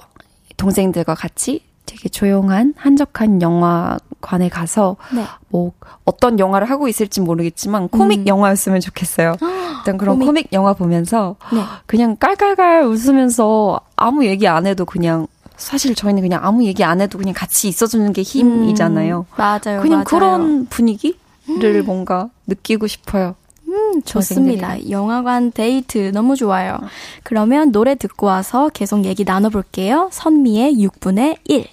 동생들과 0.55 1.13
같이 1.15 1.61
되게 1.85 2.09
조용한, 2.09 2.73
한적한 2.77 3.41
영화관에 3.41 4.49
가서, 4.49 4.97
네. 5.13 5.23
뭐, 5.49 5.71
어떤 6.03 6.39
영화를 6.39 6.69
하고 6.69 6.87
있을지 6.87 7.21
모르겠지만, 7.21 7.89
코믹 7.89 8.21
음. 8.21 8.27
영화였으면 8.27 8.79
좋겠어요. 8.81 9.35
일단 9.79 9.97
그런 9.97 10.15
코믹. 10.15 10.25
코믹. 10.25 10.53
영화 10.53 10.73
보면서, 10.73 11.35
네. 11.53 11.61
그냥 11.85 12.15
깔깔깔 12.17 12.83
웃으면서 12.83 13.79
아무 13.95 14.25
얘기 14.25 14.47
안 14.47 14.65
해도 14.67 14.85
그냥, 14.85 15.27
사실 15.57 15.95
저희는 15.95 16.21
그냥 16.21 16.43
아무 16.43 16.63
얘기 16.65 16.83
안 16.83 17.01
해도 17.01 17.17
그냥 17.17 17.33
같이 17.33 17.67
있어주는 17.67 18.13
게 18.13 18.21
힘이잖아요. 18.21 19.25
음, 19.29 19.35
맞아요. 19.35 19.81
그냥 19.81 19.89
맞아요. 19.89 20.03
그런 20.05 20.65
분위기를 20.67 21.83
뭔가 21.83 22.29
느끼고 22.45 22.87
싶어요. 22.87 23.35
음, 23.67 24.01
좋습니다. 24.03 24.89
영화관 24.89 25.51
데이트 25.51 26.11
너무 26.13 26.35
좋아요. 26.35 26.77
그러면 27.23 27.71
노래 27.71 27.95
듣고 27.95 28.27
와서 28.27 28.69
계속 28.69 29.03
얘기 29.03 29.23
나눠볼게요. 29.25 30.09
선미의 30.11 30.75
6분의 30.75 31.37
1. 31.43 31.67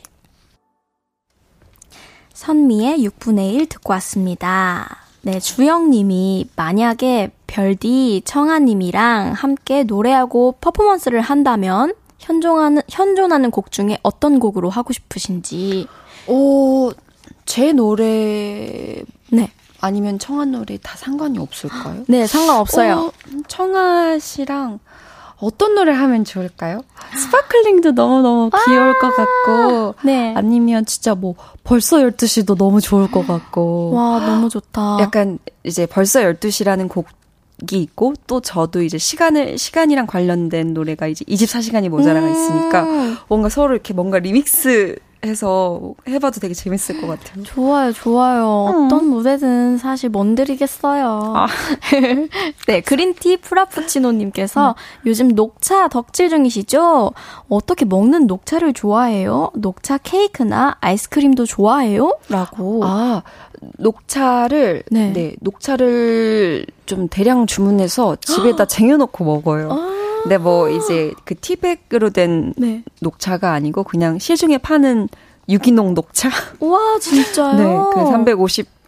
선미의 2.32 3.06
6분의 3.08 3.54
1 3.54 3.66
듣고 3.68 3.92
왔습니다. 3.92 4.98
네, 5.22 5.38
주영님이 5.38 6.48
만약에 6.56 7.30
별디 7.46 8.22
청아님이랑 8.24 9.32
함께 9.32 9.84
노래하고 9.84 10.56
퍼포먼스를 10.60 11.20
한다면 11.20 11.94
현존하는, 12.24 12.82
현존하는 12.88 13.50
곡 13.50 13.70
중에 13.70 13.98
어떤 14.02 14.40
곡으로 14.40 14.70
하고 14.70 14.92
싶으신지. 14.92 15.86
오, 16.26 16.90
제 17.44 17.72
노래 17.72 19.02
네. 19.30 19.50
아니면 19.80 20.18
청하 20.18 20.46
노래 20.46 20.78
다 20.82 20.96
상관이 20.96 21.38
없을까요? 21.38 22.04
네, 22.08 22.26
상관없어요. 22.26 22.94
어, 22.98 23.12
청하 23.48 24.18
씨랑 24.18 24.78
어떤 25.38 25.74
노래 25.74 25.92
하면 25.92 26.24
좋을까요? 26.24 26.80
Sparkling도 27.14 27.92
너무너무 27.92 28.50
귀여울 28.64 28.98
것 28.98 29.14
같고 29.14 29.94
네. 30.02 30.32
아니면 30.34 30.86
진짜 30.86 31.14
뭐 31.14 31.34
벌써 31.64 31.98
12시도 31.98 32.56
너무 32.56 32.80
좋을 32.80 33.10
것 33.10 33.26
같고 33.26 33.92
와, 33.92 34.20
너무 34.20 34.48
좋다. 34.48 34.98
약간 35.00 35.38
이제 35.64 35.84
벌써 35.84 36.20
12시라는 36.20 36.88
곡이 36.88 37.08
있고 37.72 38.14
또 38.26 38.40
저도 38.40 38.82
이제 38.82 38.98
시간을 38.98 39.58
시간이랑 39.58 40.06
관련된 40.06 40.74
노래가 40.74 41.06
이제 41.06 41.24
24시간이 41.24 41.88
모자라가 41.88 42.28
있으니까 42.28 42.82
음. 42.84 43.16
뭔가 43.28 43.48
서로 43.48 43.74
이렇게 43.74 43.94
뭔가 43.94 44.18
리믹스 44.18 44.96
해서 45.24 45.94
해봐도 46.06 46.40
되게 46.40 46.54
재밌을 46.54 47.00
것 47.00 47.06
같아요. 47.06 47.42
좋아요, 47.44 47.92
좋아요. 47.92 48.46
어떤 48.68 49.08
무대든 49.08 49.78
사실 49.78 50.10
뭔 50.10 50.34
드리겠어요. 50.34 51.32
아. 51.36 51.46
네, 52.66 52.80
그린티 52.80 53.38
프라푸치노님께서 53.38 54.74
요즘 55.06 55.28
녹차 55.28 55.88
덕질 55.88 56.28
중이시죠? 56.28 57.12
어떻게 57.48 57.84
먹는 57.84 58.26
녹차를 58.26 58.72
좋아해요? 58.74 59.50
녹차 59.54 59.98
케이크나 59.98 60.76
아이스크림도 60.80 61.46
좋아해요? 61.46 62.18
라고. 62.28 62.84
아 62.84 63.22
녹차를 63.78 64.82
네. 64.90 65.12
네. 65.12 65.34
녹차를 65.40 66.66
좀 66.86 67.08
대량 67.08 67.46
주문해서 67.46 68.16
집에다 68.20 68.66
쟁여놓고 68.66 69.24
먹어요. 69.24 69.68
근데 70.22 70.38
뭐 70.38 70.70
이제 70.70 71.12
그 71.24 71.34
티백으로 71.34 72.10
된 72.10 72.54
네. 72.56 72.82
녹차가 73.00 73.52
아니고 73.52 73.84
그냥 73.84 74.18
시중에 74.18 74.58
파는 74.58 75.08
유기농 75.48 75.94
녹차. 75.94 76.30
와, 76.60 76.98
진짜요? 76.98 77.56
네, 77.58 77.64
그 77.94 78.10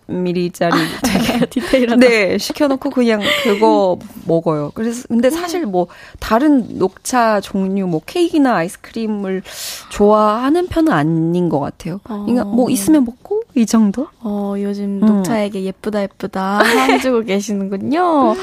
350ml짜리 0.08 0.72
되게 1.02 1.46
디테일하다. 1.50 1.96
네, 2.00 2.38
시켜놓고 2.38 2.90
그냥 2.90 3.20
그거 3.42 3.98
먹어요. 4.26 4.72
그래서 4.74 5.06
근데 5.08 5.30
사실 5.30 5.66
뭐 5.66 5.86
다른 6.20 6.78
녹차 6.78 7.40
종류 7.40 7.86
뭐 7.86 8.00
케이크나 8.04 8.56
아이스크림을 8.56 9.42
좋아하는 9.90 10.66
편은 10.68 10.92
아닌 10.92 11.48
것 11.48 11.60
같아요. 11.60 12.00
그러니까 12.04 12.44
뭐 12.44 12.70
있으면 12.70 13.04
먹고 13.04 13.42
이 13.54 13.66
정도? 13.66 14.08
어, 14.20 14.54
요즘 14.58 15.00
녹차에게 15.00 15.62
예쁘다 15.62 16.02
예쁘다 16.02 16.62
상 16.64 16.98
주고 17.00 17.22
계시는군요. 17.22 18.34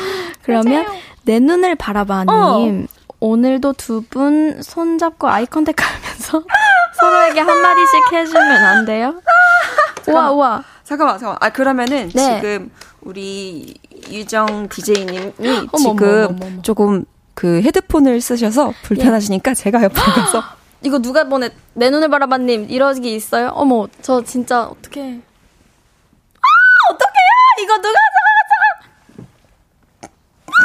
그러면 0.41 0.85
내 1.23 1.39
눈을 1.39 1.75
바라봐님 1.75 2.87
오늘도 3.19 3.73
두 3.73 4.03
분 4.09 4.61
손잡고 4.61 5.29
아이 5.29 5.45
컨택 5.45 5.77
하면서 5.81 6.43
서로에게 6.99 7.39
한 7.39 7.57
마디씩 7.61 8.11
해주면 8.11 8.51
안 8.51 8.85
돼요? 8.85 9.15
우와, 10.09 10.31
우와. 10.31 10.63
잠깐만, 10.83 11.17
잠깐만. 11.17 11.37
아, 11.41 11.49
그러면은 11.49 12.09
네. 12.09 12.35
지금 12.41 12.71
우리 13.01 13.75
유정 14.11 14.67
DJ님이 14.69 15.33
지금 15.77 15.93
어머, 15.93 16.27
어머. 16.45 16.61
조금 16.61 17.05
그 17.33 17.61
헤드폰을 17.61 18.19
쓰셔서 18.21 18.73
불편하시니까 18.83 19.53
제가 19.53 19.81
옆에 19.83 19.95
가서 19.95 20.43
이거 20.83 20.99
누가 20.99 21.23
보내, 21.23 21.49
내 21.73 21.89
눈을 21.89 22.09
바라봐님 22.09 22.69
이러기 22.69 23.15
있어요? 23.15 23.47
어머, 23.53 23.87
저 24.01 24.21
진짜, 24.23 24.63
어떡해. 24.65 25.01
아, 26.35 26.91
어떡해요! 26.91 27.63
이거 27.63 27.77
누가! 27.77 27.97
아, 30.51 30.57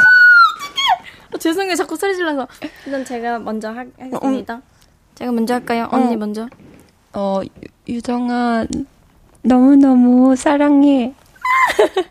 어떡해! 1.31 1.39
죄송해요, 1.39 1.75
자꾸 1.75 1.95
소리 1.95 2.15
질러서. 2.15 2.47
일단 2.85 3.05
제가 3.05 3.39
먼저 3.39 3.69
하, 3.69 3.85
하겠습니다. 3.97 4.61
제가 5.15 5.31
먼저 5.31 5.53
할까요? 5.53 5.87
언니 5.91 6.17
먼저. 6.17 6.47
어, 7.13 7.39
유- 7.87 7.93
유정아, 7.95 8.65
너무너무 9.41 10.35
사랑해. 10.35 11.13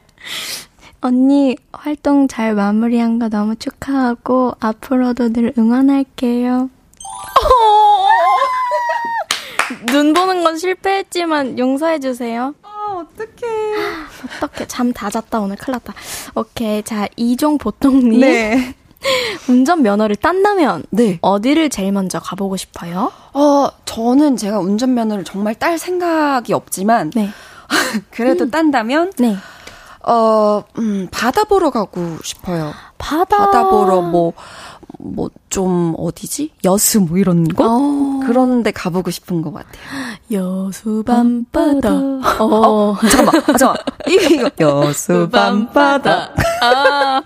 언니 1.00 1.56
활동 1.72 2.26
잘 2.26 2.54
마무리한 2.54 3.18
거 3.18 3.28
너무 3.28 3.54
축하하고 3.56 4.52
앞으로도 4.58 5.32
늘 5.32 5.52
응원할게요. 5.56 6.70
눈 9.92 10.12
보는 10.12 10.42
건 10.42 10.56
실패했지만 10.56 11.58
용서해 11.58 12.00
주세요. 12.00 12.54
아, 12.62 12.96
어떡해. 12.96 13.76
어떻게 14.42 14.66
잠다 14.66 15.10
잤다 15.10 15.40
오늘 15.40 15.56
큰일 15.56 15.74
났다. 15.74 15.94
오케이 16.34 16.82
자 16.82 17.06
이종 17.16 17.58
보통님 17.58 18.20
네. 18.20 18.74
운전 19.48 19.82
면허를 19.82 20.16
딴다면 20.16 20.84
네. 20.90 21.18
어디를 21.22 21.70
제일 21.70 21.92
먼저 21.92 22.18
가보고 22.18 22.56
싶어요? 22.56 23.12
어, 23.32 23.68
저는 23.84 24.36
제가 24.36 24.58
운전면허를 24.58 25.24
정말 25.24 25.54
딸 25.54 25.78
생각이 25.78 26.52
없지만, 26.52 27.10
네. 27.14 27.30
그래도 28.10 28.50
딴다면, 28.50 29.12
네. 29.18 29.36
어, 30.06 30.64
음, 30.78 31.08
바다 31.10 31.44
보러 31.44 31.70
가고 31.70 32.18
싶어요. 32.22 32.72
바다. 32.96 33.36
바다 33.36 33.68
보러 33.68 34.00
뭐, 34.00 34.32
뭐, 34.98 35.30
좀, 35.50 35.94
어디지? 35.98 36.52
여수 36.64 37.00
뭐 37.00 37.18
이런 37.18 37.44
곳? 37.48 37.64
어. 37.66 38.20
그런 38.26 38.62
데 38.62 38.70
가보고 38.70 39.10
싶은 39.10 39.42
것 39.42 39.52
같아요. 39.52 39.72
여수 40.32 41.02
밤바다. 41.06 41.90
어. 42.40 42.94
잠깐만, 43.10 43.36
아, 43.36 43.56
잠깐만. 43.56 43.76
이거, 44.08 44.50
여수 44.60 45.28
밤바다. 45.30 46.30
아, 46.62 47.22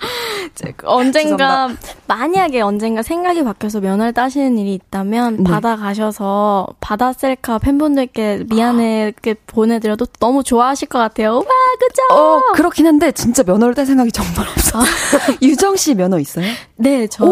제- 0.54 0.74
언젠가 0.84 1.68
만약에 2.06 2.60
언젠가 2.60 3.02
생각이 3.02 3.42
바뀌어서 3.44 3.80
면허를 3.80 4.12
따시는 4.12 4.58
일이 4.58 4.74
있다면 4.74 5.38
네. 5.38 5.50
바다 5.50 5.76
가셔서 5.76 6.66
바다 6.80 7.12
셀카 7.12 7.58
팬분들께 7.58 8.44
미안해 8.48 9.12
게 9.22 9.34
보내드려도 9.46 10.06
너무 10.20 10.42
좋아하실 10.44 10.88
것 10.88 10.98
같아요. 10.98 11.36
와 11.38 11.44
그죠? 11.78 12.02
어, 12.14 12.40
그렇긴 12.54 12.86
한데, 12.86 13.12
진짜 13.12 13.42
면허를 13.42 13.74
딸 13.74 13.86
생각이 13.86 14.12
정말 14.12 14.46
없어. 14.48 14.80
유정 15.42 15.76
씨 15.76 15.94
면허 15.94 16.18
있어요? 16.18 16.46
네, 16.76 17.06
저 17.06 17.24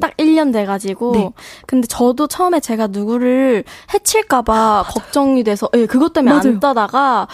딱 0.00 0.16
1년 0.16 0.52
돼 0.52 0.64
가지고. 0.66 1.12
네. 1.12 1.30
근데 1.66 1.86
저도 1.86 2.26
처음에 2.26 2.60
제가 2.60 2.86
누구를 2.88 3.64
해칠까봐 3.92 4.84
걱정이 4.88 5.44
돼서, 5.44 5.68
예, 5.74 5.86
그것 5.86 6.12
때문에 6.12 6.34
맞아요. 6.34 6.48
안 6.54 6.60
따다가, 6.60 7.28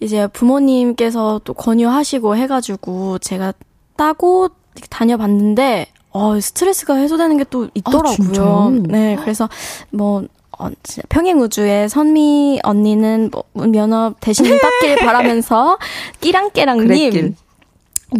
이제 0.00 0.26
부모님께서 0.28 1.40
또 1.44 1.54
권유하시고 1.54 2.36
해 2.36 2.46
가지고, 2.46 3.18
제가 3.18 3.52
따고 3.96 4.48
다녀봤는데, 4.90 5.86
어, 6.10 6.38
스트레스가 6.40 6.94
해소되는 6.94 7.36
게 7.38 7.44
또 7.50 7.68
있더라고요. 7.74 8.14
진짜요? 8.14 8.70
네, 8.88 9.16
그래서 9.20 9.48
뭐, 9.90 10.22
어, 10.58 10.70
진짜 10.82 11.02
평행 11.08 11.40
우주의 11.40 11.88
선미 11.88 12.60
언니는 12.62 13.30
뭐 13.30 13.66
면허 13.66 14.14
대신 14.20 14.44
땄길 14.58 14.96
바라면서, 14.96 15.78
끼랑깨랑님. 16.20 17.36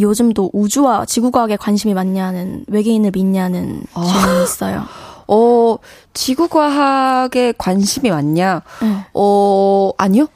요즘도 0.00 0.50
우주와 0.52 1.04
지구과학에 1.04 1.56
관심이 1.56 1.94
많냐는 1.94 2.64
외계인을 2.66 3.12
믿냐는 3.14 3.84
아. 3.94 4.04
질문이 4.04 4.44
있어요. 4.44 4.84
어, 5.28 5.78
지구과학에 6.12 7.54
관심이 7.56 8.10
많냐? 8.10 8.62
네. 8.82 9.06
어, 9.14 9.90
아니요? 9.96 10.26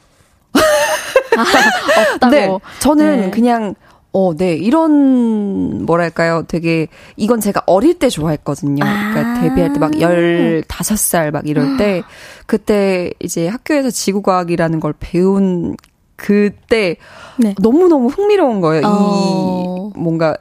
없다고. 2.13 2.31
네. 2.31 2.49
저는 2.79 3.21
네. 3.21 3.31
그냥, 3.31 3.75
어, 4.13 4.35
네. 4.35 4.53
이런, 4.55 5.85
뭐랄까요. 5.85 6.43
되게, 6.47 6.87
이건 7.15 7.39
제가 7.39 7.63
어릴 7.65 7.97
때 7.97 8.09
좋아했거든요. 8.09 8.83
그러니까 8.83 9.19
아. 9.21 9.41
데뷔할 9.41 9.71
때 9.73 9.79
막 9.79 9.91
15살 9.91 11.31
막 11.31 11.47
이럴 11.47 11.77
때, 11.77 12.03
그때 12.45 13.11
이제 13.21 13.47
학교에서 13.47 13.89
지구과학이라는 13.89 14.79
걸 14.81 14.93
배운 14.99 15.77
그때 16.17 16.97
네. 17.39 17.55
너무너무 17.59 18.07
흥미로운 18.09 18.59
거예요. 18.61 18.83
어. 18.85 19.91
이 19.95 19.99
뭔가 19.99 20.35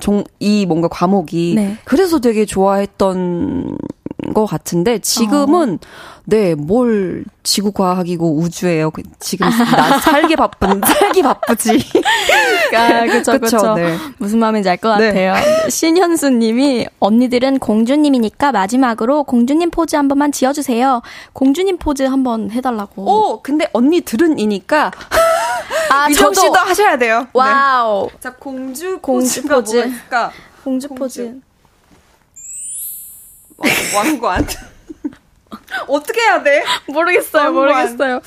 종, 0.00 0.24
이 0.40 0.66
뭔가 0.66 0.88
과목이. 0.88 1.52
네. 1.56 1.76
그래서 1.84 2.18
되게 2.20 2.44
좋아했던 2.46 3.76
것 4.34 4.46
같은데, 4.46 4.98
지금은, 4.98 5.78
네, 6.26 6.54
뭘 6.54 7.24
지구과학이고 7.42 8.36
우주예요. 8.38 8.90
그- 8.90 9.02
지금 9.20 9.48
나 9.48 9.98
살기 10.00 10.36
바쁜, 10.36 10.80
살기 10.84 11.22
바쁘지. 11.22 11.78
아, 12.76 13.04
그쵸, 13.06 13.32
그쵸, 13.38 13.56
그쵸. 13.58 13.74
네. 13.74 13.96
무슨 14.18 14.38
마음인지 14.38 14.68
알것 14.70 14.98
네. 14.98 15.06
같아요. 15.08 15.68
신현수 15.70 16.30
님이, 16.30 16.86
언니들은 16.98 17.58
공주님이니까 17.58 18.52
마지막으로 18.52 19.24
공주님 19.24 19.70
포즈 19.70 19.96
한 19.96 20.08
번만 20.08 20.32
지어주세요. 20.32 21.02
공주님 21.32 21.78
포즈 21.78 22.02
한 22.02 22.24
번 22.24 22.50
해달라고. 22.50 23.02
오, 23.04 23.42
근데 23.42 23.68
언니 23.74 24.00
들은 24.00 24.38
이니까, 24.38 24.90
아, 25.90 26.08
유정 26.08 26.32
씨도 26.32 26.54
하셔야 26.54 26.96
돼요. 26.96 27.20
네. 27.20 27.26
Wow. 27.34 28.08
자, 28.18 28.32
공주, 28.34 28.98
공주 29.00 29.42
포즈. 29.42 29.90
공주. 30.64 30.88
포즈. 30.88 31.38
왕관. 33.94 34.46
어떻게 35.88 36.20
해야 36.20 36.42
돼? 36.42 36.62
모르겠어요, 36.88 37.44
왕관. 37.44 37.54
모르겠어요. 37.54 38.20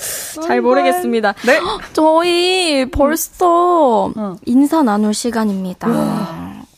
잘 0.46 0.62
모르겠습니다. 0.62 1.34
네. 1.46 1.60
저희 1.94 2.90
벌써 2.92 4.12
어. 4.16 4.36
인사 4.46 4.84
나눌 4.84 5.14
시간입니다. 5.14 5.88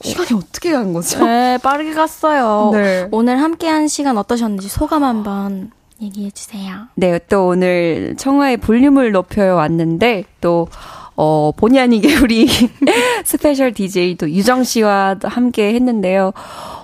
시간이 0.01 0.29
어떻게 0.33 0.71
간 0.71 0.93
거죠? 0.93 1.25
네, 1.25 1.57
빠르게 1.61 1.93
갔어요. 1.93 2.69
네. 2.73 3.07
오늘 3.11 3.41
함께한 3.41 3.87
시간 3.87 4.17
어떠셨는지 4.17 4.69
소감 4.69 5.03
한번 5.03 5.71
얘기해 6.01 6.31
주세요. 6.31 6.87
네, 6.95 7.19
또 7.27 7.47
오늘 7.47 8.15
청하의 8.17 8.57
볼륨을 8.57 9.11
높여요 9.11 9.55
왔는데, 9.55 10.23
또, 10.39 10.69
어, 11.17 11.51
본의 11.57 11.81
아니게 11.81 12.15
우리 12.17 12.47
special 13.25 13.73
DJ 13.73 14.15
또 14.15 14.29
유정 14.29 14.63
씨와 14.63 15.17
함께 15.23 15.73
했는데요. 15.73 16.31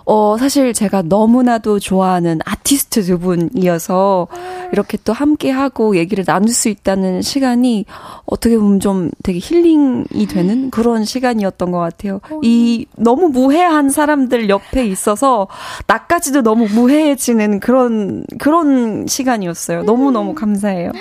어, 0.05 0.37
사실 0.37 0.73
제가 0.73 1.01
너무나도 1.03 1.79
좋아하는 1.79 2.39
아티스트 2.45 3.03
두 3.03 3.19
분이어서 3.19 4.27
이렇게 4.71 4.97
또 5.03 5.13
함께 5.13 5.49
하고 5.51 5.97
얘기를 5.97 6.23
나눌 6.23 6.49
수 6.49 6.69
있다는 6.69 7.21
시간이 7.21 7.85
어떻게 8.25 8.57
보면 8.57 8.79
좀 8.79 9.09
되게 9.23 9.39
힐링이 9.41 10.27
되는 10.27 10.69
그런 10.69 11.05
시간이었던 11.05 11.71
것 11.71 11.79
같아요. 11.79 12.21
이 12.43 12.85
너무 12.95 13.29
무해한 13.29 13.89
사람들 13.89 14.49
옆에 14.49 14.85
있어서 14.85 15.47
나까지도 15.87 16.43
너무 16.43 16.67
무해해지는 16.67 17.59
그런, 17.59 18.23
그런 18.39 19.07
시간이었어요. 19.07 19.83
너무너무 19.83 20.35
감사해요. 20.35 20.91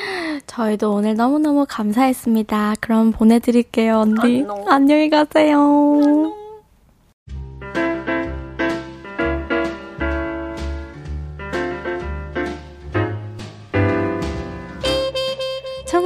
저희도 0.47 0.93
오늘 0.93 1.15
너무너무 1.15 1.67
감사했습니다. 1.69 2.75
그럼 2.81 3.13
보내드릴게요, 3.13 4.01
언니. 4.01 4.45
안녕히 4.69 5.11
가세요. 5.11 6.44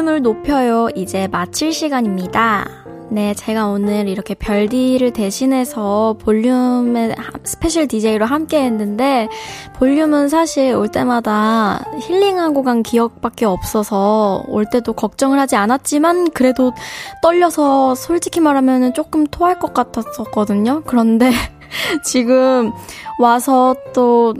볼륨을 0.00 0.22
높여요. 0.22 0.88
이제 0.94 1.28
마칠 1.28 1.72
시간입니다. 1.72 2.66
네, 3.10 3.34
제가 3.34 3.66
오늘 3.66 4.08
이렇게 4.08 4.34
별디를 4.34 5.12
대신해서 5.12 6.16
볼륨의 6.20 7.16
special 7.44 7.86
DJ로 7.86 8.24
함께 8.24 8.62
했는데, 8.62 9.28
볼륨은 9.74 10.28
사실 10.28 10.74
올 10.74 10.88
때마다 10.88 11.84
힐링하고 12.00 12.62
간 12.62 12.82
기억밖에 12.82 13.44
없어서, 13.44 14.42
올 14.48 14.64
때도 14.64 14.94
걱정을 14.94 15.38
하지 15.38 15.56
않았지만, 15.56 16.30
그래도 16.30 16.72
떨려서 17.20 17.94
솔직히 17.94 18.40
말하면 18.40 18.94
조금 18.94 19.26
토할 19.26 19.58
것 19.58 19.74
같았었거든요. 19.74 20.82
그런데 20.86 21.30
지금 22.04 22.72
와서 23.18 23.74
또 23.92 24.34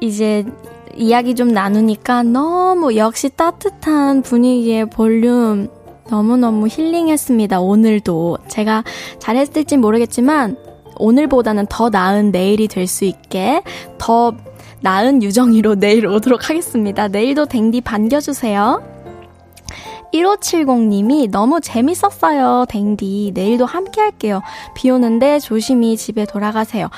이제 0.00 0.44
이야기 0.96 1.34
좀 1.34 1.48
나누니까 1.48 2.22
너무 2.24 2.96
역시 2.96 3.28
따뜻한 3.30 4.22
분위기의 4.22 4.88
볼륨 4.90 5.68
너무너무 6.10 6.66
힐링했습니다. 6.68 7.60
오늘도. 7.60 8.38
제가 8.48 8.84
잘했을지 9.18 9.76
모르겠지만 9.76 10.56
오늘보다는 10.96 11.66
더 11.68 11.88
나은 11.88 12.30
내일이 12.32 12.68
될 12.68 12.86
수 12.86 13.04
있게 13.04 13.62
더 13.98 14.34
나은 14.80 15.22
유정이로 15.22 15.76
내일 15.80 16.06
오도록 16.06 16.48
하겠습니다. 16.50 17.08
내일도 17.08 17.46
댕디 17.46 17.80
반겨주세요. 17.82 18.82
1570님이 20.12 21.30
너무 21.30 21.60
재밌었어요, 21.60 22.64
댕디. 22.68 23.30
내일도 23.32 23.64
함께 23.64 24.00
할게요. 24.00 24.42
비 24.74 24.90
오는데 24.90 25.38
조심히 25.38 25.96
집에 25.96 26.24
돌아가세요. 26.24 26.88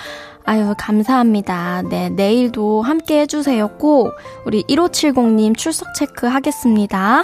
아유, 0.45 0.75
감사합니다. 0.77 1.83
네, 1.89 2.09
내일도 2.09 2.83
함께 2.83 3.21
해주세요. 3.21 3.69
꼭 3.79 4.13
우리 4.45 4.65
1570님 4.65 5.57
출석 5.57 5.95
체크 5.95 6.27
하겠습니다. 6.27 7.23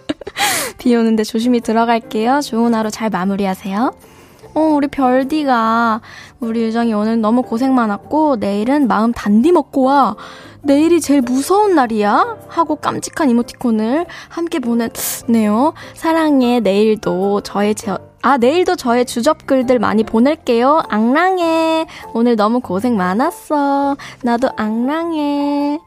비 0.78 0.94
오는데 0.96 1.22
조심히 1.24 1.60
들어갈게요. 1.60 2.40
좋은 2.40 2.74
하루 2.74 2.90
잘 2.90 3.10
마무리하세요. 3.10 3.94
어, 4.54 4.60
우리 4.60 4.88
별디가, 4.88 6.00
우리 6.40 6.62
유정이 6.62 6.92
오늘 6.94 7.20
너무 7.20 7.42
고생 7.42 7.74
많았고, 7.74 8.36
내일은 8.36 8.88
마음 8.88 9.12
단디 9.12 9.52
먹고 9.52 9.82
와. 9.84 10.16
내일이 10.62 11.00
제일 11.00 11.22
무서운 11.22 11.74
날이야? 11.74 12.38
하고 12.48 12.76
깜찍한 12.76 13.30
이모티콘을 13.30 14.06
함께 14.28 14.58
보냈네요. 14.58 15.74
사랑해, 15.94 16.60
내일도 16.60 17.42
저의 17.42 17.74
제, 17.74 17.96
아, 18.22 18.36
내일도 18.36 18.76
저의 18.76 19.06
주접글들 19.06 19.78
많이 19.78 20.04
보낼게요. 20.04 20.82
앙랑해. 20.88 21.86
오늘 22.12 22.36
너무 22.36 22.60
고생 22.60 22.96
많았어. 22.96 23.96
나도 24.22 24.50
앙랑해. 24.56 25.78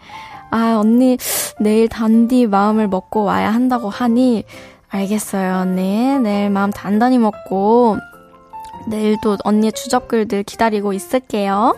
아, 0.50 0.78
언니, 0.80 1.18
내일 1.60 1.88
단디 1.88 2.48
마음을 2.48 2.88
먹고 2.88 3.24
와야 3.24 3.54
한다고 3.54 3.90
하니, 3.90 4.44
알겠어요, 4.90 5.62
언니. 5.62 6.20
내일 6.20 6.50
마음 6.50 6.72
단단히 6.72 7.20
먹고, 7.20 7.98
내일도 8.88 9.38
언니의 9.44 9.72
주접글들 9.72 10.44
기다리고 10.44 10.94
있을게요. 10.94 11.78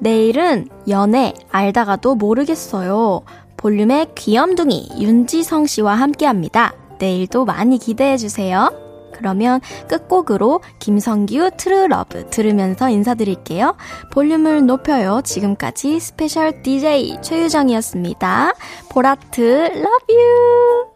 내일은 0.00 0.68
연애 0.88 1.34
알다가도 1.50 2.16
모르겠어요. 2.16 3.22
볼륨의 3.56 4.08
귀염둥이 4.14 4.90
윤지성 4.98 5.66
씨와 5.66 5.94
함께 5.94 6.26
합니다. 6.26 6.72
내일도 6.98 7.44
많이 7.44 7.78
기대해 7.78 8.16
주세요. 8.16 8.89
그러면 9.20 9.60
끝곡으로 9.88 10.62
김성규 10.78 11.50
True 11.58 11.94
Love 11.94 12.30
들으면서 12.30 12.88
인사드릴게요. 12.88 13.76
볼륨을 14.12 14.64
높여요. 14.64 15.20
지금까지 15.22 16.00
special 16.00 16.62
DJ 16.62 17.18
최유정이었습니다. 17.20 18.54
보라트, 18.88 19.42
love 19.42 20.06
you! 20.08 20.89